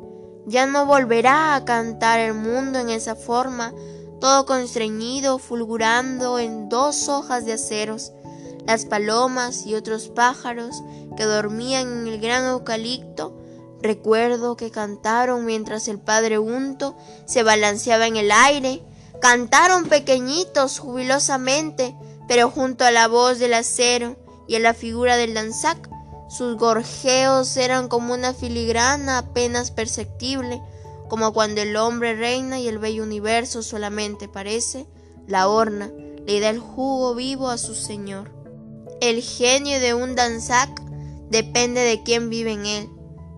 Ya 0.46 0.66
no 0.66 0.86
volverá 0.86 1.54
a 1.54 1.64
cantar 1.64 2.20
el 2.20 2.34
mundo 2.34 2.78
en 2.78 2.88
esa 2.88 3.14
forma, 3.14 3.74
todo 4.20 4.46
constreñido, 4.46 5.38
fulgurando 5.38 6.38
en 6.38 6.68
dos 6.68 7.08
hojas 7.08 7.44
de 7.44 7.54
aceros 7.54 8.12
las 8.66 8.84
palomas 8.84 9.66
y 9.66 9.74
otros 9.74 10.08
pájaros 10.08 10.82
que 11.16 11.24
dormían 11.24 11.88
en 11.88 12.06
el 12.06 12.20
gran 12.20 12.44
eucalipto, 12.44 13.36
recuerdo 13.82 14.56
que 14.56 14.70
cantaron 14.70 15.44
mientras 15.44 15.88
el 15.88 15.98
padre 15.98 16.38
Unto 16.38 16.96
se 17.26 17.42
balanceaba 17.42 18.06
en 18.06 18.16
el 18.16 18.30
aire, 18.30 18.82
cantaron 19.20 19.84
pequeñitos 19.84 20.78
jubilosamente, 20.78 21.94
pero 22.26 22.50
junto 22.50 22.84
a 22.84 22.90
la 22.90 23.08
voz 23.08 23.38
del 23.38 23.54
acero 23.54 24.16
y 24.48 24.56
a 24.56 24.60
la 24.60 24.74
figura 24.74 25.16
del 25.16 25.34
danzac, 25.34 25.88
sus 26.28 26.56
gorjeos 26.56 27.56
eran 27.56 27.88
como 27.88 28.14
una 28.14 28.34
filigrana 28.34 29.18
apenas 29.18 29.70
perceptible, 29.70 30.62
como 31.08 31.32
cuando 31.32 31.60
el 31.60 31.76
hombre 31.76 32.14
reina 32.14 32.60
y 32.60 32.68
el 32.68 32.78
bello 32.78 33.02
universo 33.02 33.62
solamente 33.62 34.28
parece, 34.28 34.86
la 35.26 35.48
horna 35.48 35.90
le 36.26 36.40
da 36.40 36.50
el 36.50 36.60
jugo 36.60 37.14
vivo 37.14 37.48
a 37.48 37.58
su 37.58 37.74
señor. 37.74 38.30
El 39.00 39.22
genio 39.22 39.80
de 39.80 39.94
un 39.94 40.14
danzac 40.14 40.80
depende 41.30 41.80
de 41.80 42.02
quién 42.02 42.30
vive 42.30 42.52
en 42.52 42.66
él. 42.66 42.90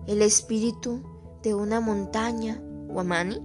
El 0.07 0.21
espíritu 0.21 1.01
de 1.41 1.55
una 1.55 1.79
montaña, 1.79 2.61
Guamani, 2.61 3.41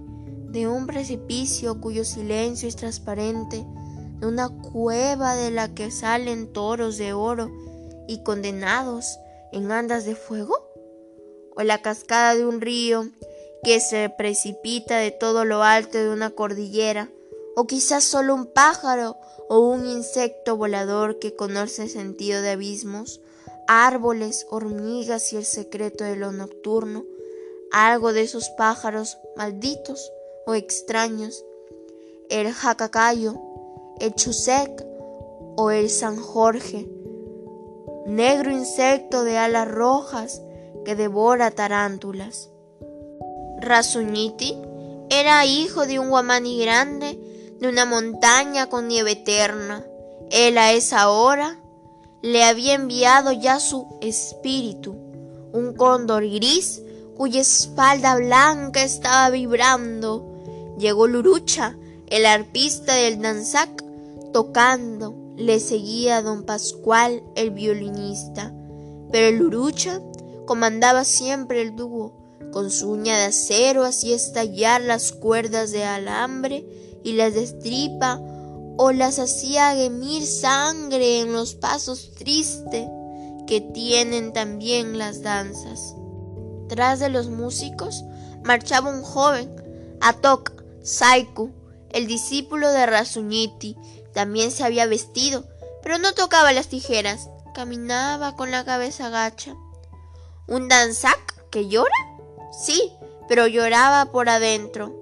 de 0.51 0.67
un 0.67 0.87
precipicio 0.87 1.79
cuyo 1.79 2.03
silencio 2.03 2.67
es 2.67 2.75
transparente, 2.75 3.65
de 4.19 4.27
una 4.27 4.49
cueva 4.49 5.35
de 5.35 5.51
la 5.51 5.73
que 5.73 5.91
salen 5.91 6.51
toros 6.51 6.97
de 6.97 7.13
oro 7.13 7.51
y 8.07 8.23
condenados 8.23 9.19
en 9.51 9.71
andas 9.71 10.05
de 10.05 10.15
fuego, 10.15 10.55
o 11.55 11.61
la 11.61 11.81
cascada 11.81 12.35
de 12.35 12.45
un 12.45 12.61
río 12.61 13.07
que 13.63 13.79
se 13.79 14.09
precipita 14.09 14.97
de 14.97 15.11
todo 15.11 15.45
lo 15.45 15.63
alto 15.63 15.97
de 15.97 16.09
una 16.09 16.31
cordillera, 16.31 17.11
o 17.55 17.67
quizás 17.67 18.03
solo 18.03 18.33
un 18.33 18.47
pájaro 18.47 19.17
o 19.49 19.59
un 19.59 19.85
insecto 19.85 20.57
volador 20.57 21.19
que 21.19 21.35
conoce 21.35 21.83
el 21.83 21.89
sentido 21.89 22.41
de 22.41 22.51
abismos, 22.51 23.21
árboles, 23.67 24.47
hormigas 24.49 25.31
y 25.33 25.37
el 25.37 25.45
secreto 25.45 26.03
de 26.03 26.15
lo 26.15 26.31
nocturno, 26.31 27.05
algo 27.71 28.13
de 28.13 28.21
esos 28.21 28.49
pájaros 28.51 29.17
malditos 29.35 30.11
o 30.49 30.55
extraños, 30.55 31.45
el 32.27 32.51
jacacayo, 32.51 33.35
el 33.99 34.15
chusec 34.15 34.83
o 35.55 35.69
el 35.69 35.91
San 35.91 36.15
Jorge, 36.17 36.89
negro 38.07 38.49
insecto 38.49 39.23
de 39.23 39.37
alas 39.37 39.67
rojas 39.67 40.41
que 40.85 40.95
devora 40.95 41.51
tarántulas. 41.51 42.49
Rasuñiti 43.61 44.57
era 45.11 45.45
hijo 45.45 45.85
de 45.85 45.99
un 45.99 46.09
guamani 46.09 46.59
grande 46.59 47.19
de 47.59 47.67
una 47.67 47.85
montaña 47.85 48.69
con 48.69 48.87
nieve 48.87 49.11
eterna. 49.11 49.85
Él 50.31 50.57
a 50.57 50.71
esa 50.71 51.11
hora 51.11 51.59
le 52.23 52.43
había 52.43 52.73
enviado 52.73 53.33
ya 53.33 53.59
su 53.59 53.99
espíritu, 54.01 54.95
un 55.53 55.75
cóndor 55.77 56.27
gris 56.27 56.81
cuya 57.15 57.41
espalda 57.41 58.15
blanca 58.15 58.81
estaba 58.81 59.29
vibrando. 59.29 60.28
Llegó 60.79 61.07
Lurucha, 61.07 61.75
el 62.07 62.25
arpista 62.25 62.95
del 62.95 63.21
danzac, 63.21 63.83
tocando. 64.31 65.13
Le 65.35 65.59
seguía 65.59 66.21
don 66.21 66.43
Pascual, 66.43 67.21
el 67.35 67.51
violinista. 67.51 68.53
Pero 69.11 69.37
Lurucha 69.37 70.01
comandaba 70.45 71.03
siempre 71.03 71.61
el 71.61 71.75
dúo. 71.75 72.13
Con 72.53 72.71
su 72.71 72.91
uña 72.91 73.17
de 73.17 73.25
acero 73.25 73.83
hacía 73.83 74.15
estallar 74.15 74.81
las 74.81 75.11
cuerdas 75.11 75.71
de 75.71 75.83
alambre 75.83 76.65
y 77.03 77.11
las 77.13 77.33
destripa 77.33 78.21
o 78.77 78.93
las 78.93 79.19
hacía 79.19 79.75
gemir 79.75 80.25
sangre 80.25 81.19
en 81.19 81.33
los 81.33 81.55
pasos 81.55 82.11
tristes 82.17 82.87
que 83.47 83.59
tienen 83.59 84.31
también 84.31 84.97
las 84.97 85.23
danzas. 85.23 85.93
Tras 86.69 86.99
de 86.99 87.09
los 87.09 87.27
músicos 87.29 88.05
marchaba 88.43 88.89
un 88.89 89.03
joven, 89.03 89.49
Atok 90.01 90.58
Saiku, 90.83 91.51
el 91.91 92.07
discípulo 92.07 92.71
de 92.71 92.85
Rasuñiti. 92.85 93.75
También 94.13 94.51
se 94.51 94.63
había 94.63 94.85
vestido, 94.85 95.45
pero 95.83 95.97
no 95.97 96.13
tocaba 96.13 96.51
las 96.51 96.67
tijeras, 96.67 97.29
caminaba 97.53 98.35
con 98.35 98.51
la 98.51 98.65
cabeza 98.65 99.09
gacha. 99.09 99.55
¿Un 100.47 100.67
danzac 100.67 101.49
que 101.49 101.67
llora? 101.67 101.91
Sí, 102.51 102.91
pero 103.27 103.47
lloraba 103.47 104.11
por 104.11 104.29
adentro. 104.29 104.95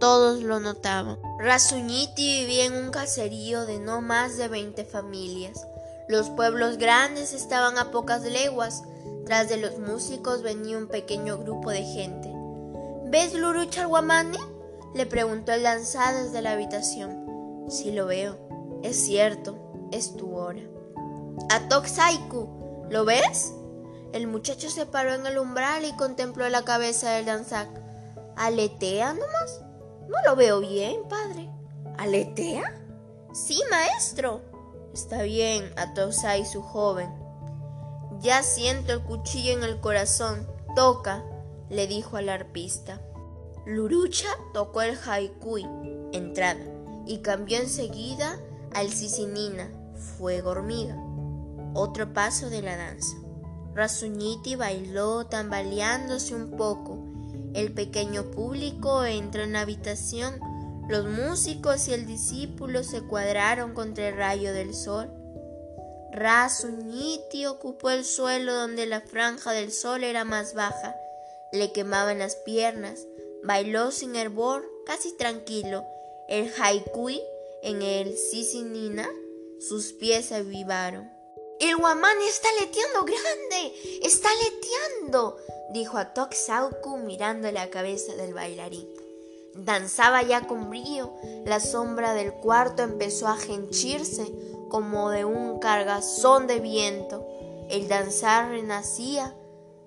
Todos 0.00 0.42
lo 0.42 0.58
notaban. 0.58 1.18
Rasuñiti 1.38 2.40
vivía 2.40 2.64
en 2.64 2.74
un 2.74 2.90
caserío 2.90 3.66
de 3.66 3.78
no 3.78 4.00
más 4.00 4.36
de 4.36 4.48
veinte 4.48 4.84
familias. 4.84 5.64
Los 6.08 6.28
pueblos 6.30 6.76
grandes 6.78 7.32
estaban 7.32 7.78
a 7.78 7.92
pocas 7.92 8.22
leguas. 8.22 8.82
Tras 9.24 9.48
de 9.48 9.58
los 9.58 9.78
músicos 9.78 10.42
venía 10.42 10.76
un 10.76 10.88
pequeño 10.88 11.38
grupo 11.38 11.70
de 11.70 11.84
gente. 11.84 12.32
¿Ves 13.04 13.34
Lurucha 13.34 13.86
Guamani? 13.86 14.38
Le 14.94 15.06
preguntó 15.06 15.52
el 15.52 15.62
danzado 15.62 16.24
desde 16.24 16.42
la 16.42 16.52
habitación. 16.52 17.66
Sí 17.68 17.92
lo 17.92 18.06
veo. 18.06 18.38
Es 18.82 18.96
cierto, 18.96 19.88
es 19.92 20.16
tu 20.16 20.36
hora. 20.36 20.62
Atok 21.50 21.86
Saiku, 21.86 22.86
¿lo 22.90 23.04
ves? 23.04 23.52
El 24.12 24.26
muchacho 24.26 24.68
se 24.68 24.84
paró 24.84 25.14
en 25.14 25.26
el 25.26 25.38
umbral 25.38 25.84
y 25.84 25.96
contempló 25.96 26.48
la 26.48 26.64
cabeza 26.64 27.10
del 27.12 27.26
danzac. 27.26 27.68
¿Aletea 28.36 29.14
nomás? 29.14 29.62
No 30.08 30.16
lo 30.26 30.36
veo 30.36 30.60
bien, 30.60 31.08
padre. 31.08 31.48
¿Aletea? 31.96 32.78
Sí, 33.32 33.62
maestro. 33.70 34.42
Está 34.92 35.22
bien, 35.22 35.72
Atosai 35.76 36.44
su 36.44 36.60
joven. 36.62 37.10
Ya 38.20 38.42
siento 38.42 38.92
el 38.92 39.02
cuchillo 39.02 39.52
en 39.52 39.64
el 39.64 39.80
corazón. 39.80 40.46
Toca, 40.76 41.24
le 41.70 41.86
dijo 41.86 42.18
al 42.18 42.28
arpista. 42.28 43.00
Lurucha 43.64 44.28
tocó 44.52 44.82
el 44.82 44.96
haikui, 45.06 45.66
entrada, 46.12 46.64
y 47.06 47.18
cambió 47.18 47.58
enseguida 47.58 48.38
al 48.74 48.90
sisinina, 48.90 49.70
fuego 50.18 50.50
hormiga. 50.50 50.96
Otro 51.74 52.12
paso 52.12 52.50
de 52.50 52.62
la 52.62 52.76
danza. 52.76 53.16
Rasuñiti 53.74 54.56
bailó 54.56 55.26
tambaleándose 55.26 56.34
un 56.34 56.56
poco 56.56 57.12
el 57.54 57.72
pequeño 57.72 58.30
público 58.30 59.04
entró 59.04 59.42
en 59.42 59.52
la 59.52 59.60
habitación. 59.60 60.40
Los 60.88 61.06
músicos 61.06 61.86
y 61.86 61.92
el 61.92 62.06
discípulo 62.06 62.82
se 62.82 63.02
cuadraron 63.02 63.74
contra 63.74 64.08
el 64.08 64.16
rayo 64.16 64.54
del 64.54 64.74
sol. 64.74 65.10
Rasuñiti 66.12 67.44
ocupó 67.46 67.90
el 67.90 68.04
suelo 68.04 68.54
donde 68.54 68.86
la 68.86 69.02
franja 69.02 69.52
del 69.52 69.70
sol 69.70 70.02
era 70.02 70.24
más 70.24 70.54
baja. 70.54 70.96
Le 71.52 71.72
quemaban 71.72 72.18
las 72.18 72.36
piernas. 72.36 73.00
Bailó 73.44 73.90
sin 73.90 74.16
hervor, 74.16 74.68
casi 74.86 75.12
tranquilo. 75.12 75.84
El 76.28 76.52
haikui 76.58 77.20
en 77.62 77.82
el 77.82 78.16
sisinina, 78.16 79.08
sus 79.60 79.92
pies 79.92 80.26
se 80.26 80.36
avivaron. 80.36 81.10
El 81.60 81.76
guamani 81.76 82.24
está 82.24 82.48
leteando 82.60 83.04
grande, 83.04 84.00
está 84.02 84.28
leteando, 84.34 85.36
dijo 85.72 85.96
a 85.96 86.12
Toksauku 86.12 86.98
mirando 86.98 87.50
la 87.52 87.70
cabeza 87.70 88.14
del 88.16 88.34
bailarín. 88.34 88.88
Danzaba 89.54 90.22
ya 90.22 90.46
con 90.46 90.70
brío, 90.70 91.12
la 91.44 91.60
sombra 91.60 92.14
del 92.14 92.32
cuarto 92.32 92.82
empezó 92.82 93.28
a 93.28 93.38
henchirse 93.48 94.26
como 94.70 95.10
de 95.10 95.24
un 95.24 95.58
cargazón 95.58 96.46
de 96.46 96.58
viento. 96.58 97.28
El 97.68 97.86
danzar 97.88 98.50
renacía, 98.50 99.36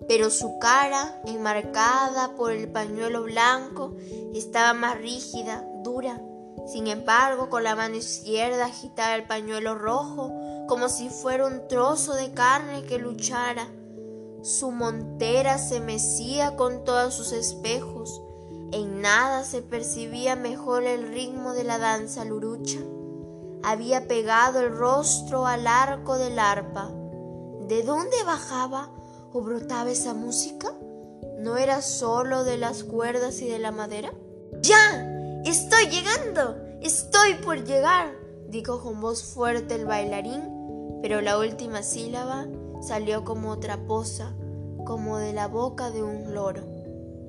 pero 0.07 0.29
su 0.29 0.59
cara, 0.59 1.19
enmarcada 1.25 2.35
por 2.35 2.51
el 2.51 2.71
pañuelo 2.71 3.23
blanco, 3.23 3.95
estaba 4.33 4.73
más 4.73 4.97
rígida, 4.97 5.63
dura. 5.83 6.21
Sin 6.67 6.87
embargo, 6.87 7.49
con 7.49 7.63
la 7.63 7.75
mano 7.75 7.95
izquierda 7.95 8.65
agitaba 8.65 9.15
el 9.15 9.25
pañuelo 9.25 9.75
rojo, 9.75 10.31
como 10.67 10.89
si 10.89 11.09
fuera 11.09 11.45
un 11.45 11.67
trozo 11.67 12.13
de 12.13 12.33
carne 12.33 12.83
que 12.83 12.97
luchara. 12.97 13.67
Su 14.41 14.71
montera 14.71 15.57
se 15.57 15.79
mecía 15.79 16.55
con 16.55 16.83
todos 16.83 17.13
sus 17.13 17.31
espejos. 17.31 18.21
En 18.71 19.01
nada 19.01 19.43
se 19.43 19.61
percibía 19.61 20.35
mejor 20.35 20.83
el 20.83 21.07
ritmo 21.07 21.53
de 21.53 21.63
la 21.63 21.77
danza 21.77 22.25
lurucha. 22.25 22.79
Había 23.63 24.07
pegado 24.07 24.59
el 24.59 24.75
rostro 24.75 25.47
al 25.47 25.65
arco 25.65 26.17
del 26.17 26.37
arpa. 26.37 26.91
¿De 27.67 27.81
dónde 27.83 28.23
bajaba 28.23 28.94
o 29.35 29.41
brotaba 29.41 29.91
esa 29.91 30.13
música? 30.13 30.71
¿No 31.39 31.57
era 31.57 31.81
solo 31.81 32.43
de 32.43 32.57
las 32.57 32.83
cuerdas 32.83 33.41
y 33.41 33.47
de 33.47 33.59
la 33.59 33.71
madera? 33.71 34.13
¡Ya! 34.61 35.41
¡Estoy 35.45 35.87
llegando! 35.89 36.57
¡Estoy 36.81 37.35
por 37.43 37.63
llegar! 37.65 38.13
dijo 38.47 38.81
con 38.81 39.01
voz 39.01 39.23
fuerte 39.23 39.75
el 39.75 39.85
bailarín, 39.85 40.99
pero 41.01 41.21
la 41.21 41.37
última 41.37 41.83
sílaba 41.83 42.47
Salió 42.81 43.23
como 43.23 43.59
traposa, 43.59 44.35
como 44.85 45.17
de 45.17 45.33
la 45.33 45.47
boca 45.47 45.89
de 45.89 46.03
un 46.03 46.35
loro. 46.35 46.61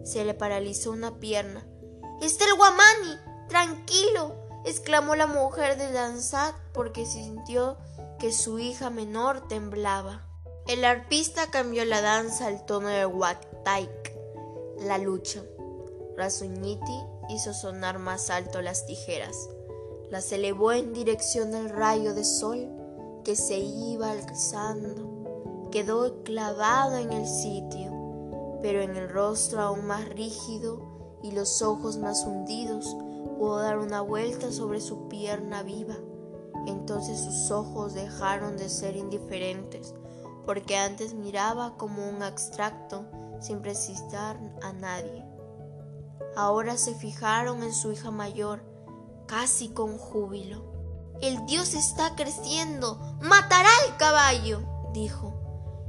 Se 0.04 0.22
le 0.24 0.34
paralizó 0.34 0.90
una 0.90 1.18
pierna. 1.18 1.66
¡Está 2.20 2.44
el 2.44 2.56
guamani! 2.56 3.16
¡Tranquilo! 3.48 4.34
exclamó 4.66 5.14
la 5.14 5.26
mujer 5.26 5.78
de 5.78 5.92
Danzat 5.92 6.54
porque 6.74 7.06
sintió 7.06 7.78
que 8.18 8.32
su 8.32 8.58
hija 8.58 8.90
menor 8.90 9.48
temblaba. 9.48 10.26
El 10.68 10.84
arpista 10.84 11.50
cambió 11.50 11.84
la 11.84 12.00
danza 12.00 12.46
al 12.46 12.66
tono 12.66 12.88
de 12.88 13.06
Taik, 13.64 14.16
la 14.80 14.98
lucha. 14.98 15.42
Rasuñiti 16.16 17.04
hizo 17.28 17.54
sonar 17.54 17.98
más 17.98 18.30
alto 18.30 18.60
las 18.62 18.86
tijeras. 18.86 19.48
Las 20.10 20.32
elevó 20.32 20.72
en 20.72 20.92
dirección 20.92 21.52
del 21.52 21.68
rayo 21.68 22.14
de 22.14 22.24
sol 22.24 22.68
que 23.24 23.36
se 23.36 23.58
iba 23.58 24.10
alzando 24.10 25.16
quedó 25.70 26.22
clavado 26.22 26.96
en 26.96 27.12
el 27.12 27.26
sitio, 27.26 28.58
pero 28.62 28.80
en 28.80 28.96
el 28.96 29.08
rostro 29.08 29.60
aún 29.60 29.86
más 29.86 30.08
rígido 30.08 30.80
y 31.22 31.32
los 31.32 31.60
ojos 31.60 31.98
más 31.98 32.24
hundidos 32.24 32.96
pudo 33.38 33.58
dar 33.58 33.78
una 33.78 34.00
vuelta 34.00 34.50
sobre 34.52 34.80
su 34.80 35.08
pierna 35.08 35.62
viva. 35.62 35.96
Entonces 36.66 37.20
sus 37.20 37.50
ojos 37.50 37.94
dejaron 37.94 38.56
de 38.56 38.68
ser 38.68 38.96
indiferentes, 38.96 39.94
porque 40.46 40.78
antes 40.78 41.12
miraba 41.12 41.76
como 41.76 42.08
un 42.08 42.22
abstracto 42.22 43.04
sin 43.40 43.60
precisar 43.60 44.38
a 44.62 44.72
nadie. 44.72 45.24
Ahora 46.36 46.76
se 46.76 46.94
fijaron 46.94 47.62
en 47.62 47.74
su 47.74 47.92
hija 47.92 48.10
mayor, 48.10 48.62
casi 49.26 49.68
con 49.68 49.98
júbilo. 49.98 50.64
El 51.20 51.44
dios 51.46 51.74
está 51.74 52.14
creciendo, 52.14 52.98
matará 53.20 53.68
al 53.84 53.96
caballo, 53.96 54.60
dijo. 54.92 55.34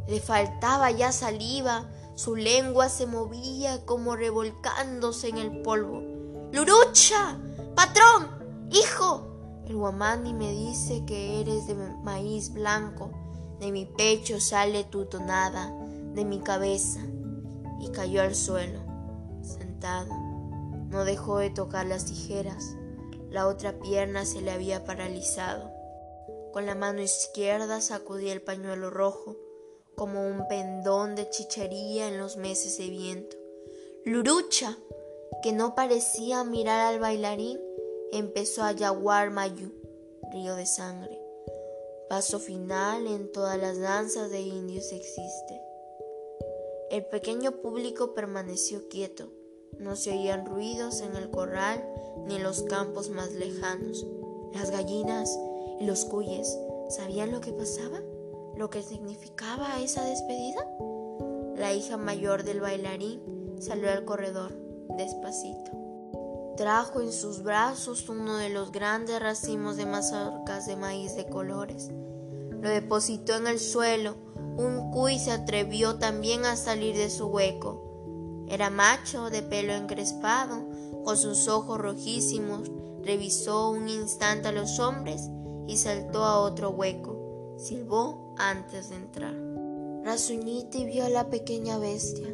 Le 0.08 0.22
faltaba 0.22 0.90
ya 0.90 1.12
saliva, 1.12 1.90
su 2.16 2.36
lengua 2.36 2.90
se 2.90 3.06
movía 3.06 3.86
como 3.86 4.16
revolcándose 4.16 5.28
en 5.28 5.38
el 5.38 5.62
polvo. 5.62 6.02
¡Lurucha! 6.52 7.38
¡Patrón! 7.76 8.70
¡Hijo! 8.72 9.62
El 9.68 9.76
guamani 9.76 10.34
me 10.34 10.50
dice 10.50 11.04
que 11.06 11.42
eres 11.42 11.68
de 11.68 11.76
maíz 11.76 12.54
blanco. 12.54 13.12
De 13.60 13.72
mi 13.72 13.86
pecho 13.86 14.40
sale 14.40 14.84
tu 14.84 15.06
tonada, 15.06 15.72
de 16.14 16.26
mi 16.26 16.40
cabeza. 16.40 17.02
Y 17.80 17.92
cayó 17.92 18.22
al 18.22 18.36
suelo, 18.36 18.80
sentado. 19.42 20.14
No 20.90 21.06
dejó 21.06 21.40
de 21.40 21.50
tocar 21.50 21.86
las 21.86 22.06
tijeras. 22.06 22.76
La 23.30 23.48
otra 23.48 23.80
pierna 23.80 24.26
se 24.26 24.42
le 24.42 24.52
había 24.52 24.86
paralizado. 24.86 25.72
Con 26.54 26.66
la 26.66 26.76
mano 26.76 27.02
izquierda 27.02 27.82
sacudía 27.82 28.34
el 28.34 28.42
pañuelo 28.42 28.90
rojo 28.90 29.36
como 29.98 30.28
un 30.28 30.48
pendón 30.48 31.16
de 31.16 31.28
chichería 31.30 32.08
en 32.08 32.20
los 32.20 32.38
meses 32.38 32.78
de 32.78 32.88
viento. 32.88 33.36
Lurucha, 34.06 34.78
que 35.42 35.52
no 35.54 35.74
parecía 35.74 36.44
mirar 36.44 36.94
al 36.94 37.00
bailarín, 37.00 37.60
empezó 38.12 38.64
a 38.64 38.74
yaguar 38.74 39.32
Mayu, 39.32 39.74
río 40.32 40.56
de 40.56 40.68
sangre. 40.68 41.17
Paso 42.10 42.40
final 42.40 43.06
en 43.06 43.30
todas 43.34 43.60
las 43.60 43.80
danzas 43.80 44.32
de 44.32 44.40
indios 44.40 44.94
existe. 44.94 45.62
El 46.90 47.06
pequeño 47.06 47.62
público 47.62 48.14
permaneció 48.14 48.88
quieto. 48.88 49.30
No 49.78 49.98
se 49.98 50.12
oían 50.12 50.46
ruidos 50.46 51.02
en 51.02 51.18
el 51.18 51.30
corral 51.30 51.86
ni 52.26 52.36
en 52.38 52.44
los 52.44 52.64
campos 52.64 53.10
más 53.10 53.34
lejanos. 53.34 54.06
Las 54.54 54.72
gallinas 54.72 55.38
y 55.82 55.86
los 55.86 56.06
cuyes 56.06 56.58
sabían 56.90 57.34
lo 57.34 57.42
que 57.42 57.52
pasaba, 57.52 58.00
lo 58.56 58.70
que 58.70 58.84
significaba 58.84 59.82
esa 59.82 60.06
despedida. 60.06 60.66
La 61.58 61.74
hija 61.74 61.98
mayor 61.98 62.44
del 62.44 62.62
bailarín 62.62 63.58
salió 63.60 63.92
al 63.92 64.06
corredor 64.06 64.54
despacito. 64.98 65.87
Trajo 66.58 67.02
en 67.02 67.14
sus 67.14 67.44
brazos 67.44 68.10
uno 68.10 68.38
de 68.38 68.50
los 68.50 68.72
grandes 68.72 69.20
racimos 69.22 69.78
de 69.78 69.86
mazorcas 69.86 70.66
de 70.66 70.76
maíz 70.76 71.16
de 71.16 71.30
colores. 71.30 71.92
Lo 72.50 72.68
depositó 72.68 73.36
en 73.36 73.46
el 73.46 73.60
suelo. 73.60 74.16
Un 74.58 74.90
cuy 74.90 75.20
se 75.20 75.30
atrevió 75.30 76.00
también 76.00 76.46
a 76.46 76.56
salir 76.56 76.98
de 76.98 77.12
su 77.12 77.28
hueco. 77.28 78.46
Era 78.50 78.72
macho, 78.72 79.30
de 79.30 79.44
pelo 79.44 79.74
encrespado, 79.74 80.68
con 81.04 81.16
sus 81.16 81.48
ojos 81.48 81.78
rojísimos. 81.78 82.72
Revisó 83.04 83.70
un 83.70 83.88
instante 83.88 84.48
a 84.48 84.52
los 84.52 84.80
hombres 84.80 85.30
y 85.68 85.78
saltó 85.78 86.24
a 86.24 86.40
otro 86.40 86.72
hueco. 86.72 87.54
Silbó 87.60 88.34
antes 88.40 88.90
de 88.90 88.96
entrar. 88.96 89.36
Rasuñiti 90.04 90.86
vio 90.86 91.06
a 91.06 91.10
la 91.10 91.30
pequeña 91.30 91.78
bestia. 91.78 92.34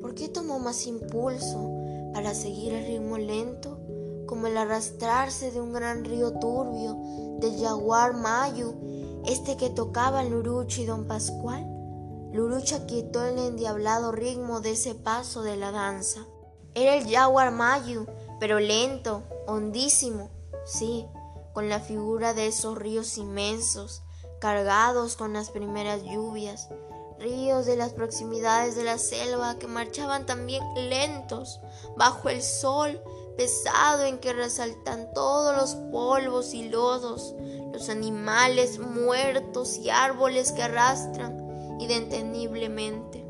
¿Por 0.00 0.14
qué 0.14 0.28
tomó 0.28 0.60
más 0.60 0.86
impulso? 0.86 1.79
Para 2.12 2.34
seguir 2.34 2.72
el 2.72 2.86
ritmo 2.86 3.18
lento, 3.18 3.78
como 4.26 4.46
el 4.46 4.56
arrastrarse 4.56 5.50
de 5.50 5.60
un 5.60 5.72
gran 5.72 6.04
río 6.04 6.32
turbio 6.38 6.96
del 7.40 7.60
jaguar 7.60 8.14
Mayu, 8.14 8.74
este 9.26 9.56
que 9.56 9.70
tocaban 9.70 10.30
Lurucho 10.30 10.82
y 10.82 10.86
don 10.86 11.06
Pascual. 11.06 11.66
Lurucha 12.32 12.86
quietó 12.86 13.24
el 13.24 13.38
endiablado 13.38 14.12
ritmo 14.12 14.60
de 14.60 14.72
ese 14.72 14.94
paso 14.94 15.42
de 15.42 15.56
la 15.56 15.72
danza. 15.72 16.20
Era 16.74 16.94
el 16.94 17.10
jaguar 17.10 17.50
Mayu, 17.50 18.06
pero 18.38 18.60
lento, 18.60 19.24
hondísimo, 19.46 20.30
sí, 20.64 21.06
con 21.52 21.68
la 21.68 21.80
figura 21.80 22.32
de 22.32 22.46
esos 22.46 22.78
ríos 22.78 23.18
inmensos, 23.18 24.02
cargados 24.40 25.16
con 25.16 25.32
las 25.32 25.50
primeras 25.50 26.02
lluvias, 26.04 26.68
ríos 27.20 27.66
de 27.66 27.76
las 27.76 27.92
proximidades 27.92 28.76
de 28.76 28.84
la 28.84 28.98
selva 28.98 29.58
que 29.58 29.66
marchaban 29.66 30.24
también 30.24 30.62
lentos 30.74 31.60
bajo 31.96 32.30
el 32.30 32.42
sol 32.42 33.00
pesado 33.36 34.04
en 34.04 34.18
que 34.18 34.32
resaltan 34.32 35.12
todos 35.14 35.56
los 35.56 35.74
polvos 35.92 36.54
y 36.54 36.68
lodos, 36.68 37.34
los 37.72 37.88
animales 37.88 38.78
muertos 38.78 39.76
y 39.78 39.90
árboles 39.90 40.52
que 40.52 40.62
arrastran 40.62 41.78
indeteniblemente. 41.78 43.26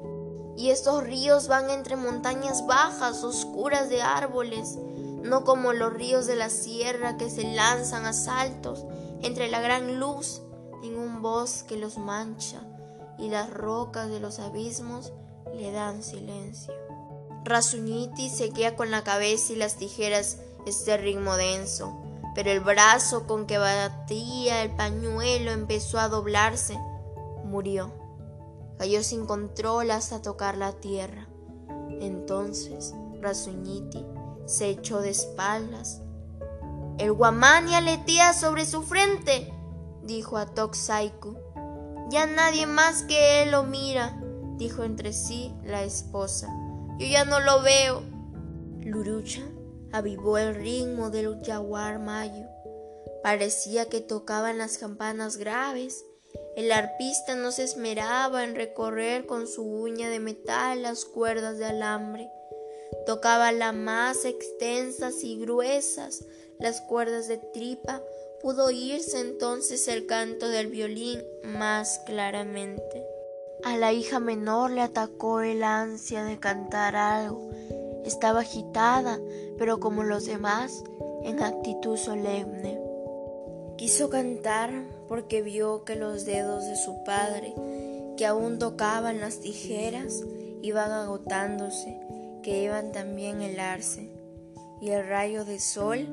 Y 0.56 0.70
estos 0.70 1.04
ríos 1.04 1.48
van 1.48 1.70
entre 1.70 1.96
montañas 1.96 2.66
bajas, 2.66 3.24
oscuras 3.24 3.88
de 3.88 4.02
árboles, 4.02 4.78
no 5.22 5.44
como 5.44 5.72
los 5.72 5.92
ríos 5.92 6.26
de 6.26 6.36
la 6.36 6.50
sierra 6.50 7.16
que 7.16 7.30
se 7.30 7.54
lanzan 7.54 8.06
a 8.06 8.12
saltos 8.12 8.84
entre 9.22 9.48
la 9.48 9.60
gran 9.60 9.98
luz 9.98 10.42
en 10.82 10.98
un 10.98 11.22
bosque 11.22 11.76
los 11.76 11.98
mancha 11.98 12.60
y 13.20 13.28
las 13.28 13.52
rocas 13.52 14.08
de 14.08 14.20
los 14.20 14.38
abismos 14.38 15.12
le 15.54 15.70
dan 15.70 16.02
silencio. 16.02 16.72
Rasuñiti 17.44 18.28
seguía 18.28 18.76
con 18.76 18.90
la 18.90 19.02
cabeza 19.04 19.52
y 19.52 19.56
las 19.56 19.76
tijeras 19.76 20.38
este 20.66 20.96
ritmo 20.96 21.36
denso, 21.36 21.98
pero 22.34 22.50
el 22.50 22.60
brazo 22.60 23.26
con 23.26 23.46
que 23.46 23.58
batía 23.58 24.62
el 24.62 24.74
pañuelo 24.76 25.50
empezó 25.50 25.98
a 25.98 26.08
doblarse. 26.08 26.78
Murió. 27.44 27.92
Cayó 28.78 29.02
sin 29.02 29.26
control 29.26 29.90
hasta 29.90 30.22
tocar 30.22 30.56
la 30.56 30.72
tierra. 30.72 31.28
Entonces 32.00 32.94
Rasuñiti 33.20 34.06
se 34.46 34.68
echó 34.68 35.00
de 35.00 35.10
espaldas. 35.10 36.00
El 36.98 37.12
guamani 37.12 37.74
aletea 37.74 38.32
sobre 38.32 38.66
su 38.66 38.82
frente, 38.82 39.52
dijo 40.02 40.36
a 40.36 40.46
Toxaiku. 40.46 41.36
Ya 42.10 42.26
nadie 42.26 42.66
más 42.66 43.04
que 43.04 43.42
él 43.42 43.52
lo 43.52 43.62
mira, 43.62 44.20
dijo 44.56 44.82
entre 44.82 45.12
sí 45.12 45.54
la 45.64 45.84
esposa. 45.84 46.48
Yo 46.98 47.06
ya 47.06 47.24
no 47.24 47.38
lo 47.38 47.62
veo. 47.62 48.02
Lurucha 48.80 49.42
avivó 49.92 50.36
el 50.36 50.56
ritmo 50.56 51.10
del 51.10 51.40
jaguar 51.44 52.00
mayo. 52.00 52.46
Parecía 53.22 53.88
que 53.88 54.00
tocaban 54.00 54.58
las 54.58 54.76
campanas 54.76 55.36
graves. 55.36 56.04
El 56.56 56.72
arpista 56.72 57.36
no 57.36 57.52
se 57.52 57.62
esmeraba 57.62 58.42
en 58.42 58.56
recorrer 58.56 59.26
con 59.26 59.46
su 59.46 59.62
uña 59.62 60.10
de 60.10 60.18
metal 60.18 60.82
las 60.82 61.04
cuerdas 61.04 61.58
de 61.58 61.66
alambre. 61.66 62.28
Tocaba 63.06 63.52
las 63.52 63.74
más 63.74 64.24
extensas 64.24 65.22
y 65.22 65.38
gruesas, 65.38 66.24
las 66.58 66.80
cuerdas 66.80 67.28
de 67.28 67.38
tripa 67.38 68.02
pudo 68.42 68.66
oírse 68.66 69.20
entonces 69.20 69.86
el 69.88 70.06
canto 70.06 70.48
del 70.48 70.68
violín 70.68 71.22
más 71.44 72.00
claramente. 72.06 73.04
A 73.64 73.76
la 73.76 73.92
hija 73.92 74.20
menor 74.20 74.70
le 74.70 74.80
atacó 74.80 75.42
el 75.42 75.62
ansia 75.62 76.24
de 76.24 76.38
cantar 76.38 76.96
algo. 76.96 77.50
Estaba 78.04 78.40
agitada, 78.40 79.20
pero 79.58 79.78
como 79.80 80.02
los 80.02 80.24
demás, 80.24 80.82
en 81.22 81.42
actitud 81.42 81.98
solemne. 81.98 82.80
Quiso 83.76 84.08
cantar 84.08 84.70
porque 85.08 85.42
vio 85.42 85.84
que 85.84 85.96
los 85.96 86.24
dedos 86.24 86.64
de 86.64 86.76
su 86.76 87.04
padre, 87.04 87.54
que 88.16 88.24
aún 88.24 88.58
tocaban 88.58 89.20
las 89.20 89.40
tijeras, 89.40 90.22
iban 90.62 90.90
agotándose, 90.92 92.00
que 92.42 92.62
iban 92.62 92.92
también 92.92 93.42
helarse, 93.42 94.10
y 94.80 94.90
el 94.90 95.06
rayo 95.06 95.44
de 95.44 95.58
sol 95.58 96.06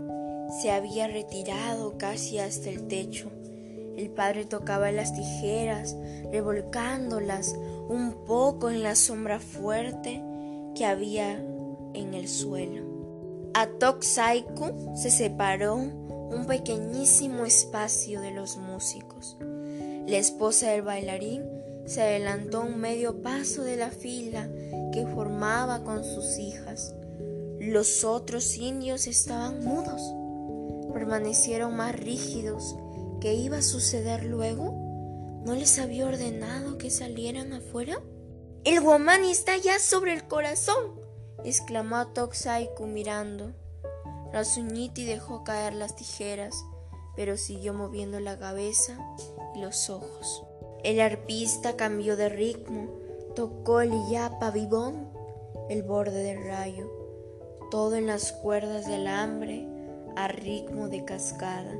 se 0.49 0.71
había 0.71 1.07
retirado 1.07 1.97
casi 1.97 2.39
hasta 2.39 2.69
el 2.69 2.87
techo. 2.87 3.29
El 3.97 4.09
padre 4.09 4.45
tocaba 4.45 4.91
las 4.91 5.13
tijeras, 5.13 5.95
revolcándolas 6.31 7.55
un 7.89 8.25
poco 8.25 8.69
en 8.69 8.83
la 8.83 8.95
sombra 8.95 9.39
fuerte 9.39 10.23
que 10.75 10.85
había 10.85 11.33
en 11.93 12.13
el 12.13 12.27
suelo. 12.27 12.85
A 13.53 13.67
Toksaiku 13.67 14.95
se 14.95 15.09
separó 15.09 15.75
un 15.75 16.45
pequeñísimo 16.47 17.45
espacio 17.45 18.21
de 18.21 18.31
los 18.31 18.57
músicos. 18.57 19.37
La 20.05 20.17
esposa 20.17 20.69
del 20.69 20.83
bailarín 20.83 21.43
se 21.85 22.01
adelantó 22.01 22.61
un 22.61 22.79
medio 22.79 23.21
paso 23.21 23.63
de 23.63 23.77
la 23.77 23.89
fila 23.89 24.47
que 24.93 25.07
formaba 25.07 25.83
con 25.83 26.03
sus 26.03 26.37
hijas. 26.37 26.93
Los 27.59 28.03
otros 28.03 28.57
indios 28.57 29.07
estaban 29.07 29.63
mudos 29.63 30.13
permanecieron 30.93 31.75
más 31.75 31.95
rígidos. 31.95 32.75
¿Qué 33.21 33.33
iba 33.33 33.57
a 33.57 33.61
suceder 33.61 34.25
luego? 34.25 35.41
¿No 35.45 35.55
les 35.55 35.79
había 35.79 36.05
ordenado 36.05 36.77
que 36.77 36.89
salieran 36.89 37.53
afuera? 37.53 38.01
El 38.63 38.81
guamani 38.81 39.31
está 39.31 39.55
ya 39.57 39.79
sobre 39.79 40.13
el 40.13 40.27
corazón, 40.27 40.99
exclamó 41.43 42.07
Toxaiku 42.07 42.85
mirando. 42.85 43.53
Rasuñiti 44.33 45.05
dejó 45.05 45.43
caer 45.43 45.73
las 45.73 45.95
tijeras, 45.95 46.53
pero 47.15 47.37
siguió 47.37 47.73
moviendo 47.73 48.19
la 48.19 48.37
cabeza 48.37 48.97
y 49.55 49.61
los 49.61 49.89
ojos. 49.89 50.43
El 50.83 50.99
arpista 50.99 51.75
cambió 51.75 52.17
de 52.17 52.29
ritmo, 52.29 52.89
tocó 53.35 53.81
el 53.81 53.91
yapa 54.09 54.51
vivón, 54.51 55.09
el 55.69 55.83
borde 55.83 56.23
del 56.23 56.43
rayo, 56.43 56.91
todo 57.71 57.95
en 57.95 58.07
las 58.07 58.31
cuerdas 58.31 58.85
del 58.87 59.07
hambre 59.07 59.66
a 60.17 60.27
ritmo 60.27 60.89
de 60.89 61.05
cascada. 61.05 61.71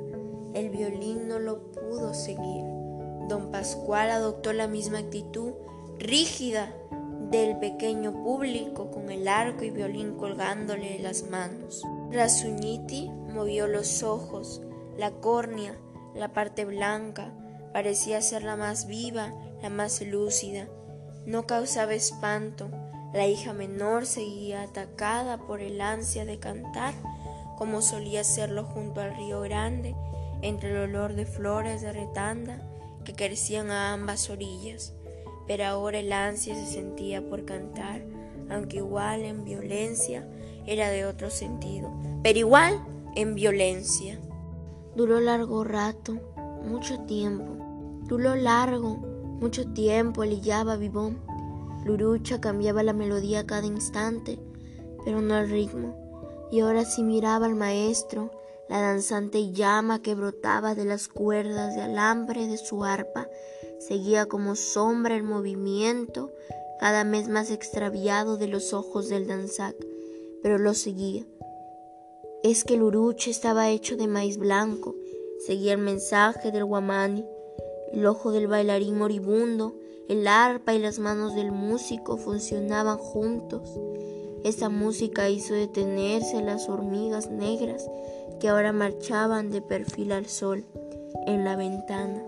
El 0.53 0.69
violín 0.69 1.27
no 1.27 1.39
lo 1.39 1.71
pudo 1.71 2.13
seguir. 2.13 2.63
Don 3.27 3.51
Pascual 3.51 4.11
adoptó 4.11 4.53
la 4.53 4.67
misma 4.67 4.99
actitud 4.99 5.53
rígida 5.97 6.71
del 7.31 7.57
pequeño 7.57 8.23
público 8.23 8.91
con 8.91 9.09
el 9.09 9.27
arco 9.27 9.63
y 9.63 9.71
violín 9.71 10.15
colgándole 10.17 10.99
las 10.99 11.23
manos. 11.23 11.83
Rasuñiti 12.11 13.09
movió 13.09 13.67
los 13.67 14.03
ojos, 14.03 14.61
la 14.97 15.11
córnea, 15.11 15.75
la 16.15 16.31
parte 16.31 16.63
blanca, 16.63 17.33
parecía 17.73 18.21
ser 18.21 18.43
la 18.43 18.55
más 18.55 18.85
viva, 18.87 19.33
la 19.63 19.69
más 19.69 20.01
lúcida. 20.01 20.67
No 21.25 21.47
causaba 21.47 21.95
espanto. 21.95 22.69
La 23.13 23.25
hija 23.25 23.53
menor 23.53 24.05
seguía 24.05 24.61
atacada 24.61 25.37
por 25.37 25.61
el 25.61 25.81
ansia 25.81 26.23
de 26.25 26.39
cantar 26.39 26.93
como 27.57 27.81
solía 27.81 28.21
hacerlo 28.21 28.63
junto 28.63 29.01
al 29.01 29.15
río 29.15 29.41
Grande, 29.41 29.95
entre 30.41 30.71
el 30.71 30.89
olor 30.89 31.13
de 31.13 31.25
flores 31.25 31.81
de 31.81 31.91
retanda 31.91 32.61
que 33.03 33.13
crecían 33.13 33.71
a 33.71 33.93
ambas 33.93 34.29
orillas. 34.29 34.93
Pero 35.47 35.65
ahora 35.65 35.99
el 35.99 36.11
ansia 36.13 36.55
se 36.55 36.65
sentía 36.65 37.27
por 37.27 37.45
cantar 37.45 38.01
aunque 38.49 38.77
igual 38.77 39.21
en 39.21 39.43
violencia 39.43 40.27
era 40.65 40.89
de 40.89 41.05
otro 41.05 41.29
sentido, 41.29 41.91
pero 42.23 42.39
igual 42.39 42.79
en 43.15 43.35
violencia. 43.35 44.19
Duró 44.95 45.19
largo 45.19 45.63
rato, 45.63 46.17
mucho 46.67 46.99
tiempo. 47.01 47.55
Duró 48.07 48.35
largo, 48.35 48.97
mucho 49.39 49.71
tiempo, 49.71 50.23
lillaba 50.23 50.75
vivón. 50.75 51.19
Lurucha 51.85 52.41
cambiaba 52.41 52.83
la 52.83 52.93
melodía 52.93 53.45
cada 53.45 53.65
instante, 53.65 54.39
pero 55.05 55.21
no 55.21 55.37
el 55.37 55.49
ritmo. 55.49 56.06
Y 56.51 56.61
ahora 56.61 56.85
sí 56.85 57.03
miraba 57.03 57.45
al 57.45 57.55
maestro, 57.55 58.31
la 58.69 58.81
danzante 58.81 59.51
llama 59.51 60.01
que 60.01 60.15
brotaba 60.15 60.75
de 60.75 60.85
las 60.85 61.07
cuerdas 61.07 61.75
de 61.75 61.81
alambre 61.81 62.47
de 62.47 62.57
su 62.57 62.83
arpa, 62.83 63.29
seguía 63.79 64.25
como 64.25 64.55
sombra 64.55 65.15
el 65.15 65.23
movimiento, 65.23 66.31
cada 66.79 67.03
vez 67.03 67.27
más 67.27 67.49
extraviado 67.51 68.37
de 68.37 68.47
los 68.47 68.73
ojos 68.73 69.09
del 69.09 69.27
danzac, 69.27 69.75
pero 70.41 70.57
lo 70.57 70.73
seguía 70.73 71.25
es 72.43 72.63
que 72.63 72.75
el 72.75 72.83
uruche 72.83 73.31
estaba 73.31 73.69
hecho 73.69 73.97
de 73.97 74.07
maíz 74.07 74.37
blanco, 74.37 74.95
seguía 75.39 75.73
el 75.73 75.79
mensaje 75.79 76.51
del 76.51 76.65
guamani, 76.65 77.25
el 77.91 78.05
ojo 78.05 78.31
del 78.31 78.47
bailarín 78.47 78.97
moribundo, 78.97 79.75
el 80.07 80.27
arpa 80.27 80.73
y 80.73 80.79
las 80.79 80.99
manos 80.99 81.35
del 81.35 81.51
músico 81.51 82.17
funcionaban 82.17 82.97
juntos. 82.97 83.69
Esa 84.43 84.69
música 84.69 85.29
hizo 85.29 85.53
detenerse 85.53 86.41
las 86.41 86.69
hormigas 86.69 87.29
negras 87.29 87.89
que 88.39 88.49
ahora 88.49 88.71
marchaban 88.71 89.49
de 89.49 89.61
perfil 89.61 90.11
al 90.11 90.27
sol 90.27 90.65
en 91.25 91.43
la 91.43 91.55
ventana. 91.55 92.23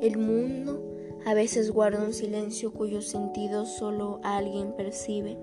El 0.00 0.18
mundo 0.18 0.82
a 1.26 1.34
veces 1.34 1.70
guarda 1.70 2.04
un 2.04 2.12
silencio 2.12 2.72
cuyo 2.72 3.02
sentido 3.02 3.66
solo 3.66 4.20
alguien 4.22 4.72
percibe. 4.76 5.38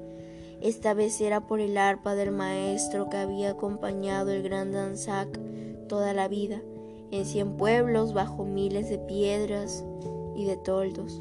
Esta 0.61 0.93
vez 0.93 1.19
era 1.21 1.47
por 1.47 1.59
el 1.59 1.77
arpa 1.77 2.13
del 2.13 2.31
maestro 2.31 3.09
que 3.09 3.17
había 3.17 3.51
acompañado 3.51 4.31
el 4.31 4.43
gran 4.43 4.71
Danzac 4.71 5.39
toda 5.87 6.13
la 6.13 6.27
vida, 6.27 6.61
en 7.09 7.25
cien 7.25 7.57
pueblos 7.57 8.13
bajo 8.13 8.45
miles 8.45 8.89
de 8.89 8.99
piedras 8.99 9.83
y 10.35 10.45
de 10.45 10.57
toldos. 10.57 11.19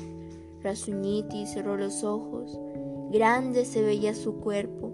Rasuñiti 0.62 1.46
cerró 1.46 1.76
los 1.76 2.04
ojos, 2.04 2.58
grande 3.10 3.64
se 3.64 3.82
veía 3.82 4.14
su 4.14 4.36
cuerpo, 4.40 4.92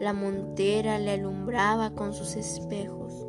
la 0.00 0.12
montera 0.12 0.98
le 0.98 1.12
alumbraba 1.12 1.94
con 1.94 2.12
sus 2.12 2.36
espejos. 2.36 3.26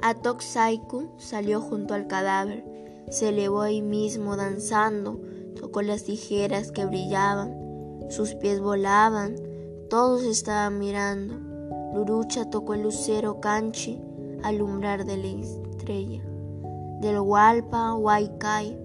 Atok 0.00 0.40
Saiku 0.40 1.10
salió 1.16 1.60
junto 1.60 1.94
al 1.94 2.06
cadáver, 2.06 2.64
se 3.10 3.30
elevó 3.30 3.62
ahí 3.62 3.82
mismo 3.82 4.36
danzando, 4.36 5.20
tocó 5.60 5.82
las 5.82 6.04
tijeras 6.04 6.72
que 6.72 6.86
brillaban, 6.86 7.54
sus 8.10 8.34
pies 8.34 8.60
volaban, 8.60 9.36
todos 9.88 10.22
estaban 10.22 10.78
mirando. 10.78 11.34
Lurucha 11.94 12.50
tocó 12.50 12.74
el 12.74 12.82
lucero 12.82 13.40
canchi 13.40 14.00
alumbrar 14.42 15.04
de 15.04 15.16
la 15.16 15.28
estrella. 15.28 16.22
Del 17.00 17.20
Hualpa 17.20 17.94
Huaycay, 17.94 18.78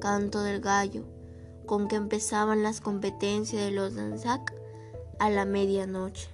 canto 0.00 0.42
del 0.42 0.60
gallo, 0.60 1.04
con 1.66 1.88
que 1.88 1.96
empezaban 1.96 2.62
las 2.62 2.80
competencias 2.80 3.62
de 3.62 3.70
los 3.70 3.94
danzac 3.94 4.54
a 5.18 5.30
la 5.30 5.44
medianoche. 5.44 6.28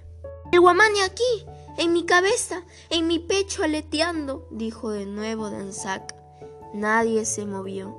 El 0.51 0.59
guamani 0.59 0.99
aquí, 1.01 1.45
en 1.77 1.93
mi 1.93 2.05
cabeza, 2.05 2.63
en 2.91 3.07
mi 3.07 3.17
pecho 3.17 3.63
aleteando, 3.63 4.47
dijo 4.51 4.91
de 4.91 5.07
nuevo 5.07 5.49
Danzac. 5.49 6.13
Nadie 6.73 7.25
se 7.25 7.45
movió. 7.45 7.97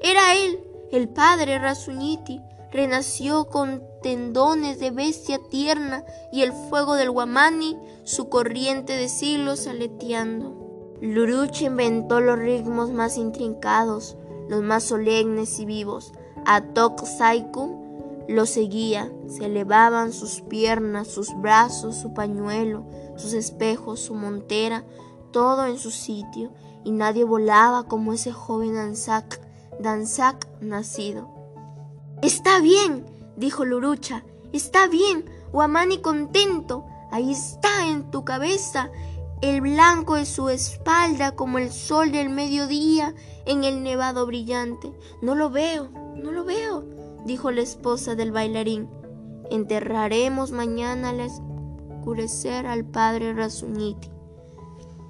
Era 0.00 0.34
él, 0.34 0.58
el 0.90 1.08
padre 1.08 1.58
Rasuñiti, 1.58 2.40
renació 2.72 3.46
con 3.46 3.82
tendones 4.02 4.80
de 4.80 4.90
bestia 4.90 5.38
tierna 5.50 6.04
y 6.32 6.42
el 6.42 6.52
fuego 6.52 6.94
del 6.94 7.10
guamani, 7.10 7.76
su 8.02 8.28
corriente 8.28 8.94
de 8.94 9.08
siglos 9.08 9.66
aleteando. 9.68 10.96
Luruche 11.00 11.66
inventó 11.66 12.20
los 12.20 12.38
ritmos 12.38 12.90
más 12.90 13.16
intrincados, 13.16 14.16
los 14.48 14.62
más 14.62 14.82
solemnes 14.82 15.60
y 15.60 15.64
vivos. 15.64 16.12
Atok 16.46 17.04
Saikum 17.06 17.88
lo 18.28 18.44
seguía, 18.44 19.10
se 19.26 19.46
elevaban 19.46 20.12
sus 20.12 20.42
piernas, 20.42 21.08
sus 21.08 21.34
brazos, 21.40 21.96
su 21.96 22.12
pañuelo, 22.12 22.84
sus 23.16 23.32
espejos, 23.32 24.00
su 24.00 24.14
montera, 24.14 24.84
todo 25.32 25.64
en 25.66 25.78
su 25.78 25.90
sitio, 25.90 26.52
y 26.84 26.90
nadie 26.90 27.24
volaba 27.24 27.84
como 27.84 28.12
ese 28.12 28.30
joven 28.30 28.74
Danzak, 28.74 29.40
Danzak 29.80 30.46
nacido. 30.60 31.28
Está 32.20 32.60
bien, 32.60 33.06
dijo 33.36 33.64
Lurucha, 33.64 34.24
está 34.52 34.88
bien, 34.88 35.24
Guamani 35.50 36.02
contento, 36.02 36.84
ahí 37.10 37.32
está 37.32 37.88
en 37.88 38.10
tu 38.10 38.26
cabeza, 38.26 38.90
el 39.40 39.60
blanco 39.60 40.16
de 40.16 40.26
su 40.26 40.48
espalda 40.48 41.32
como 41.32 41.58
el 41.58 41.70
sol 41.70 42.12
del 42.12 42.28
mediodía 42.28 43.14
en 43.46 43.64
el 43.64 43.82
nevado 43.82 44.26
brillante. 44.26 44.92
No 45.22 45.34
lo 45.34 45.50
veo, 45.50 45.90
no 46.16 46.32
lo 46.32 46.44
veo, 46.44 46.84
dijo 47.24 47.50
la 47.50 47.62
esposa 47.62 48.14
del 48.14 48.32
bailarín. 48.32 48.88
Enterraremos 49.50 50.50
mañana 50.50 51.10
al 51.10 51.20
oscurecer 51.20 52.66
al 52.66 52.84
padre 52.84 53.32
Rasuñiti. 53.32 54.10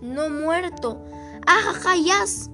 No 0.00 0.30
muerto. 0.30 1.02
¡Ajajayas! 1.46 2.50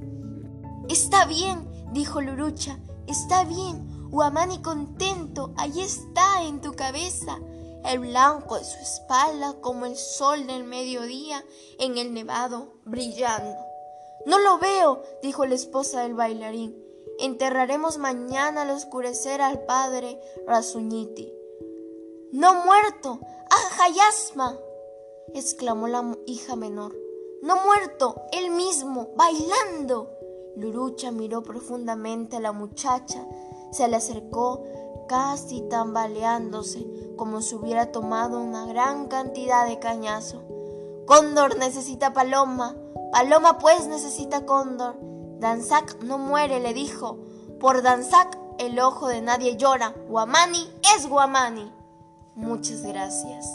Está 0.89 1.27
bien, 1.27 1.69
dijo 1.93 2.21
Lurucha, 2.21 2.79
está 3.07 3.45
bien. 3.45 4.09
Guamani 4.11 4.63
contento, 4.63 5.53
ahí 5.57 5.81
está 5.81 6.45
en 6.45 6.61
tu 6.61 6.73
cabeza, 6.73 7.39
el 7.85 8.01
blanco 8.01 8.59
de 8.59 8.65
su 8.65 8.79
espalda 8.79 9.55
como 9.61 9.87
el 9.87 9.97
sol 9.97 10.47
del 10.47 10.65
mediodía 10.65 11.45
en 11.79 11.99
el 11.99 12.13
nevado 12.13 12.75
brillando. 12.85 13.57
No 14.27 14.39
lo 14.39 14.59
veo, 14.59 15.03
dijo 15.23 15.47
la 15.47 15.55
esposa 15.55 16.03
del 16.03 16.15
bailarín. 16.15 16.83
Enterraremos 17.19 17.99
mañana 17.99 18.63
al 18.63 18.71
oscurecer 18.71 19.41
al 19.41 19.65
padre 19.65 20.21
Rasuñiti. 20.47 21.33
No 22.33 22.65
muerto, 22.65 23.21
¡Ajayasma! 23.51 24.59
exclamó 25.35 25.87
la 25.87 26.17
hija 26.27 26.57
menor. 26.57 26.97
No 27.43 27.63
muerto, 27.65 28.23
él 28.33 28.51
mismo, 28.51 29.11
bailando. 29.17 30.11
Lurucha 30.57 31.11
miró 31.11 31.43
profundamente 31.43 32.37
a 32.37 32.41
la 32.41 32.53
muchacha 32.53 33.27
se 33.75 33.89
le 33.89 33.97
acercó 33.97 34.63
casi 35.07 35.63
tambaleándose 35.69 36.87
como 37.17 37.41
si 37.41 37.55
hubiera 37.55 37.93
tomado 37.93 38.41
una 38.41 38.67
gran 38.67 39.09
cantidad 39.09 39.67
de 39.67 39.79
cañazo. 39.79 40.43
Cóndor 41.07 41.59
necesita 41.59 42.13
paloma, 42.13 42.77
paloma 43.13 43.59
pues 43.59 43.87
necesita 43.87 44.47
cóndor. 44.47 44.97
Danzac 45.39 46.03
no 46.03 46.19
muere, 46.19 46.61
le 46.61 46.73
dijo. 46.73 47.19
Por 47.61 47.83
Danzac 47.83 48.39
el 48.59 48.79
ojo 48.79 49.09
de 49.09 49.21
nadie 49.21 49.57
llora. 49.57 49.95
Guamani 50.09 50.71
es 50.97 51.09
Guamani. 51.09 51.73
Muchas 52.35 52.83
gracias. 52.83 53.47